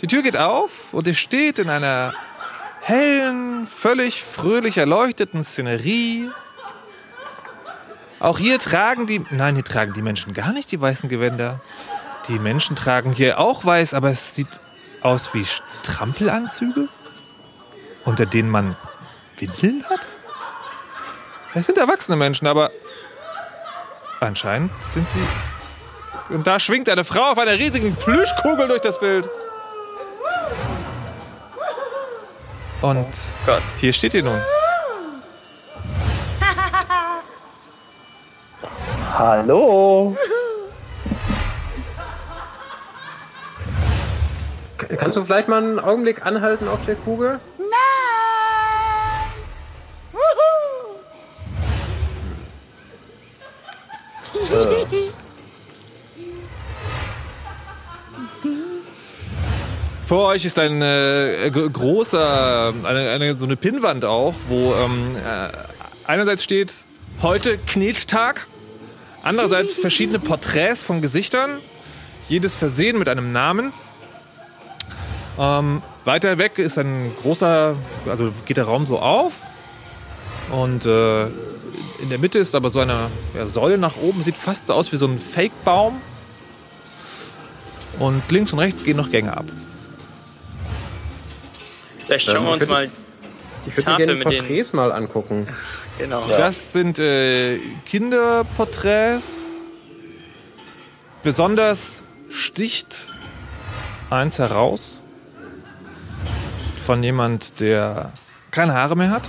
Die 0.00 0.06
Tür 0.06 0.22
geht 0.22 0.36
auf 0.36 0.92
und 0.92 1.06
ihr 1.06 1.14
steht 1.14 1.58
in 1.58 1.68
einer 1.68 2.14
hellen, 2.80 3.66
völlig 3.66 4.24
fröhlich 4.24 4.78
erleuchteten 4.78 5.44
Szenerie. 5.44 6.30
Auch 8.18 8.38
hier 8.38 8.58
tragen 8.58 9.06
die, 9.06 9.24
nein, 9.30 9.54
hier 9.54 9.64
tragen 9.64 9.92
die 9.92 10.02
Menschen 10.02 10.32
gar 10.32 10.52
nicht 10.52 10.72
die 10.72 10.80
weißen 10.80 11.08
Gewänder. 11.08 11.60
Die 12.28 12.38
Menschen 12.38 12.76
tragen 12.76 13.12
hier 13.12 13.38
auch 13.38 13.64
weiß, 13.64 13.94
aber 13.94 14.10
es 14.10 14.34
sieht 14.34 14.60
aus 15.02 15.32
wie 15.34 15.44
Strampelanzüge, 15.44 16.88
unter 18.10 18.26
denen 18.26 18.50
man 18.50 18.76
Windeln 19.38 19.84
hat. 19.88 20.06
Es 21.54 21.66
sind 21.66 21.78
erwachsene 21.78 22.16
Menschen, 22.16 22.48
aber 22.48 22.70
anscheinend 24.18 24.72
sind 24.92 25.08
sie. 25.08 26.34
Und 26.34 26.44
da 26.46 26.58
schwingt 26.58 26.88
eine 26.88 27.04
Frau 27.04 27.30
auf 27.30 27.38
einer 27.38 27.56
riesigen 27.56 27.94
Plüschkugel 27.94 28.66
durch 28.68 28.82
das 28.82 28.98
Bild. 28.98 29.30
Und 32.82 33.06
Gott. 33.46 33.62
hier 33.78 33.92
steht 33.92 34.14
ihr 34.14 34.24
nun. 34.24 34.40
hallo. 39.18 40.16
Kannst 44.98 45.16
du 45.16 45.22
vielleicht 45.22 45.48
mal 45.48 45.62
einen 45.62 45.78
Augenblick 45.78 46.26
anhalten 46.26 46.66
auf 46.66 46.84
der 46.86 46.96
Kugel? 46.96 47.38
Vor 60.06 60.28
euch 60.28 60.44
ist 60.44 60.58
ein 60.58 60.82
äh, 60.82 61.50
großer, 61.50 62.74
eine, 62.82 63.10
eine, 63.10 63.38
so 63.38 63.44
eine 63.44 63.56
Pinnwand 63.56 64.04
auch, 64.04 64.34
wo 64.48 64.74
ähm, 64.74 65.16
äh, 65.16 65.48
einerseits 66.04 66.42
steht, 66.42 66.74
heute 67.22 67.58
Knetstag, 67.58 68.46
andererseits 69.22 69.76
verschiedene 69.76 70.18
Porträts 70.18 70.82
von 70.82 71.00
Gesichtern, 71.00 71.58
jedes 72.28 72.56
versehen 72.56 72.98
mit 72.98 73.08
einem 73.08 73.32
Namen. 73.32 73.72
Ähm, 75.38 75.82
weiter 76.04 76.38
weg 76.38 76.58
ist 76.58 76.78
ein 76.78 77.12
großer, 77.22 77.76
also 78.08 78.32
geht 78.46 78.56
der 78.56 78.64
Raum 78.64 78.86
so 78.86 78.98
auf 78.98 79.42
und 80.50 80.86
äh, 80.86 81.26
in 82.00 82.08
der 82.08 82.18
Mitte 82.18 82.38
ist 82.38 82.54
aber 82.54 82.70
so 82.70 82.80
eine 82.80 83.10
ja, 83.34 83.46
Säule 83.46 83.78
nach 83.78 83.96
oben, 83.96 84.22
sieht 84.22 84.36
fast 84.36 84.66
so 84.66 84.74
aus 84.74 84.90
wie 84.92 84.96
so 84.96 85.06
ein 85.06 85.18
Fake-Baum. 85.18 86.00
Und 87.98 88.22
links 88.30 88.52
und 88.52 88.58
rechts 88.58 88.82
gehen 88.82 88.96
noch 88.96 89.10
Gänge 89.10 89.36
ab. 89.36 89.44
Vielleicht 92.06 92.26
schauen 92.26 92.44
wir 92.44 92.52
uns 92.52 92.66
mal 92.66 92.88
die 93.64 93.68
Ich 93.68 93.76
würde 93.76 93.90
mir 93.90 93.96
Tafel 93.96 94.06
gerne 94.06 94.30
die. 94.30 94.36
Porträts 94.38 94.72
mal 94.72 94.92
angucken. 94.92 95.46
Genau. 95.98 96.26
Das 96.26 96.72
sind 96.72 96.98
äh, 96.98 97.58
Kinderporträts. 97.84 99.32
Besonders 101.22 102.02
sticht 102.30 102.86
eins 104.08 104.38
heraus 104.38 105.00
von 106.86 107.02
jemand, 107.02 107.60
der 107.60 108.12
keine 108.50 108.72
Haare 108.72 108.96
mehr 108.96 109.10
hat, 109.10 109.28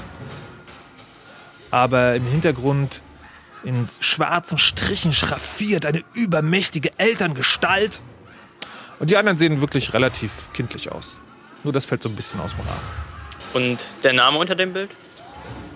aber 1.72 2.16
im 2.16 2.26
Hintergrund 2.26 3.02
in 3.64 3.88
schwarzen 4.00 4.58
Strichen 4.58 5.14
schraffiert 5.14 5.86
eine 5.86 6.04
übermächtige 6.14 6.92
Elterngestalt. 6.98 8.02
Und 9.00 9.10
die 9.10 9.18
anderen 9.18 9.38
sehen 9.38 9.62
wirklich 9.62 9.94
relativ 9.94 10.52
kindlich 10.54 10.92
aus. 10.92 11.20
Nur 11.64 11.74
das 11.74 11.86
fällt 11.86 12.04
so 12.04 12.10
ein 12.10 12.16
bisschen 12.16 12.40
aus 12.40 12.52
dem 12.52 12.62
Rahmen. 12.62 12.80
Und 13.54 13.86
der 14.04 14.14
Name 14.14 14.38
unter 14.38 14.56
dem 14.56 14.74
Bild? 14.74 14.92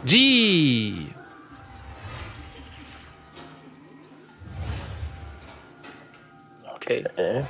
G. 0.05 1.07
Okay. 6.75 7.03
Äh. 7.17 7.43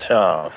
Tja, 0.00 0.50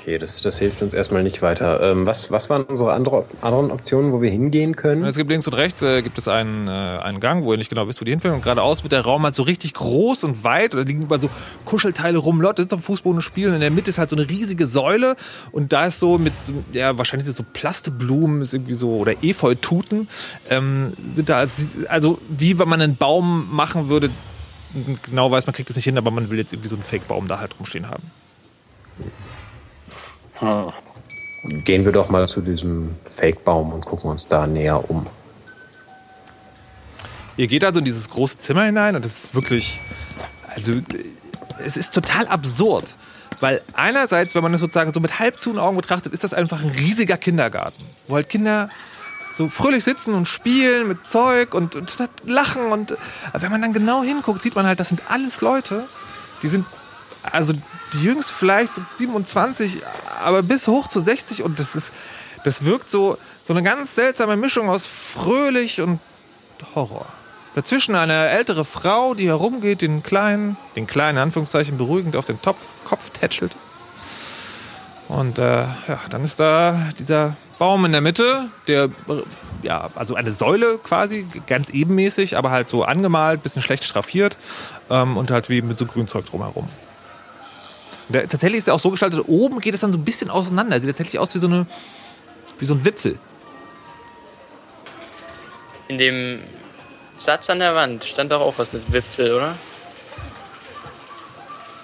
Okay, 0.00 0.16
das, 0.16 0.40
das 0.40 0.58
hilft 0.58 0.80
uns 0.80 0.94
erstmal 0.94 1.22
nicht 1.22 1.42
weiter. 1.42 1.82
Ähm, 1.82 2.06
was, 2.06 2.30
was 2.30 2.48
waren 2.48 2.62
unsere 2.62 2.94
andere, 2.94 3.26
anderen 3.42 3.70
Optionen, 3.70 4.12
wo 4.12 4.22
wir 4.22 4.30
hingehen 4.30 4.74
können? 4.74 5.04
Es 5.04 5.14
gibt 5.14 5.28
links 5.28 5.46
und 5.46 5.52
rechts 5.52 5.82
äh, 5.82 6.00
gibt 6.00 6.16
es 6.16 6.26
einen, 6.26 6.68
äh, 6.68 6.70
einen 6.70 7.20
Gang, 7.20 7.44
wo 7.44 7.52
ihr 7.52 7.58
nicht 7.58 7.68
genau 7.68 7.86
wisst, 7.86 8.00
wo 8.00 8.06
die 8.06 8.10
hinführen. 8.12 8.36
Und 8.36 8.42
geradeaus 8.42 8.82
wird 8.82 8.92
der 8.92 9.02
Raum 9.02 9.24
halt 9.24 9.34
so 9.34 9.42
richtig 9.42 9.74
groß 9.74 10.24
und 10.24 10.42
weit. 10.42 10.74
Und 10.74 10.80
da 10.80 10.86
liegen 10.86 11.02
überall 11.02 11.20
so 11.20 11.28
Kuschelteile 11.66 12.16
rum. 12.16 12.40
Leute 12.40 12.62
sitzen 12.62 12.76
am 12.76 12.82
Fußboden 12.82 13.18
und 13.18 13.22
spielen. 13.22 13.52
In 13.52 13.60
der 13.60 13.70
Mitte 13.70 13.90
ist 13.90 13.98
halt 13.98 14.08
so 14.08 14.16
eine 14.16 14.26
riesige 14.26 14.66
Säule. 14.66 15.16
Und 15.52 15.74
da 15.74 15.84
ist 15.84 15.98
so 15.98 16.16
mit, 16.16 16.32
ja, 16.72 16.96
wahrscheinlich 16.96 17.26
sind 17.26 17.36
so 17.36 17.44
Plasteblumen, 17.52 18.40
ist 18.40 18.54
irgendwie 18.54 18.72
so, 18.72 18.96
oder 18.96 19.22
Efeututen, 19.22 20.08
ähm, 20.48 20.94
sind 21.06 21.28
da 21.28 21.36
als, 21.36 21.66
also 21.88 22.18
wie 22.30 22.58
wenn 22.58 22.70
man 22.70 22.80
einen 22.80 22.96
Baum 22.96 23.54
machen 23.54 23.90
würde. 23.90 24.08
Genau 25.02 25.30
weiß 25.30 25.44
man, 25.46 25.54
kriegt 25.54 25.68
es 25.68 25.76
nicht 25.76 25.84
hin, 25.84 25.98
aber 25.98 26.10
man 26.10 26.30
will 26.30 26.38
jetzt 26.38 26.54
irgendwie 26.54 26.68
so 26.70 26.76
einen 26.76 26.84
Fake-Baum 26.84 27.28
da 27.28 27.38
halt 27.38 27.58
rumstehen 27.58 27.90
haben. 27.90 28.04
Gehen 31.64 31.84
wir 31.84 31.92
doch 31.92 32.08
mal 32.08 32.28
zu 32.28 32.40
diesem 32.40 32.96
Fake-Baum 33.08 33.72
und 33.72 33.84
gucken 33.86 34.10
uns 34.10 34.26
da 34.28 34.46
näher 34.46 34.90
um. 34.90 35.06
Ihr 37.36 37.46
geht 37.46 37.64
also 37.64 37.78
in 37.78 37.84
dieses 37.84 38.10
große 38.10 38.38
Zimmer 38.38 38.64
hinein 38.64 38.96
und 38.96 39.04
es 39.04 39.24
ist 39.24 39.34
wirklich, 39.34 39.80
also 40.48 40.74
es 41.64 41.76
ist 41.76 41.94
total 41.94 42.26
absurd, 42.28 42.96
Weil 43.40 43.62
einerseits, 43.72 44.34
wenn 44.34 44.42
man 44.42 44.52
das 44.52 44.60
sozusagen 44.60 44.92
so 44.92 45.00
mit 45.00 45.18
halb 45.18 45.40
zu 45.40 45.58
Augen 45.58 45.76
betrachtet, 45.76 46.12
ist 46.12 46.22
das 46.24 46.34
einfach 46.34 46.62
ein 46.62 46.70
riesiger 46.70 47.16
Kindergarten, 47.16 47.82
wo 48.06 48.16
halt 48.16 48.28
Kinder 48.28 48.68
so 49.32 49.48
fröhlich 49.48 49.82
sitzen 49.82 50.14
und 50.14 50.28
spielen 50.28 50.88
mit 50.88 51.06
Zeug 51.06 51.54
und, 51.54 51.74
und 51.74 51.96
lachen. 52.26 52.66
Und 52.66 52.96
wenn 53.32 53.50
man 53.50 53.62
dann 53.62 53.72
genau 53.72 54.02
hinguckt, 54.02 54.42
sieht 54.42 54.54
man 54.54 54.66
halt, 54.66 54.78
das 54.78 54.88
sind 54.88 55.02
alles 55.08 55.40
Leute, 55.40 55.84
die 56.42 56.48
sind, 56.48 56.66
also 57.22 57.52
die 57.92 58.02
jüngste 58.02 58.32
vielleicht 58.32 58.74
so 58.74 58.82
27, 58.96 59.82
aber 60.24 60.42
bis 60.42 60.68
hoch 60.68 60.88
zu 60.88 61.00
60 61.00 61.42
und 61.42 61.58
das 61.58 61.74
ist, 61.74 61.92
das 62.44 62.64
wirkt 62.64 62.90
so, 62.90 63.18
so 63.44 63.52
eine 63.52 63.62
ganz 63.62 63.94
seltsame 63.94 64.36
Mischung 64.36 64.70
aus 64.70 64.86
fröhlich 64.86 65.80
und 65.80 66.00
Horror. 66.74 67.06
Dazwischen 67.54 67.96
eine 67.96 68.28
ältere 68.28 68.64
Frau, 68.64 69.14
die 69.14 69.26
herumgeht, 69.26 69.82
den 69.82 70.02
kleinen, 70.02 70.56
den 70.76 70.86
kleinen 70.86 71.18
Anführungszeichen 71.18 71.78
beruhigend 71.78 72.14
auf 72.14 72.24
den 72.24 72.40
Topf, 72.40 72.58
Kopf 72.84 73.10
tätschelt. 73.10 73.56
Und 75.08 75.38
äh, 75.38 75.62
ja, 75.62 75.98
dann 76.10 76.22
ist 76.22 76.38
da 76.38 76.90
dieser 76.98 77.34
Baum 77.58 77.84
in 77.84 77.92
der 77.92 78.00
Mitte, 78.00 78.48
der, 78.68 78.88
ja, 79.62 79.90
also 79.96 80.14
eine 80.14 80.30
Säule 80.30 80.78
quasi, 80.78 81.26
ganz 81.48 81.70
ebenmäßig, 81.70 82.36
aber 82.36 82.52
halt 82.52 82.70
so 82.70 82.84
angemalt, 82.84 83.42
bisschen 83.42 83.62
schlecht 83.62 83.84
schraffiert 83.84 84.36
ähm, 84.88 85.16
und 85.16 85.32
halt 85.32 85.50
wie 85.50 85.60
mit 85.60 85.76
so 85.76 85.86
Grünzeug 85.86 86.26
drumherum. 86.26 86.68
Der, 88.12 88.28
tatsächlich 88.28 88.58
ist 88.58 88.68
er 88.68 88.74
auch 88.74 88.80
so 88.80 88.90
gestaltet, 88.90 89.22
oben 89.26 89.60
geht 89.60 89.74
es 89.74 89.80
dann 89.80 89.92
so 89.92 89.98
ein 89.98 90.04
bisschen 90.04 90.30
auseinander. 90.30 90.80
Sieht 90.80 90.90
tatsächlich 90.90 91.18
aus 91.18 91.34
wie 91.34 91.38
so, 91.38 91.46
eine, 91.46 91.66
wie 92.58 92.64
so 92.64 92.74
ein 92.74 92.84
Wipfel. 92.84 93.18
In 95.88 95.98
dem 95.98 96.40
Satz 97.14 97.50
an 97.50 97.58
der 97.58 97.74
Wand 97.74 98.04
stand 98.04 98.30
doch 98.32 98.40
auch 98.40 98.58
was 98.58 98.72
mit 98.72 98.92
Wipfel, 98.92 99.32
oder? 99.34 99.54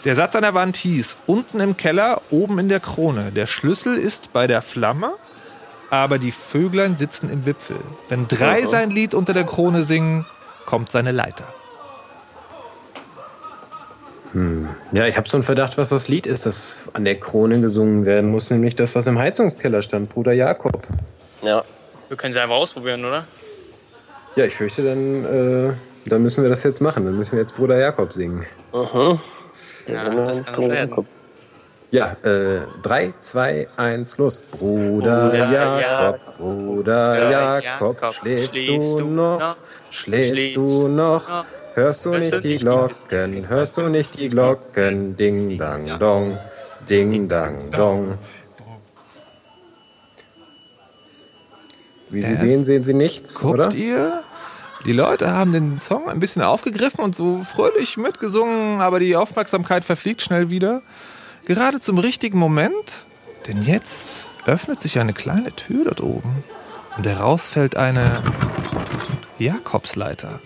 Der 0.04 0.14
Satz 0.14 0.36
an 0.36 0.42
der 0.42 0.54
Wand 0.54 0.76
hieß, 0.76 1.16
unten 1.26 1.58
im 1.58 1.76
Keller, 1.76 2.22
oben 2.30 2.58
in 2.60 2.68
der 2.68 2.78
Krone. 2.78 3.32
Der 3.32 3.48
Schlüssel 3.48 3.96
ist 3.96 4.32
bei 4.32 4.46
der 4.46 4.62
Flamme, 4.62 5.12
aber 5.90 6.18
die 6.18 6.30
Vöglein 6.30 6.96
sitzen 6.96 7.28
im 7.28 7.44
Wipfel. 7.44 7.78
Wenn 8.08 8.28
drei 8.28 8.62
Mhm. 8.62 8.68
sein 8.68 8.90
Lied 8.90 9.14
unter 9.14 9.32
der 9.32 9.44
Krone 9.44 9.82
singen, 9.82 10.24
kommt 10.64 10.92
seine 10.92 11.10
Leiter. 11.10 11.44
Ja, 14.92 15.06
ich 15.06 15.16
habe 15.16 15.28
so 15.28 15.36
einen 15.36 15.42
Verdacht, 15.42 15.78
was 15.78 15.88
das 15.88 16.08
Lied 16.08 16.26
ist, 16.26 16.46
das 16.46 16.88
an 16.92 17.04
der 17.04 17.14
Krone 17.16 17.60
gesungen 17.60 18.04
werden 18.04 18.30
muss, 18.30 18.50
nämlich 18.50 18.76
das, 18.76 18.94
was 18.94 19.06
im 19.06 19.18
Heizungskeller 19.18 19.82
stand, 19.82 20.10
Bruder 20.10 20.32
Jakob. 20.32 20.82
Ja. 21.42 21.64
Wir 22.08 22.16
können 22.16 22.32
sie 22.32 22.40
einfach 22.40 22.56
ausprobieren, 22.56 23.04
oder? 23.04 23.24
Ja, 24.36 24.44
ich 24.44 24.54
fürchte, 24.54 24.84
dann, 24.84 25.24
äh, 25.24 25.72
dann 26.08 26.22
müssen 26.22 26.42
wir 26.42 26.50
das 26.50 26.62
jetzt 26.62 26.80
machen. 26.80 27.04
Dann 27.04 27.16
müssen 27.16 27.32
wir 27.32 27.40
jetzt 27.40 27.56
Bruder 27.56 27.78
Jakob 27.78 28.12
singen. 28.12 28.44
Mhm. 28.72 29.20
Ja, 29.88 30.10
das 30.24 30.44
kann 30.44 30.58
was 30.58 30.68
werden. 30.68 31.06
Ja, 31.90 32.16
äh, 32.22 32.60
3, 32.82 33.14
2, 33.16 33.68
1, 33.76 34.18
los. 34.18 34.38
Bruder 34.50 35.30
Bruder 35.30 35.50
Jakob, 35.50 35.80
Jakob, 35.80 36.36
Bruder 36.36 37.14
Bruder 37.14 37.30
Jakob, 37.30 38.00
Jakob, 38.00 38.14
schläfst 38.14 38.56
schläfst 38.56 39.00
du 39.00 39.04
noch? 39.04 39.38
noch? 39.40 39.56
Schläfst 39.90 40.30
Schläfst 40.32 40.56
du 40.56 40.82
du 40.82 40.88
noch? 40.88 41.28
noch? 41.28 41.44
Hörst 41.76 42.06
du 42.06 42.16
nicht 42.16 42.42
die 42.42 42.56
Glocken? 42.56 43.50
Hörst 43.50 43.76
du 43.76 43.90
nicht 43.90 44.18
die 44.18 44.30
Glocken? 44.30 45.14
Ding, 45.14 45.58
dang, 45.58 45.98
dong. 45.98 46.38
Ding, 46.88 47.28
dang, 47.28 47.70
dong. 47.70 48.16
Wie 52.08 52.22
Sie 52.22 52.32
Es 52.32 52.40
sehen, 52.40 52.64
sehen 52.64 52.82
Sie 52.82 52.94
nichts, 52.94 53.40
Guckt 53.40 53.52
oder? 53.52 53.74
ihr? 53.74 54.22
Die 54.86 54.92
Leute 54.92 55.30
haben 55.30 55.52
den 55.52 55.76
Song 55.76 56.08
ein 56.08 56.18
bisschen 56.18 56.40
aufgegriffen 56.40 57.04
und 57.04 57.14
so 57.14 57.44
fröhlich 57.44 57.98
mitgesungen, 57.98 58.80
aber 58.80 58.98
die 58.98 59.14
Aufmerksamkeit 59.14 59.84
verfliegt 59.84 60.22
schnell 60.22 60.48
wieder. 60.48 60.80
Gerade 61.44 61.80
zum 61.80 61.98
richtigen 61.98 62.38
Moment, 62.38 63.04
denn 63.46 63.60
jetzt 63.60 64.28
öffnet 64.46 64.80
sich 64.80 64.98
eine 64.98 65.12
kleine 65.12 65.54
Tür 65.54 65.84
dort 65.84 66.00
oben 66.00 66.42
und 66.96 67.06
heraus 67.06 67.46
fällt 67.46 67.76
eine 67.76 68.22
Jakobsleiter. 69.38 70.40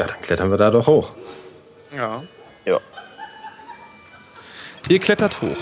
Ja, 0.00 0.06
dann 0.06 0.20
klettern 0.22 0.50
wir 0.50 0.56
da 0.56 0.70
doch 0.70 0.86
hoch. 0.86 1.12
Ja. 1.94 2.22
Ja. 2.64 2.80
Ihr 4.88 4.98
klettert 4.98 5.42
hoch. 5.42 5.58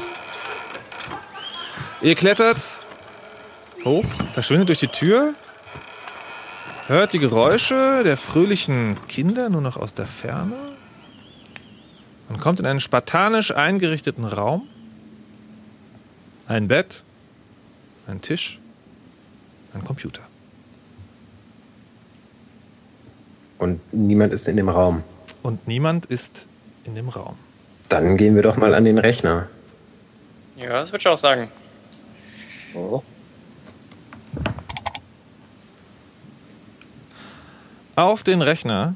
Ihr 2.02 2.14
klettert 2.14 2.60
hoch, 3.84 4.04
verschwindet 4.34 4.68
durch 4.68 4.78
die 4.78 4.86
Tür, 4.86 5.34
hört 6.86 7.14
die 7.14 7.18
Geräusche 7.18 8.04
der 8.04 8.16
fröhlichen 8.16 9.08
Kinder 9.08 9.48
nur 9.48 9.60
noch 9.60 9.76
aus 9.76 9.92
der 9.92 10.06
Ferne 10.06 10.54
und 12.28 12.38
kommt 12.38 12.60
in 12.60 12.66
einen 12.66 12.78
spartanisch 12.78 13.50
eingerichteten 13.50 14.24
Raum. 14.24 14.68
Ein 16.46 16.68
Bett, 16.68 17.02
ein 18.06 18.20
Tisch, 18.20 18.60
ein 19.74 19.82
Computer. 19.82 20.27
Und 23.58 23.80
niemand 23.92 24.32
ist 24.32 24.48
in 24.48 24.56
dem 24.56 24.68
Raum. 24.68 25.02
Und 25.42 25.66
niemand 25.66 26.06
ist 26.06 26.46
in 26.84 26.94
dem 26.94 27.08
Raum. 27.08 27.36
Dann 27.88 28.16
gehen 28.16 28.34
wir 28.34 28.42
doch 28.42 28.56
mal 28.56 28.74
an 28.74 28.84
den 28.84 28.98
Rechner. 28.98 29.48
Ja, 30.56 30.70
das 30.70 30.92
würde 30.92 30.98
ich 31.02 31.08
auch 31.08 31.18
sagen. 31.18 31.48
Auf 37.96 38.22
den 38.22 38.42
Rechner 38.42 38.94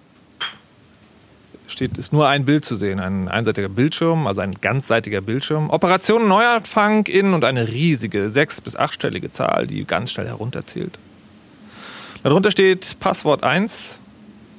steht, 1.66 1.98
ist 1.98 2.12
nur 2.12 2.28
ein 2.28 2.44
Bild 2.44 2.64
zu 2.64 2.76
sehen, 2.76 3.00
ein 3.00 3.28
einseitiger 3.28 3.68
Bildschirm, 3.68 4.26
also 4.26 4.40
ein 4.42 4.52
ganzseitiger 4.60 5.20
Bildschirm. 5.20 5.70
Operation 5.70 6.28
Neuanfang 6.28 7.06
in 7.06 7.34
und 7.34 7.44
eine 7.44 7.66
riesige 7.68 8.30
sechs- 8.30 8.60
bis 8.60 8.76
achtstellige 8.76 9.30
Zahl, 9.30 9.66
die 9.66 9.84
ganz 9.84 10.12
schnell 10.12 10.28
herunterzählt. 10.28 10.98
Darunter 12.22 12.50
steht 12.52 13.00
Passwort 13.00 13.42
1, 13.42 13.98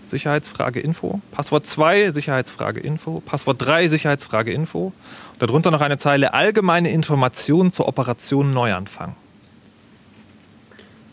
Sicherheitsfrage 0.03 0.79
Info, 0.79 1.21
Passwort 1.31 1.65
2, 1.65 2.11
Sicherheitsfrage 2.11 2.79
Info, 2.79 3.21
Passwort 3.25 3.61
3, 3.61 3.87
Sicherheitsfrage 3.87 4.51
Info. 4.51 4.93
Und 5.33 5.41
darunter 5.41 5.71
noch 5.71 5.81
eine 5.81 5.97
Zeile 5.97 6.33
allgemeine 6.33 6.91
Informationen 6.91 7.71
zur 7.71 7.87
Operation 7.87 8.51
Neuanfang. 8.51 9.15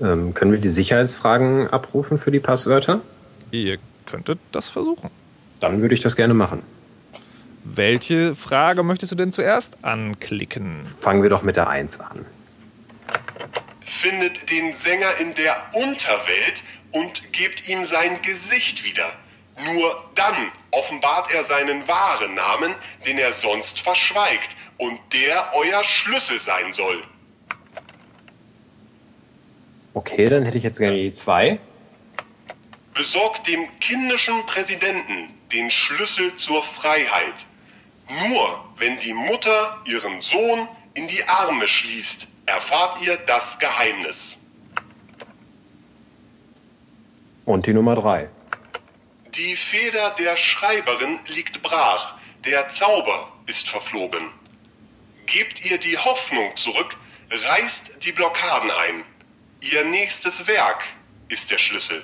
Ähm, 0.01 0.35
können 0.35 0.53
wir 0.53 0.59
die 0.59 0.69
Sicherheitsfragen 0.69 1.69
abrufen 1.69 2.19
für 2.19 2.31
die 2.31 2.41
Passwörter? 2.41 3.01
Ihr 3.51 3.79
könntet 4.07 4.39
das 4.53 4.69
versuchen. 4.69 5.11
Dann 5.61 5.83
würde 5.83 5.95
ich 5.95 6.01
das 6.01 6.17
gerne 6.17 6.35
machen. 6.35 6.63
Welche 7.65 8.35
Frage 8.35 8.83
möchtest 8.83 9.13
du 9.13 9.17
denn 9.17 9.33
zuerst 9.33 9.85
anklicken? 9.85 10.85
Fangen 10.85 11.23
wir 11.23 11.31
doch 11.31 11.43
mit 11.43 11.57
der 11.57 11.69
1 11.69 12.01
an. 12.01 12.25
Findet 13.81 14.51
den 14.51 14.73
Sänger 14.73 15.09
in 15.21 15.35
der 15.35 15.83
Unterwelt 15.83 16.63
und 16.93 17.33
gebt 17.33 17.69
ihm 17.69 17.85
sein 17.85 18.21
Gesicht 18.23 18.85
wieder. 18.85 19.11
Nur 19.65 20.11
dann 20.15 20.35
offenbart 20.71 21.33
er 21.33 21.45
seinen 21.45 21.87
wahren 21.87 22.35
Namen, 22.35 22.75
den 23.07 23.19
er 23.19 23.33
sonst 23.33 23.81
verschweigt 23.81 24.57
und 24.79 24.99
der 25.13 25.53
euer 25.55 25.85
Schlüssel 25.85 26.41
sein 26.41 26.73
soll. 26.73 27.03
Okay, 29.93 30.29
dann 30.29 30.45
hätte 30.45 30.57
ich 30.57 30.65
jetzt 30.65 30.79
gerne 30.79 30.97
die 30.97 31.13
2. 31.13 31.59
Besorgt 32.95 33.47
dem 33.47 33.67
kindischen 33.81 34.47
Präsidenten 34.47 35.35
den 35.53 35.71
Schlüssel 35.71 36.35
zur 36.37 36.63
Freiheit. 36.63 37.47
Nur 38.29 38.65
wenn 38.77 38.99
die 38.99 39.15
Mutter 39.15 39.81
ihren 39.85 40.21
Sohn 40.21 40.69
in 40.95 41.07
die 41.07 41.23
Arme 41.25 41.67
schließt, 41.69 42.29
erfahrt 42.47 42.97
ihr 43.03 43.17
das 43.27 43.59
Geheimnis. 43.59 44.40
Und 47.45 47.67
die 47.67 47.73
Nummer 47.73 47.95
3. 47.95 48.29
Die 49.35 49.57
Feder 49.57 50.15
der 50.19 50.37
Schreiberin 50.37 51.19
liegt 51.35 51.63
brach, 51.63 52.15
der 52.45 52.69
Zauber 52.69 53.33
ist 53.47 53.69
verflogen. 53.69 54.33
Gebt 55.27 55.71
ihr 55.71 55.79
die 55.79 55.97
Hoffnung 55.97 56.55
zurück, 56.57 56.97
reißt 57.31 58.05
die 58.05 58.13
Blockaden 58.13 58.71
ein. 58.71 59.05
Ihr 59.61 59.85
nächstes 59.85 60.49
Werk 60.49 60.83
ist 61.29 61.51
der 61.51 61.59
Schlüssel. 61.59 62.03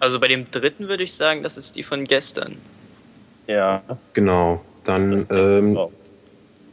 Also 0.00 0.20
bei 0.20 0.28
dem 0.28 0.50
dritten 0.50 0.88
würde 0.88 1.04
ich 1.04 1.14
sagen, 1.14 1.42
das 1.42 1.56
ist 1.56 1.76
die 1.76 1.82
von 1.82 2.04
gestern. 2.04 2.58
Ja. 3.46 3.82
Genau. 4.12 4.62
Dann 4.84 5.26
ähm, 5.30 5.74
Genau. 5.74 5.92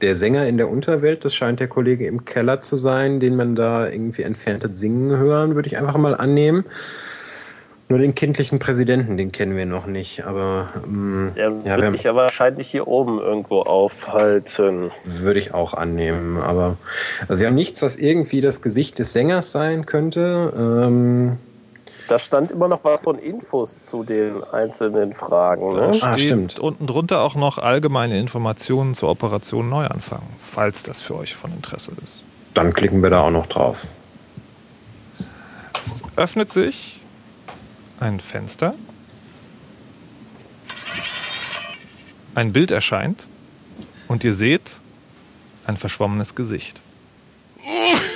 Der 0.04 0.16
Sänger 0.16 0.45
in 0.47 0.58
der 0.58 0.70
Unterwelt, 0.70 1.26
das 1.26 1.34
scheint 1.34 1.60
der 1.60 1.68
Kollege 1.68 2.06
im 2.06 2.26
Keller 2.26 2.60
zu 2.62 2.78
sein, 2.78 3.20
den 3.20 3.36
man 3.36 3.56
da 3.56 3.89
irgendwie 3.89 4.22
entfernt 4.24 4.64
hat 4.64 4.76
singen 4.76 5.18
hören, 5.18 5.56
würde 5.56 5.68
ich 5.68 5.78
einfach 5.78 5.97
mal 5.97 6.14
annehmen. 6.14 6.66
Nur 7.89 7.99
den 7.99 8.16
kindlichen 8.16 8.60
Präsidenten, 8.60 9.18
den 9.18 9.32
kennen 9.32 9.56
wir 9.58 9.66
noch 9.66 9.86
nicht, 9.88 10.26
aber 10.26 10.70
ähm, 10.86 11.32
Der 11.36 11.51
ja, 11.66 11.76
wird 11.76 11.82
wir- 11.82 11.91
sich 11.91 12.04
ja 12.04 12.16
wahrscheinlich 12.16 12.70
hier 12.70 12.88
oben 12.88 13.20
irgendwo 13.20 13.62
aufhalten. 13.62 14.89
würde 15.06 15.39
ich 15.39 15.54
auch 15.54 15.74
annehmen. 15.74 16.38
Aber 16.38 16.78
also 17.28 17.39
wir 17.39 17.47
haben 17.47 17.56
nichts, 17.56 17.82
was 17.82 17.97
irgendwie 17.97 18.41
das 18.41 18.62
Gesicht 18.62 18.99
des 18.99 19.14
Sängers 19.14 19.51
sein 19.51 19.86
könnte. 19.86 20.54
Ähm, 20.58 21.38
Da 22.10 22.20
stand 22.20 22.51
immer 22.51 22.68
noch 22.68 22.84
was 22.84 22.99
von 23.01 23.18
Infos 23.18 23.78
zu 23.89 24.04
den 24.04 24.43
einzelnen 24.43 25.14
Fragen. 25.14 25.70
Ne? 25.70 25.91
Da 26.01 26.08
Ah, 26.08 26.14
steht 26.14 26.28
stimmt. 26.28 26.60
unten 26.60 26.86
drunter 26.86 27.22
auch 27.22 27.36
noch 27.36 27.58
allgemeine 27.58 28.20
Informationen 28.20 28.93
zur 28.93 29.10
Operation 29.10 29.70
Neuanfang, 29.70 30.22
falls 30.43 30.84
das 30.84 31.01
für 31.01 31.16
euch 31.16 31.34
von 31.36 31.51
Interesse 31.54 31.91
ist. 32.04 32.22
Dann 32.54 32.74
klicken 32.74 33.01
wir 33.01 33.10
da 33.10 33.22
auch 33.22 33.32
noch 33.32 33.47
drauf. 33.47 33.86
Es 35.86 36.04
öffnet 36.18 36.51
sich 36.51 37.01
ein 37.99 38.20
Fenster. 38.20 38.74
Ein 42.36 42.51
Bild 42.51 42.72
erscheint 42.72 43.28
und 44.08 44.24
ihr 44.24 44.34
seht 44.34 44.80
ein 45.66 45.78
verschwommenes 45.78 46.36
Gesicht. 46.36 46.82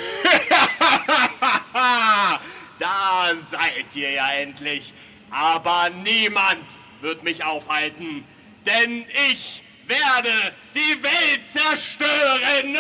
seid 3.51 3.95
ihr 3.95 4.11
ja 4.11 4.29
endlich. 4.31 4.93
Aber 5.29 5.89
niemand 6.03 6.65
wird 7.01 7.23
mich 7.23 7.43
aufhalten, 7.43 8.23
denn 8.65 9.05
ich 9.31 9.63
werde 9.87 10.29
die 10.73 11.03
Welt 11.03 11.45
zerstören. 11.51 12.77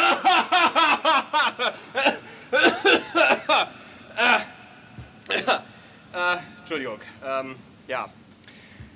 äh, 6.13 6.37
Entschuldigung. 6.59 6.99
Ähm, 7.25 7.55
ja. 7.87 8.07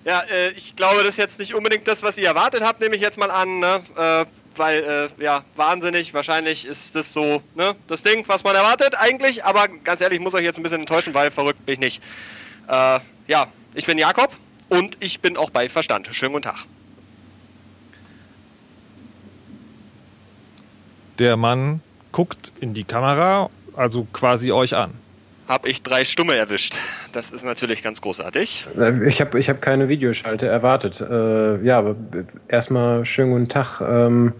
Ja, 0.04 0.22
äh, 0.22 0.50
ich 0.52 0.76
glaube, 0.76 1.04
das 1.04 1.10
ist 1.10 1.18
jetzt 1.18 1.40
nicht 1.40 1.54
unbedingt 1.54 1.88
das, 1.88 2.02
was 2.02 2.18
ihr 2.18 2.28
erwartet 2.28 2.64
habt, 2.64 2.80
nehme 2.80 2.96
ich 2.96 3.02
jetzt 3.02 3.18
mal 3.18 3.30
an, 3.30 3.60
ne? 3.60 3.84
Äh, 3.96 4.26
weil, 4.56 5.10
äh, 5.20 5.24
ja, 5.24 5.44
wahnsinnig, 5.56 6.14
wahrscheinlich 6.14 6.66
ist 6.66 6.96
das 6.96 7.14
so, 7.14 7.42
ne, 7.56 7.76
das 7.88 8.04
Ding, 8.04 8.28
was 8.28 8.44
man 8.44 8.56
erwartet 8.56 8.96
eigentlich, 9.00 9.44
aber 9.44 9.68
ganz 9.68 10.02
ehrlich, 10.02 10.18
ich 10.18 10.24
muss 10.24 10.34
euch 10.34 10.44
jetzt 10.44 10.58
ein 10.58 10.64
bisschen 10.64 10.82
enttäuschen, 10.82 11.14
weil 11.14 11.32
verrückt 11.32 11.66
bin 11.66 11.74
ich 11.74 11.80
nicht. 11.80 12.04
Äh, 12.68 13.00
ja, 13.28 13.48
ich 13.74 13.86
bin 13.86 13.98
Jakob 13.98 14.36
und 14.70 14.98
ich 15.00 15.20
bin 15.20 15.38
auch 15.38 15.50
bei 15.50 15.70
Verstand. 15.70 16.10
Schönen 16.12 16.34
guten 16.34 16.44
Tag. 16.44 16.66
Der 21.20 21.38
Mann 21.38 21.82
guckt 22.12 22.52
in 22.60 22.74
die 22.74 22.84
Kamera, 22.84 23.50
also 23.76 24.08
quasi 24.12 24.52
euch 24.52 24.76
an. 24.76 25.01
Hab 25.52 25.66
ich 25.66 25.84
drei 25.84 26.06
Stumme 26.06 26.36
erwischt. 26.38 26.76
Das 27.12 27.30
ist 27.30 27.44
natürlich 27.44 27.84
ganz 27.84 28.00
großartig. 28.00 28.68
Äh, 28.80 29.06
Ich 29.06 29.20
habe 29.20 29.38
ich 29.38 29.50
hab 29.50 29.62
keine 29.62 29.90
Videoschalte 29.90 30.48
erwartet. 30.48 31.02
Äh, 31.02 31.62
ja, 31.62 31.78
aber 31.78 31.98
erstmal 32.48 33.04
schönen 33.04 33.32
guten 33.32 33.50
Tag. 33.50 33.82
Ähm, 33.82 34.32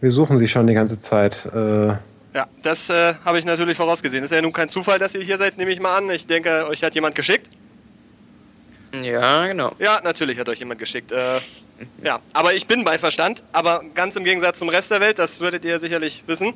wir 0.00 0.10
suchen 0.10 0.38
Sie 0.38 0.48
schon 0.48 0.66
die 0.66 0.72
ganze 0.72 0.98
Zeit. 0.98 1.44
Äh, 1.54 1.88
Ja, 2.34 2.46
das 2.62 2.88
äh, 2.88 3.12
habe 3.26 3.38
ich 3.40 3.44
natürlich 3.44 3.76
vorausgesehen. 3.76 4.24
Ist 4.24 4.30
ja 4.32 4.40
nun 4.40 4.54
kein 4.54 4.70
Zufall, 4.70 4.98
dass 4.98 5.14
ihr 5.14 5.20
hier 5.20 5.36
seid, 5.36 5.58
nehme 5.58 5.70
ich 5.70 5.80
mal 5.80 5.98
an. 5.98 6.08
Ich 6.08 6.26
denke, 6.26 6.66
euch 6.66 6.82
hat 6.82 6.94
jemand 6.94 7.14
geschickt. 7.14 7.50
Ja, 9.02 9.46
genau. 9.46 9.72
Ja, 9.78 10.00
natürlich 10.02 10.38
hat 10.38 10.48
euch 10.48 10.60
jemand 10.60 10.80
geschickt. 10.80 11.12
Äh, 11.12 11.40
ja, 12.02 12.20
aber 12.32 12.54
ich 12.54 12.66
bin 12.66 12.84
bei 12.84 12.96
Verstand, 12.96 13.44
aber 13.52 13.82
ganz 13.94 14.16
im 14.16 14.24
Gegensatz 14.24 14.58
zum 14.60 14.70
Rest 14.70 14.90
der 14.90 15.02
Welt, 15.02 15.18
das 15.18 15.40
würdet 15.40 15.62
ihr 15.66 15.78
sicherlich 15.78 16.22
wissen. 16.26 16.54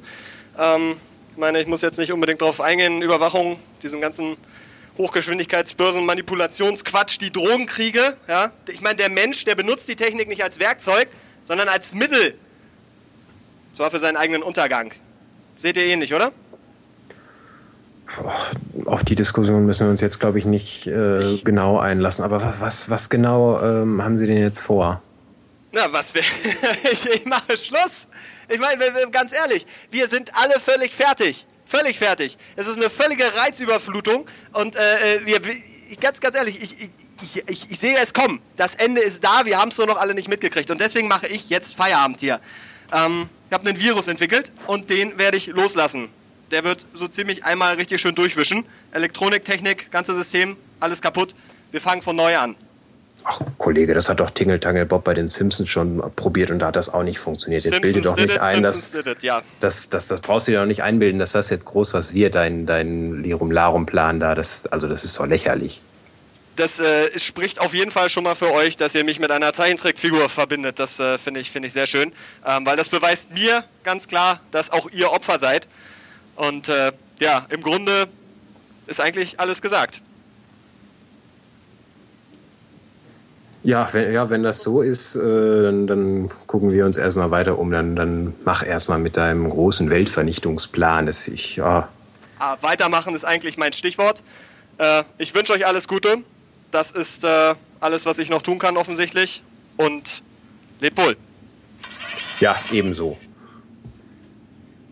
Ähm, 0.59 0.97
ich 1.37 1.41
meine, 1.41 1.61
ich 1.61 1.67
muss 1.67 1.83
jetzt 1.83 1.99
nicht 1.99 2.13
unbedingt 2.13 2.41
darauf 2.41 2.63
eingehen, 2.63 3.03
Überwachung, 3.03 3.59
diesen 3.83 4.01
ganzen 4.01 4.39
Hochgeschwindigkeitsbörsen, 4.97 6.07
Manipulationsquatsch, 6.07 7.19
die 7.21 7.31
Drogenkriege. 7.31 8.17
Ja? 8.27 8.53
Ich 8.71 8.81
meine, 8.81 8.97
der 8.97 9.11
Mensch, 9.11 9.45
der 9.45 9.55
benutzt 9.55 9.87
die 9.87 9.97
Technik 9.97 10.29
nicht 10.29 10.43
als 10.43 10.59
Werkzeug, 10.61 11.09
sondern 11.43 11.69
als 11.69 11.95
Mittel. 11.95 12.37
Zwar 13.75 13.91
für 13.91 14.01
seinen 14.01 14.17
eigenen 14.17 14.43
Untergang. 14.43 14.93
Seht 15.57 15.77
ihr 15.77 15.85
ähnlich, 15.85 16.15
oder? 16.15 16.33
auf 18.87 19.05
die 19.05 19.17
Diskussion 19.17 19.67
müssen 19.67 19.87
wir 19.87 19.91
uns 19.91 20.01
jetzt, 20.01 20.19
glaube 20.21 20.39
ich, 20.39 20.47
nicht 20.47 20.87
äh, 20.87 21.39
genau 21.45 21.79
einlassen. 21.79 22.25
Aber 22.25 22.43
was, 22.43 22.61
was, 22.63 22.89
was 22.89 23.11
genau 23.11 23.61
ähm, 23.61 24.03
haben 24.03 24.17
Sie 24.17 24.27
denn 24.27 24.39
jetzt 24.39 24.61
vor? 24.61 25.03
Na, 25.73 25.93
was 25.93 26.15
wir. 26.15 26.23
ich, 26.93 27.05
ich 27.05 27.27
mache 27.27 27.59
Schluss. 27.59 28.07
Ich 28.49 28.59
meine, 28.59 29.11
ganz 29.11 29.33
ehrlich, 29.33 29.67
wir 29.91 30.09
sind 30.09 30.37
alle 30.37 30.61
völlig 30.61 30.95
fertig. 30.95 31.47
Völlig 31.67 31.99
fertig. 31.99 32.39
Es 32.55 32.69
ist 32.69 32.77
eine 32.77 32.89
völlige 32.89 33.25
Reizüberflutung 33.37 34.27
und 34.53 34.77
äh, 34.77 35.17
äh, 35.17 35.27
wir, 35.27 35.41
ganz, 36.01 36.21
ganz 36.21 36.37
ehrlich, 36.37 36.63
ich, 36.63 36.81
ich, 36.81 36.91
ich, 37.23 37.49
ich, 37.49 37.71
ich 37.73 37.79
sehe 37.79 37.99
es 37.99 38.15
kommen. 38.15 38.41
Das 38.57 38.77
Ende 38.77 39.01
ist 39.01 39.25
da, 39.25 39.45
wir 39.45 39.59
haben 39.59 39.71
es 39.71 39.79
nur 39.79 39.89
noch 39.89 39.97
alle 39.97 40.15
nicht 40.15 40.29
mitgekriegt 40.29 40.71
und 40.71 40.81
deswegen 40.81 41.09
mache 41.09 41.27
ich 41.27 41.49
jetzt 41.49 41.75
Feierabend 41.75 42.21
hier. 42.21 42.41
Ähm, 42.93 43.29
ich 43.49 43.53
habe 43.53 43.69
einen 43.69 43.81
Virus 43.81 44.07
entwickelt 44.07 44.53
und 44.69 44.91
den 44.91 45.19
werde 45.19 45.37
ich 45.37 45.49
loslassen. 45.49 46.09
Der 46.53 46.63
wird 46.63 46.87
so 46.95 47.09
ziemlich 47.09 47.45
einmal 47.45 47.75
richtig 47.75 48.01
schön 48.01 48.15
durchwischen. 48.15 48.65
Elektronik, 48.93 49.45
Technik, 49.45 49.91
ganzes 49.91 50.17
System, 50.17 50.57
alles 50.79 51.03
kaputt. 51.03 51.35
Wir 51.73 51.81
fangen 51.81 52.03
von 52.03 52.15
neu 52.15 52.37
an. 52.39 52.55
Ach, 53.29 53.41
Kollege, 53.59 53.93
das 53.93 54.09
hat 54.09 54.21
doch 54.21 54.31
Tingle 54.31 54.61
Tangle 54.61 54.87
Bob 54.87 55.03
bei 55.03 55.13
den 55.13 55.27
Simpsons 55.27 55.69
schon 55.69 56.01
probiert 56.15 56.53
und 56.53 56.61
da 56.61 56.67
hat 56.67 56.77
das 56.77 56.95
auch 56.95 57.03
nicht 57.03 57.19
funktioniert. 57.19 57.65
Jetzt 57.65 57.81
bilde 57.81 58.01
doch 58.01 58.15
nicht 58.15 58.37
it, 58.37 58.39
ein, 58.39 58.63
dass, 58.63 58.93
Simpsons 58.93 59.17
it, 59.17 59.23
ja. 59.25 59.43
das, 59.59 59.89
das, 59.89 60.07
das 60.07 60.21
brauchst 60.21 60.47
du 60.47 60.53
dir 60.53 60.61
doch 60.61 60.67
nicht 60.67 60.85
einbilden, 60.85 61.19
dass 61.19 61.33
das 61.33 61.51
jetzt 61.51 61.67
groß 61.67 61.93
was 61.95 62.15
wird, 62.15 62.37
dein, 62.37 62.67
dein 62.67 63.25
Lirum 63.25 63.51
Larum 63.51 63.85
Plan 63.85 64.21
da. 64.21 64.37
Das, 64.37 64.69
also, 64.69 64.87
das 64.87 65.05
ist 65.05 65.19
doch 65.19 65.27
lächerlich. 65.27 65.83
Das 66.55 66.79
äh, 66.79 67.19
spricht 67.19 67.59
auf 67.59 67.75
jeden 67.75 67.91
Fall 67.91 68.11
schon 68.11 68.23
mal 68.23 68.37
für 68.37 68.53
euch, 68.53 68.77
dass 68.77 68.95
ihr 68.95 69.03
mich 69.03 69.19
mit 69.19 69.33
einer 69.33 69.53
Zeichentrickfigur 69.53 70.29
verbindet. 70.29 70.79
Das 70.79 71.01
äh, 71.01 71.19
finde 71.19 71.41
ich, 71.41 71.51
finde 71.51 71.67
ich 71.67 71.75
sehr 71.75 71.89
schön, 71.89 72.13
ähm, 72.47 72.65
weil 72.65 72.77
das 72.77 72.89
beweist 72.89 73.33
mir 73.33 73.65
ganz 73.83 74.07
klar, 74.07 74.39
dass 74.53 74.71
auch 74.71 74.89
ihr 74.93 75.11
Opfer 75.11 75.41
seid. 75.41 75.67
Und 76.37 76.69
äh, 76.69 76.93
ja, 77.19 77.45
im 77.51 77.61
Grunde 77.61 78.07
ist 78.87 79.01
eigentlich 79.01 79.41
alles 79.41 79.61
gesagt. 79.61 80.01
Ja, 83.67 83.89
wenn, 83.91 84.13
ja, 84.13 84.31
wenn 84.31 84.45
das 84.45 84.61
so 84.61 84.81
ist, 84.81 85.17
äh, 85.17 85.63
dann, 85.63 85.89
dann 85.89 86.31
gucken 86.47 86.71
wir 86.71 86.87
uns 86.87 86.97
erstmal 86.97 87.33
weiter 87.33 87.59
um. 87.59 87.73
Dann, 87.73 87.97
dann 87.97 88.33
mach 88.45 88.65
erstmal 88.65 89.01
mit 89.01 89.17
deinem 89.17 89.49
großen 89.49 89.91
Weltvernichtungsplan. 89.91 91.07
Das 91.07 91.27
ich, 91.27 91.57
ja, 91.57 91.89
Ah, 92.39 92.57
weitermachen 92.61 93.15
ist 93.17 93.25
eigentlich 93.25 93.59
mein 93.59 93.73
Stichwort. 93.73 94.23
Äh, 94.79 95.03
ich 95.19 95.35
wünsche 95.35 95.53
euch 95.53 95.67
alles 95.67 95.89
Gute. 95.89 96.19
Das 96.71 96.93
ist 96.93 97.25
äh, 97.25 97.55
alles, 97.81 98.07
was 98.07 98.19
ich 98.21 98.29
noch 98.31 98.43
tun 98.43 98.59
kann, 98.61 98.77
offensichtlich. 98.77 99.43
Und 99.77 100.23
lebt 100.81 100.97
wohl. 100.99 101.17
ja, 102.39 102.55
ebenso. 102.71 103.17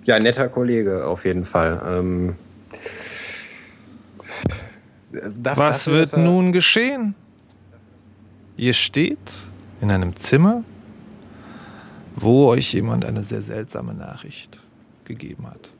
Ja, 0.02 0.18
netter 0.18 0.48
Kollege 0.48 1.06
auf 1.06 1.24
jeden 1.24 1.44
Fall. 1.44 1.80
Ähm, 1.86 2.34
darf- 5.12 5.58
Was 5.58 5.86
wird 5.86 6.16
nun 6.16 6.50
geschehen? 6.52 7.14
Ihr 8.56 8.74
steht 8.74 9.18
in 9.80 9.90
einem 9.90 10.14
Zimmer, 10.16 10.62
wo 12.14 12.48
euch 12.48 12.72
jemand 12.72 13.04
eine 13.04 13.22
sehr 13.22 13.42
seltsame 13.42 13.94
Nachricht 13.94 14.60
gegeben 15.04 15.46
hat. 15.46 15.70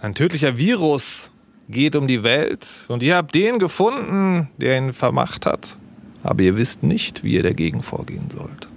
Ein 0.00 0.14
tödlicher 0.14 0.56
Virus 0.56 1.30
geht 1.68 1.96
um 1.96 2.06
die 2.06 2.22
Welt 2.22 2.86
und 2.88 3.02
ihr 3.02 3.16
habt 3.16 3.34
den 3.34 3.58
gefunden, 3.58 4.48
der 4.56 4.78
ihn 4.78 4.92
vermacht 4.92 5.44
hat, 5.44 5.76
aber 6.22 6.42
ihr 6.42 6.56
wisst 6.56 6.82
nicht, 6.82 7.24
wie 7.24 7.34
ihr 7.34 7.42
dagegen 7.42 7.82
vorgehen 7.82 8.30
sollt. 8.30 8.68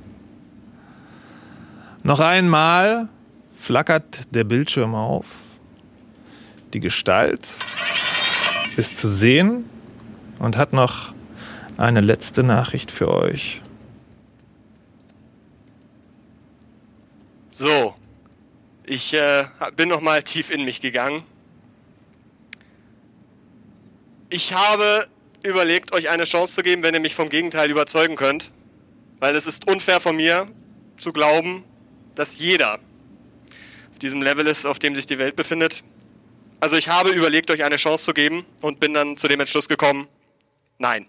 Noch 2.03 2.19
einmal 2.19 3.07
flackert 3.55 4.33
der 4.33 4.43
Bildschirm 4.43 4.95
auf. 4.95 5.27
Die 6.73 6.79
Gestalt 6.79 7.47
ist 8.77 8.97
zu 8.97 9.07
sehen 9.07 9.69
und 10.39 10.57
hat 10.57 10.73
noch 10.73 11.13
eine 11.77 12.01
letzte 12.01 12.43
Nachricht 12.43 12.91
für 12.91 13.09
euch. 13.09 13.61
So, 17.51 17.93
ich 18.83 19.13
äh, 19.13 19.45
bin 19.75 19.89
noch 19.89 20.01
mal 20.01 20.23
tief 20.23 20.49
in 20.49 20.65
mich 20.65 20.81
gegangen. 20.81 21.23
Ich 24.29 24.53
habe 24.53 25.05
überlegt, 25.43 25.93
euch 25.93 26.09
eine 26.09 26.23
Chance 26.23 26.55
zu 26.55 26.63
geben, 26.63 26.83
wenn 26.83 26.93
ihr 26.93 26.99
mich 26.99 27.15
vom 27.15 27.29
Gegenteil 27.29 27.69
überzeugen 27.69 28.15
könnt. 28.15 28.51
Weil 29.19 29.35
es 29.35 29.45
ist 29.45 29.67
unfair 29.67 29.99
von 29.99 30.15
mir 30.15 30.47
zu 30.97 31.13
glauben, 31.13 31.63
dass 32.15 32.37
jeder 32.37 32.75
auf 33.91 33.99
diesem 34.01 34.21
Level 34.21 34.47
ist, 34.47 34.65
auf 34.65 34.79
dem 34.79 34.95
sich 34.95 35.05
die 35.05 35.19
Welt 35.19 35.35
befindet. 35.35 35.83
Also 36.61 36.75
ich 36.77 36.89
habe 36.89 37.09
überlegt, 37.09 37.49
euch 37.49 37.63
eine 37.63 37.77
Chance 37.77 38.05
zu 38.05 38.13
geben 38.13 38.45
und 38.61 38.79
bin 38.79 38.93
dann 38.93 39.17
zu 39.17 39.27
dem 39.27 39.39
Entschluss 39.39 39.67
gekommen, 39.67 40.07
nein. 40.77 41.07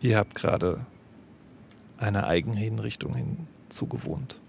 Ihr 0.00 0.16
habt 0.16 0.34
gerade 0.34 0.86
einer 1.98 2.26
Eigenhinrichtung 2.26 3.14
hinzugewohnt. 3.14 4.40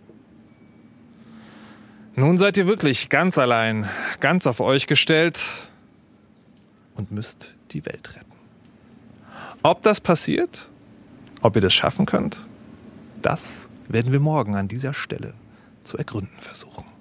Nun 2.15 2.37
seid 2.37 2.55
ihr 2.55 2.65
wirklich 2.65 3.09
ganz 3.09 3.37
allein, 3.37 3.89
ganz 4.21 4.47
auf 4.47 4.61
euch 4.61 4.87
gestellt 4.87 5.67
und 6.95 7.11
müsst 7.11 7.53
die 7.71 7.85
Welt 7.85 8.15
retten. 8.15 8.31
Ob 9.61 9.81
das 9.81 9.99
passiert, 9.99 10.69
ob 11.41 11.57
ihr 11.57 11.61
das 11.61 11.73
schaffen 11.73 12.05
könnt, 12.05 12.47
das 13.21 13.67
werden 13.87 14.11
wir 14.11 14.19
morgen 14.19 14.55
an 14.55 14.67
dieser 14.67 14.93
Stelle 14.93 15.33
zu 15.83 15.97
ergründen 15.97 16.39
versuchen. 16.39 16.94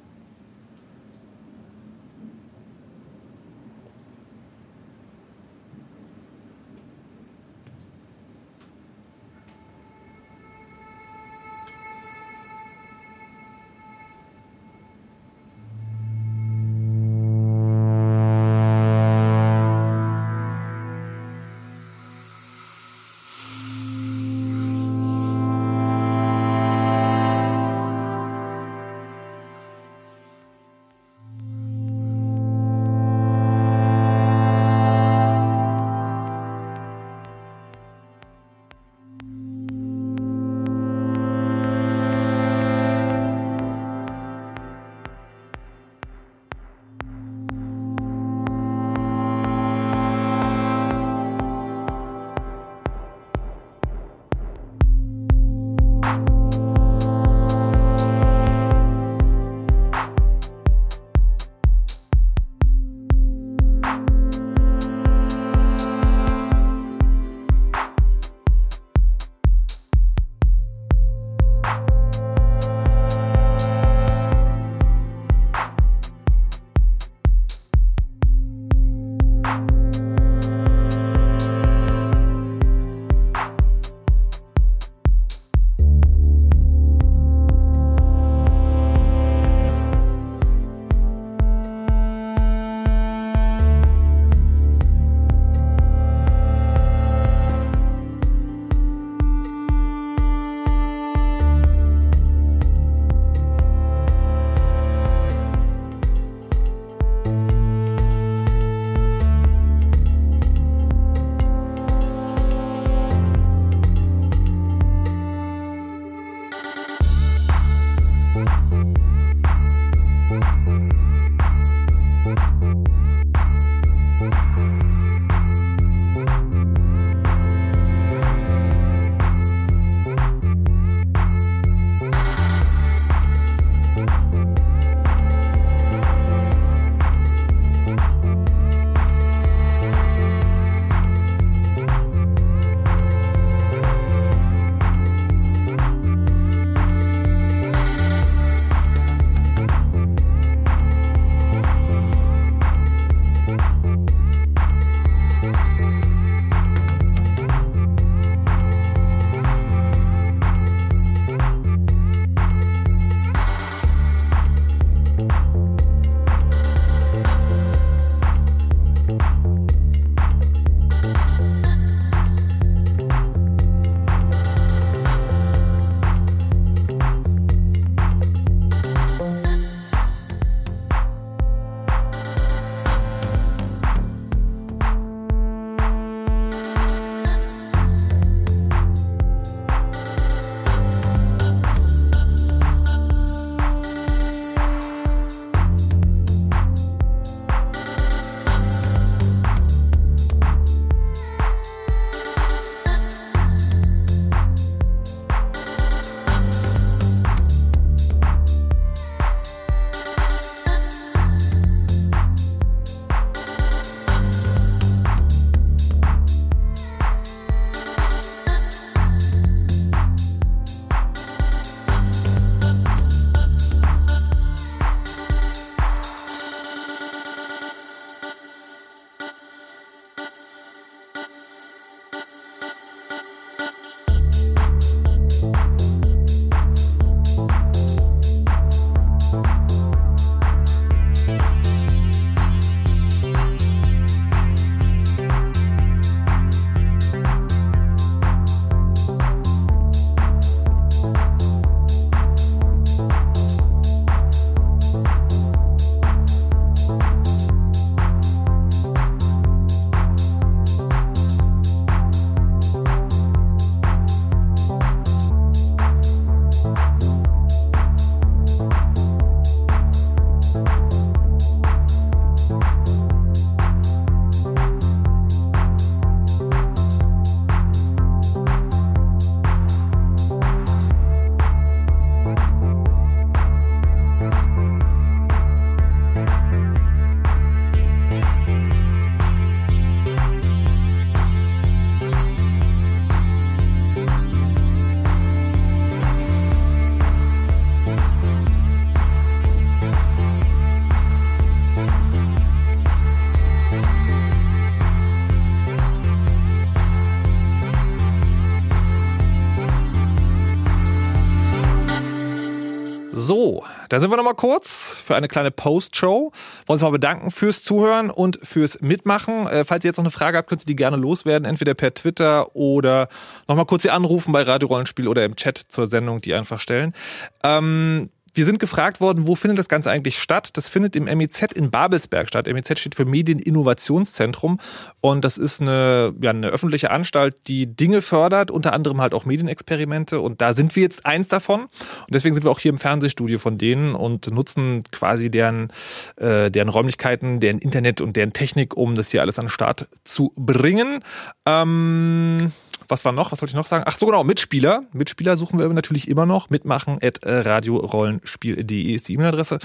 Da 313.88 314.00
sind 314.00 314.10
wir 314.10 314.16
nochmal 314.16 314.34
kurz 314.34 314.96
für 315.04 315.16
eine 315.16 315.28
kleine 315.28 315.50
Post-Show. 315.50 316.32
Wollen 316.66 316.74
uns 316.74 316.82
mal 316.82 316.90
bedanken 316.90 317.30
fürs 317.30 317.62
Zuhören 317.62 318.10
und 318.10 318.38
fürs 318.42 318.80
Mitmachen. 318.80 319.46
Äh, 319.46 319.64
falls 319.64 319.84
ihr 319.84 319.88
jetzt 319.88 319.98
noch 319.98 320.04
eine 320.04 320.10
Frage 320.10 320.38
habt, 320.38 320.48
könnt 320.48 320.62
ihr 320.62 320.66
die 320.66 320.76
gerne 320.76 320.96
loswerden, 320.96 321.46
entweder 321.46 321.74
per 321.74 321.94
Twitter 321.94 322.54
oder 322.54 323.08
nochmal 323.48 323.66
kurz 323.66 323.82
hier 323.82 323.94
anrufen 323.94 324.32
bei 324.32 324.42
Radio 324.42 324.68
Rollenspiel 324.68 325.08
oder 325.08 325.24
im 325.24 325.36
Chat 325.36 325.58
zur 325.58 325.86
Sendung, 325.86 326.20
die 326.20 326.34
einfach 326.34 326.60
stellen. 326.60 326.94
Ähm, 327.42 328.10
wir 328.34 328.44
sind 328.44 328.58
gefragt 328.58 329.00
worden, 329.00 329.26
wo 329.26 329.36
findet 329.36 329.58
das 329.58 329.68
Ganze 329.68 329.90
eigentlich 329.90 330.18
statt? 330.18 330.50
Das 330.54 330.68
findet 330.68 330.96
im 330.96 331.04
MEZ 331.04 331.52
in 331.54 331.70
Babelsberg 331.70 332.28
statt. 332.28 332.46
MEZ 332.46 332.78
steht 332.78 332.94
für 332.94 333.04
Medieninnovationszentrum 333.04 334.60
und 335.00 335.24
das 335.24 335.38
ist 335.38 335.60
eine, 335.60 336.12
ja, 336.20 336.30
eine 336.30 336.48
öffentliche 336.48 336.90
Anstalt, 336.90 337.36
die 337.46 337.74
Dinge 337.74 338.02
fördert, 338.02 338.50
unter 338.50 338.72
anderem 338.72 339.00
halt 339.00 339.14
auch 339.14 339.24
Medienexperimente 339.24 340.20
und 340.20 340.40
da 340.40 340.54
sind 340.54 340.74
wir 340.76 340.82
jetzt 340.82 341.06
eins 341.06 341.28
davon 341.28 341.62
und 341.62 341.70
deswegen 342.10 342.34
sind 342.34 342.44
wir 342.44 342.50
auch 342.50 342.58
hier 342.58 342.70
im 342.70 342.78
Fernsehstudio 342.78 343.38
von 343.38 343.56
denen 343.56 343.94
und 343.94 344.30
nutzen 344.30 344.82
quasi 344.90 345.30
deren, 345.30 345.72
äh, 346.16 346.50
deren 346.50 346.68
Räumlichkeiten, 346.68 347.40
deren 347.40 347.58
Internet 347.58 348.00
und 348.00 348.16
deren 348.16 348.32
Technik, 348.32 348.76
um 348.76 348.94
das 348.94 349.10
hier 349.10 349.22
alles 349.22 349.38
an 349.38 349.46
den 349.46 349.50
Start 349.50 349.88
zu 350.04 350.32
bringen. 350.36 351.00
Ähm 351.46 352.52
was 352.88 353.04
war 353.04 353.12
noch? 353.12 353.32
Was 353.32 353.40
wollte 353.40 353.52
ich 353.52 353.56
noch 353.56 353.66
sagen? 353.66 353.84
Ach 353.86 353.96
so, 353.96 354.06
genau, 354.06 354.24
Mitspieler. 354.24 354.84
Mitspieler 354.92 355.36
suchen 355.36 355.58
wir 355.58 355.68
natürlich 355.68 356.08
immer 356.08 356.26
noch. 356.26 356.50
Mitmachen 356.50 356.98
at 357.02 357.22
äh, 357.22 357.40
radiorollenspiel.de 357.40 358.94
ist 358.94 359.08
die 359.08 359.14
E-Mail-Adresse. 359.14 359.58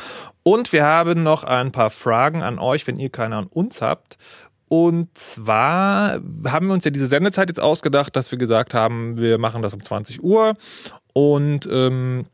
Und 0.43 0.71
wir 0.73 0.85
haben 0.85 1.21
noch 1.21 1.43
ein 1.43 1.71
paar 1.71 1.89
Fragen 1.89 2.43
an 2.43 2.59
euch, 2.59 2.87
wenn 2.87 2.99
ihr 2.99 3.09
keine 3.09 3.37
an 3.37 3.47
uns 3.47 3.81
habt. 3.81 4.17
Und 4.69 5.17
zwar 5.17 6.21
haben 6.45 6.67
wir 6.67 6.73
uns 6.73 6.85
ja 6.85 6.91
diese 6.91 7.07
Sendezeit 7.07 7.49
jetzt 7.49 7.59
ausgedacht, 7.59 8.15
dass 8.15 8.31
wir 8.31 8.37
gesagt 8.37 8.73
haben, 8.73 9.17
wir 9.17 9.39
machen 9.39 9.63
das 9.63 9.73
um 9.73 9.83
20 9.83 10.23
Uhr. 10.23 10.53
Und 11.13 11.67
ähm, 11.71 12.27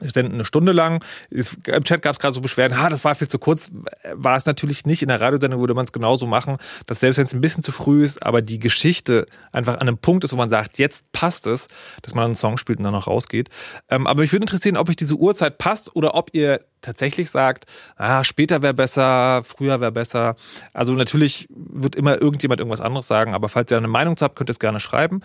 senden 0.00 0.34
eine 0.34 0.44
Stunde 0.44 0.72
lang. 0.72 1.04
Im 1.30 1.84
Chat 1.84 2.02
gab 2.02 2.12
es 2.12 2.18
gerade 2.18 2.34
so 2.34 2.40
Beschwerden, 2.40 2.80
ha, 2.80 2.88
das 2.88 3.04
war 3.04 3.14
viel 3.14 3.28
zu 3.28 3.38
kurz. 3.38 3.70
War 4.12 4.36
es 4.36 4.46
natürlich 4.46 4.86
nicht. 4.86 5.02
In 5.02 5.08
der 5.08 5.20
Radiosendung 5.20 5.60
würde 5.60 5.74
man 5.74 5.84
es 5.84 5.92
genauso 5.92 6.26
machen, 6.26 6.56
dass 6.86 7.00
selbst 7.00 7.18
wenn 7.18 7.26
es 7.26 7.34
ein 7.34 7.40
bisschen 7.40 7.62
zu 7.62 7.72
früh 7.72 8.02
ist, 8.02 8.24
aber 8.24 8.42
die 8.42 8.58
Geschichte 8.58 9.26
einfach 9.52 9.74
an 9.74 9.82
einem 9.82 9.98
Punkt 9.98 10.24
ist, 10.24 10.32
wo 10.32 10.36
man 10.36 10.50
sagt, 10.50 10.78
jetzt 10.78 11.10
passt 11.12 11.46
es, 11.46 11.68
dass 12.02 12.14
man 12.14 12.24
einen 12.24 12.34
Song 12.34 12.58
spielt 12.58 12.78
und 12.78 12.84
dann 12.84 12.92
noch 12.92 13.06
rausgeht. 13.06 13.48
Ähm, 13.88 14.06
aber 14.06 14.22
mich 14.22 14.32
würde 14.32 14.44
interessieren, 14.44 14.76
ob 14.76 14.88
euch 14.88 14.96
diese 14.96 15.16
Uhrzeit 15.16 15.58
passt 15.58 15.94
oder 15.94 16.14
ob 16.14 16.30
ihr 16.32 16.60
tatsächlich 16.80 17.30
sagt, 17.30 17.66
ah, 17.96 18.24
später 18.24 18.62
wäre 18.62 18.74
besser, 18.74 19.42
früher 19.44 19.80
wäre 19.80 19.92
besser. 19.92 20.36
Also 20.72 20.92
natürlich 20.92 21.46
wird 21.50 21.96
immer 21.96 22.20
irgendjemand 22.20 22.60
irgendwas 22.60 22.80
anderes 22.80 23.06
sagen, 23.06 23.34
aber 23.34 23.48
falls 23.48 23.70
ihr 23.70 23.76
eine 23.76 23.88
Meinung 23.88 24.16
habt, 24.20 24.36
könnt 24.36 24.50
ihr 24.50 24.52
es 24.52 24.58
gerne 24.58 24.80
schreiben. 24.80 25.20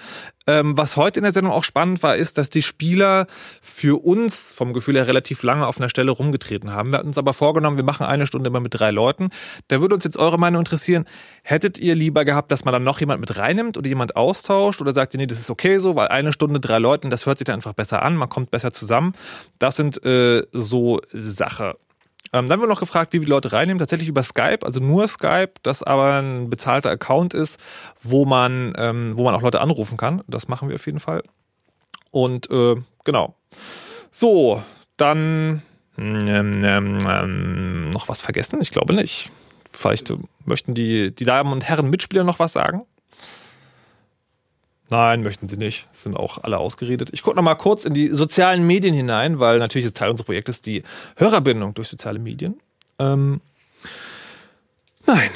Ähm, 0.47 0.78
was 0.78 0.97
heute 0.97 1.19
in 1.19 1.23
der 1.23 1.34
Sendung 1.34 1.53
auch 1.53 1.63
spannend 1.63 2.03
war, 2.03 2.15
ist, 2.15 2.38
dass 2.38 2.49
die 2.49 2.61
Spieler 2.61 3.28
für 3.61 4.03
uns 4.03 4.53
vom 4.53 4.64
Gefühl 4.74 4.95
her 4.95 5.07
relativ 5.07 5.43
lange 5.43 5.68
auf 5.68 5.78
einer 5.78 5.89
Stelle 5.89 6.11
rumgetreten 6.11 6.74
haben. 6.74 6.91
Wir 6.91 6.97
hatten 6.97 7.07
uns 7.07 7.18
aber 7.18 7.34
vorgenommen, 7.34 7.78
wir 7.78 7.86
machen 7.86 8.05
eine 8.05 8.28
Stunde 8.28 8.49
immer 8.49 8.59
mit 8.59 8.74
drei 8.74 8.91
Leuten. 8.91 9.30
Da 9.68 9.82
würde 9.82 9.95
uns 9.95 10.03
jetzt 10.03 10.18
eure 10.18 10.38
Meinung 10.38 10.61
interessieren. 10.61 11.05
Hättet 11.43 11.80
ihr 11.80 11.95
lieber 11.95 12.26
gehabt, 12.26 12.51
dass 12.51 12.66
man 12.66 12.74
dann 12.74 12.84
noch 12.84 12.99
jemand 12.99 13.22
mit 13.22 13.38
reinnimmt 13.38 13.78
oder 13.78 13.88
jemand 13.88 14.16
austauscht 14.16 14.82
oder 14.82 14.91
sagt 14.91 15.13
ihr, 15.13 15.20
nee, 15.20 15.28
das 15.28 15.39
ist 15.39 15.49
okay 15.49 15.78
so, 15.78 15.95
weil 15.95 16.09
eine 16.09 16.34
Stunde 16.34 16.59
drei 16.59 16.80
Leuten, 16.80 17.09
das 17.09 17.26
hört 17.26 17.38
sich 17.38 17.45
dann 17.45 17.55
einfach 17.55 17.74
besser 17.74 18.03
an, 18.03 18.16
man 18.18 18.30
kommt 18.30 18.51
besser 18.51 18.74
zusammen. 18.74 19.13
Das 19.59 19.76
sind 19.76 20.03
äh, 20.05 20.43
so 20.51 20.99
Sachen 21.13 21.45
Sache. 21.45 21.78
Ähm, 22.34 22.47
dann 22.47 22.53
haben 22.53 22.61
wir 22.61 22.68
noch 22.68 22.80
gefragt, 22.80 23.13
wie 23.13 23.18
wir 23.22 23.26
die 23.26 23.32
Leute 23.32 23.51
reinnehmen. 23.51 23.80
Tatsächlich 23.80 24.09
über 24.09 24.24
Skype, 24.24 24.59
also 24.63 24.80
nur 24.80 25.07
Skype, 25.07 25.53
das 25.61 25.84
aber 25.84 26.22
ein 26.22 26.49
bezahlter 26.49 26.89
Account 26.89 27.34
ist, 27.34 27.59
wo 28.01 28.26
man, 28.26 28.74
ähm, 28.78 29.13
wo 29.16 29.24
man 29.24 29.36
auch 29.36 29.41
Leute 29.41 29.61
anrufen 29.61 29.97
kann. 29.97 30.24
Das 30.28 30.47
machen 30.47 30.68
wir 30.68 30.76
auf 30.76 30.86
jeden 30.86 30.99
Fall. 30.99 31.24
Und 32.11 32.49
äh, 32.49 32.76
genau. 33.03 33.36
So, 34.18 34.63
dann 34.95 35.61
ähm, 35.97 36.63
ähm, 36.63 36.99
ähm 37.05 37.89
noch 37.89 38.07
was 38.07 38.22
vergessen? 38.22 38.61
Ich 38.61 38.72
glaube 38.72 38.93
nicht. 38.93 39.30
Vielleicht 39.74 40.09
äh, 40.09 40.16
möchten 40.45 40.74
die, 40.74 41.13
die 41.13 41.26
Damen 41.26 41.51
und 41.51 41.66
Herren 41.66 41.89
Mitspieler 41.89 42.24
noch 42.24 42.39
was 42.39 42.53
sagen? 42.53 42.86
Nein, 44.89 45.22
möchten 45.22 45.49
sie 45.49 45.57
nicht. 45.57 45.86
Sind 45.91 46.16
auch 46.16 46.41
alle 46.41 46.59
ausgeredet. 46.59 47.09
Ich 47.11 47.24
gucke 47.24 47.36
noch 47.36 47.43
mal 47.43 47.55
kurz 47.55 47.84
in 47.84 47.93
die 47.93 48.07
sozialen 48.07 48.66
Medien 48.66 48.93
hinein, 48.93 49.39
weil 49.39 49.59
natürlich 49.59 49.86
ist 49.86 49.97
Teil 49.97 50.11
unseres 50.11 50.28
Projektes 50.28 50.61
die 50.61 50.84
Hörerbindung 51.18 51.74
durch 51.74 51.89
soziale 51.89 52.20
Medien. 52.20 52.61
Ähm, 52.99 53.41
nein. 55.05 55.30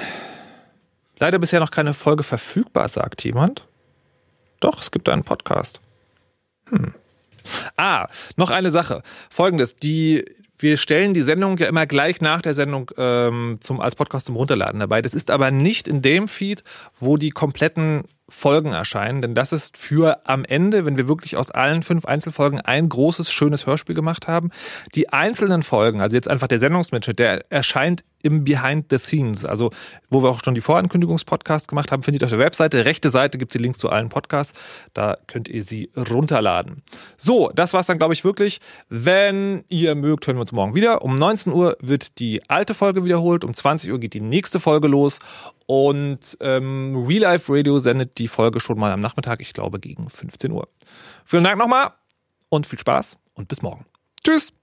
Leider 1.17 1.37
bisher 1.37 1.59
noch 1.59 1.71
keine 1.71 1.93
Folge 1.93 2.23
verfügbar, 2.23 2.87
sagt 2.87 3.25
jemand. 3.25 3.67
Doch, 4.61 4.81
es 4.81 4.89
gibt 4.89 5.09
einen 5.09 5.25
Podcast. 5.25 5.81
Hm. 6.69 6.93
Ah, 7.77 8.07
noch 8.35 8.51
eine 8.51 8.71
Sache. 8.71 9.01
Folgendes, 9.29 9.75
die 9.75 10.25
wir 10.61 10.75
stellen 10.75 11.13
die 11.13 11.21
Sendung 11.21 11.57
ja 11.57 11.67
immer 11.67 11.87
gleich 11.87 12.19
nach 12.19 12.41
der 12.41 12.53
Sendung 12.53 12.91
ähm, 12.97 13.57
zum, 13.61 13.79
als 13.79 13.95
Podcast 13.95 14.25
zum 14.25 14.35
Runterladen 14.35 14.79
dabei. 14.79 15.01
Das 15.01 15.13
ist 15.13 15.31
aber 15.31 15.51
nicht 15.51 15.87
in 15.87 16.01
dem 16.01 16.27
Feed, 16.27 16.63
wo 16.99 17.15
die 17.15 17.29
kompletten 17.29 18.03
Folgen 18.27 18.73
erscheinen, 18.73 19.21
denn 19.21 19.33
das 19.33 19.53
ist 19.53 19.77
für 19.77 20.27
am 20.27 20.45
Ende, 20.45 20.85
wenn 20.85 20.97
wir 20.97 21.07
wirklich 21.07 21.35
aus 21.35 21.49
allen 21.49 21.81
fünf 21.81 22.05
Einzelfolgen 22.05 22.61
ein 22.61 22.87
großes, 22.87 23.31
schönes 23.31 23.65
Hörspiel 23.65 23.95
gemacht 23.95 24.27
haben. 24.27 24.51
Die 24.93 25.09
einzelnen 25.11 25.63
Folgen, 25.63 26.01
also 26.01 26.15
jetzt 26.15 26.27
einfach 26.27 26.47
der 26.47 26.59
Sendungsmitschnitt, 26.59 27.17
der 27.17 27.51
erscheint 27.51 28.03
im 28.21 28.43
Behind 28.43 28.85
the 28.89 28.97
Scenes, 28.97 29.45
also 29.45 29.71
wo 30.09 30.21
wir 30.21 30.29
auch 30.29 30.41
schon 30.43 30.55
die 30.55 30.61
Vorankündigungspodcasts 30.61 31.67
gemacht 31.67 31.91
haben, 31.91 32.03
findet 32.03 32.21
ihr 32.23 32.25
auf 32.25 32.31
der 32.31 32.39
Webseite. 32.39 32.85
Rechte 32.85 33.09
Seite 33.09 33.37
gibt 33.37 33.53
es 33.53 33.57
die 33.57 33.63
Links 33.63 33.77
zu 33.77 33.89
allen 33.89 34.09
Podcasts. 34.09 34.53
Da 34.93 35.17
könnt 35.27 35.47
ihr 35.47 35.63
sie 35.63 35.91
runterladen. 35.95 36.83
So, 37.17 37.49
das 37.53 37.73
war's 37.73 37.87
dann, 37.87 37.97
glaube 37.97 38.13
ich, 38.13 38.23
wirklich. 38.23 38.59
Wenn 38.89 39.63
ihr 39.69 39.95
mögt, 39.95 40.27
hören 40.27 40.37
wir 40.37 40.41
uns 40.41 40.51
morgen 40.51 40.75
wieder. 40.75 41.01
Um 41.01 41.15
19 41.15 41.53
Uhr 41.53 41.77
wird 41.81 42.19
die 42.19 42.41
alte 42.49 42.73
Folge 42.73 43.03
wiederholt. 43.05 43.43
Um 43.43 43.53
20 43.53 43.91
Uhr 43.91 43.99
geht 43.99 44.13
die 44.13 44.21
nächste 44.21 44.59
Folge 44.59 44.87
los. 44.87 45.19
Und 45.65 46.37
ähm, 46.41 47.05
Real 47.07 47.21
Life 47.21 47.53
Radio 47.53 47.79
sendet 47.79 48.17
die 48.17 48.27
Folge 48.27 48.59
schon 48.59 48.79
mal 48.79 48.91
am 48.91 48.99
Nachmittag, 48.99 49.39
ich 49.39 49.53
glaube 49.53 49.79
gegen 49.79 50.09
15 50.09 50.51
Uhr. 50.51 50.67
Vielen 51.25 51.43
Dank 51.43 51.59
nochmal 51.59 51.91
und 52.49 52.65
viel 52.65 52.79
Spaß 52.79 53.17
und 53.35 53.47
bis 53.47 53.61
morgen. 53.61 53.85
Tschüss! 54.23 54.58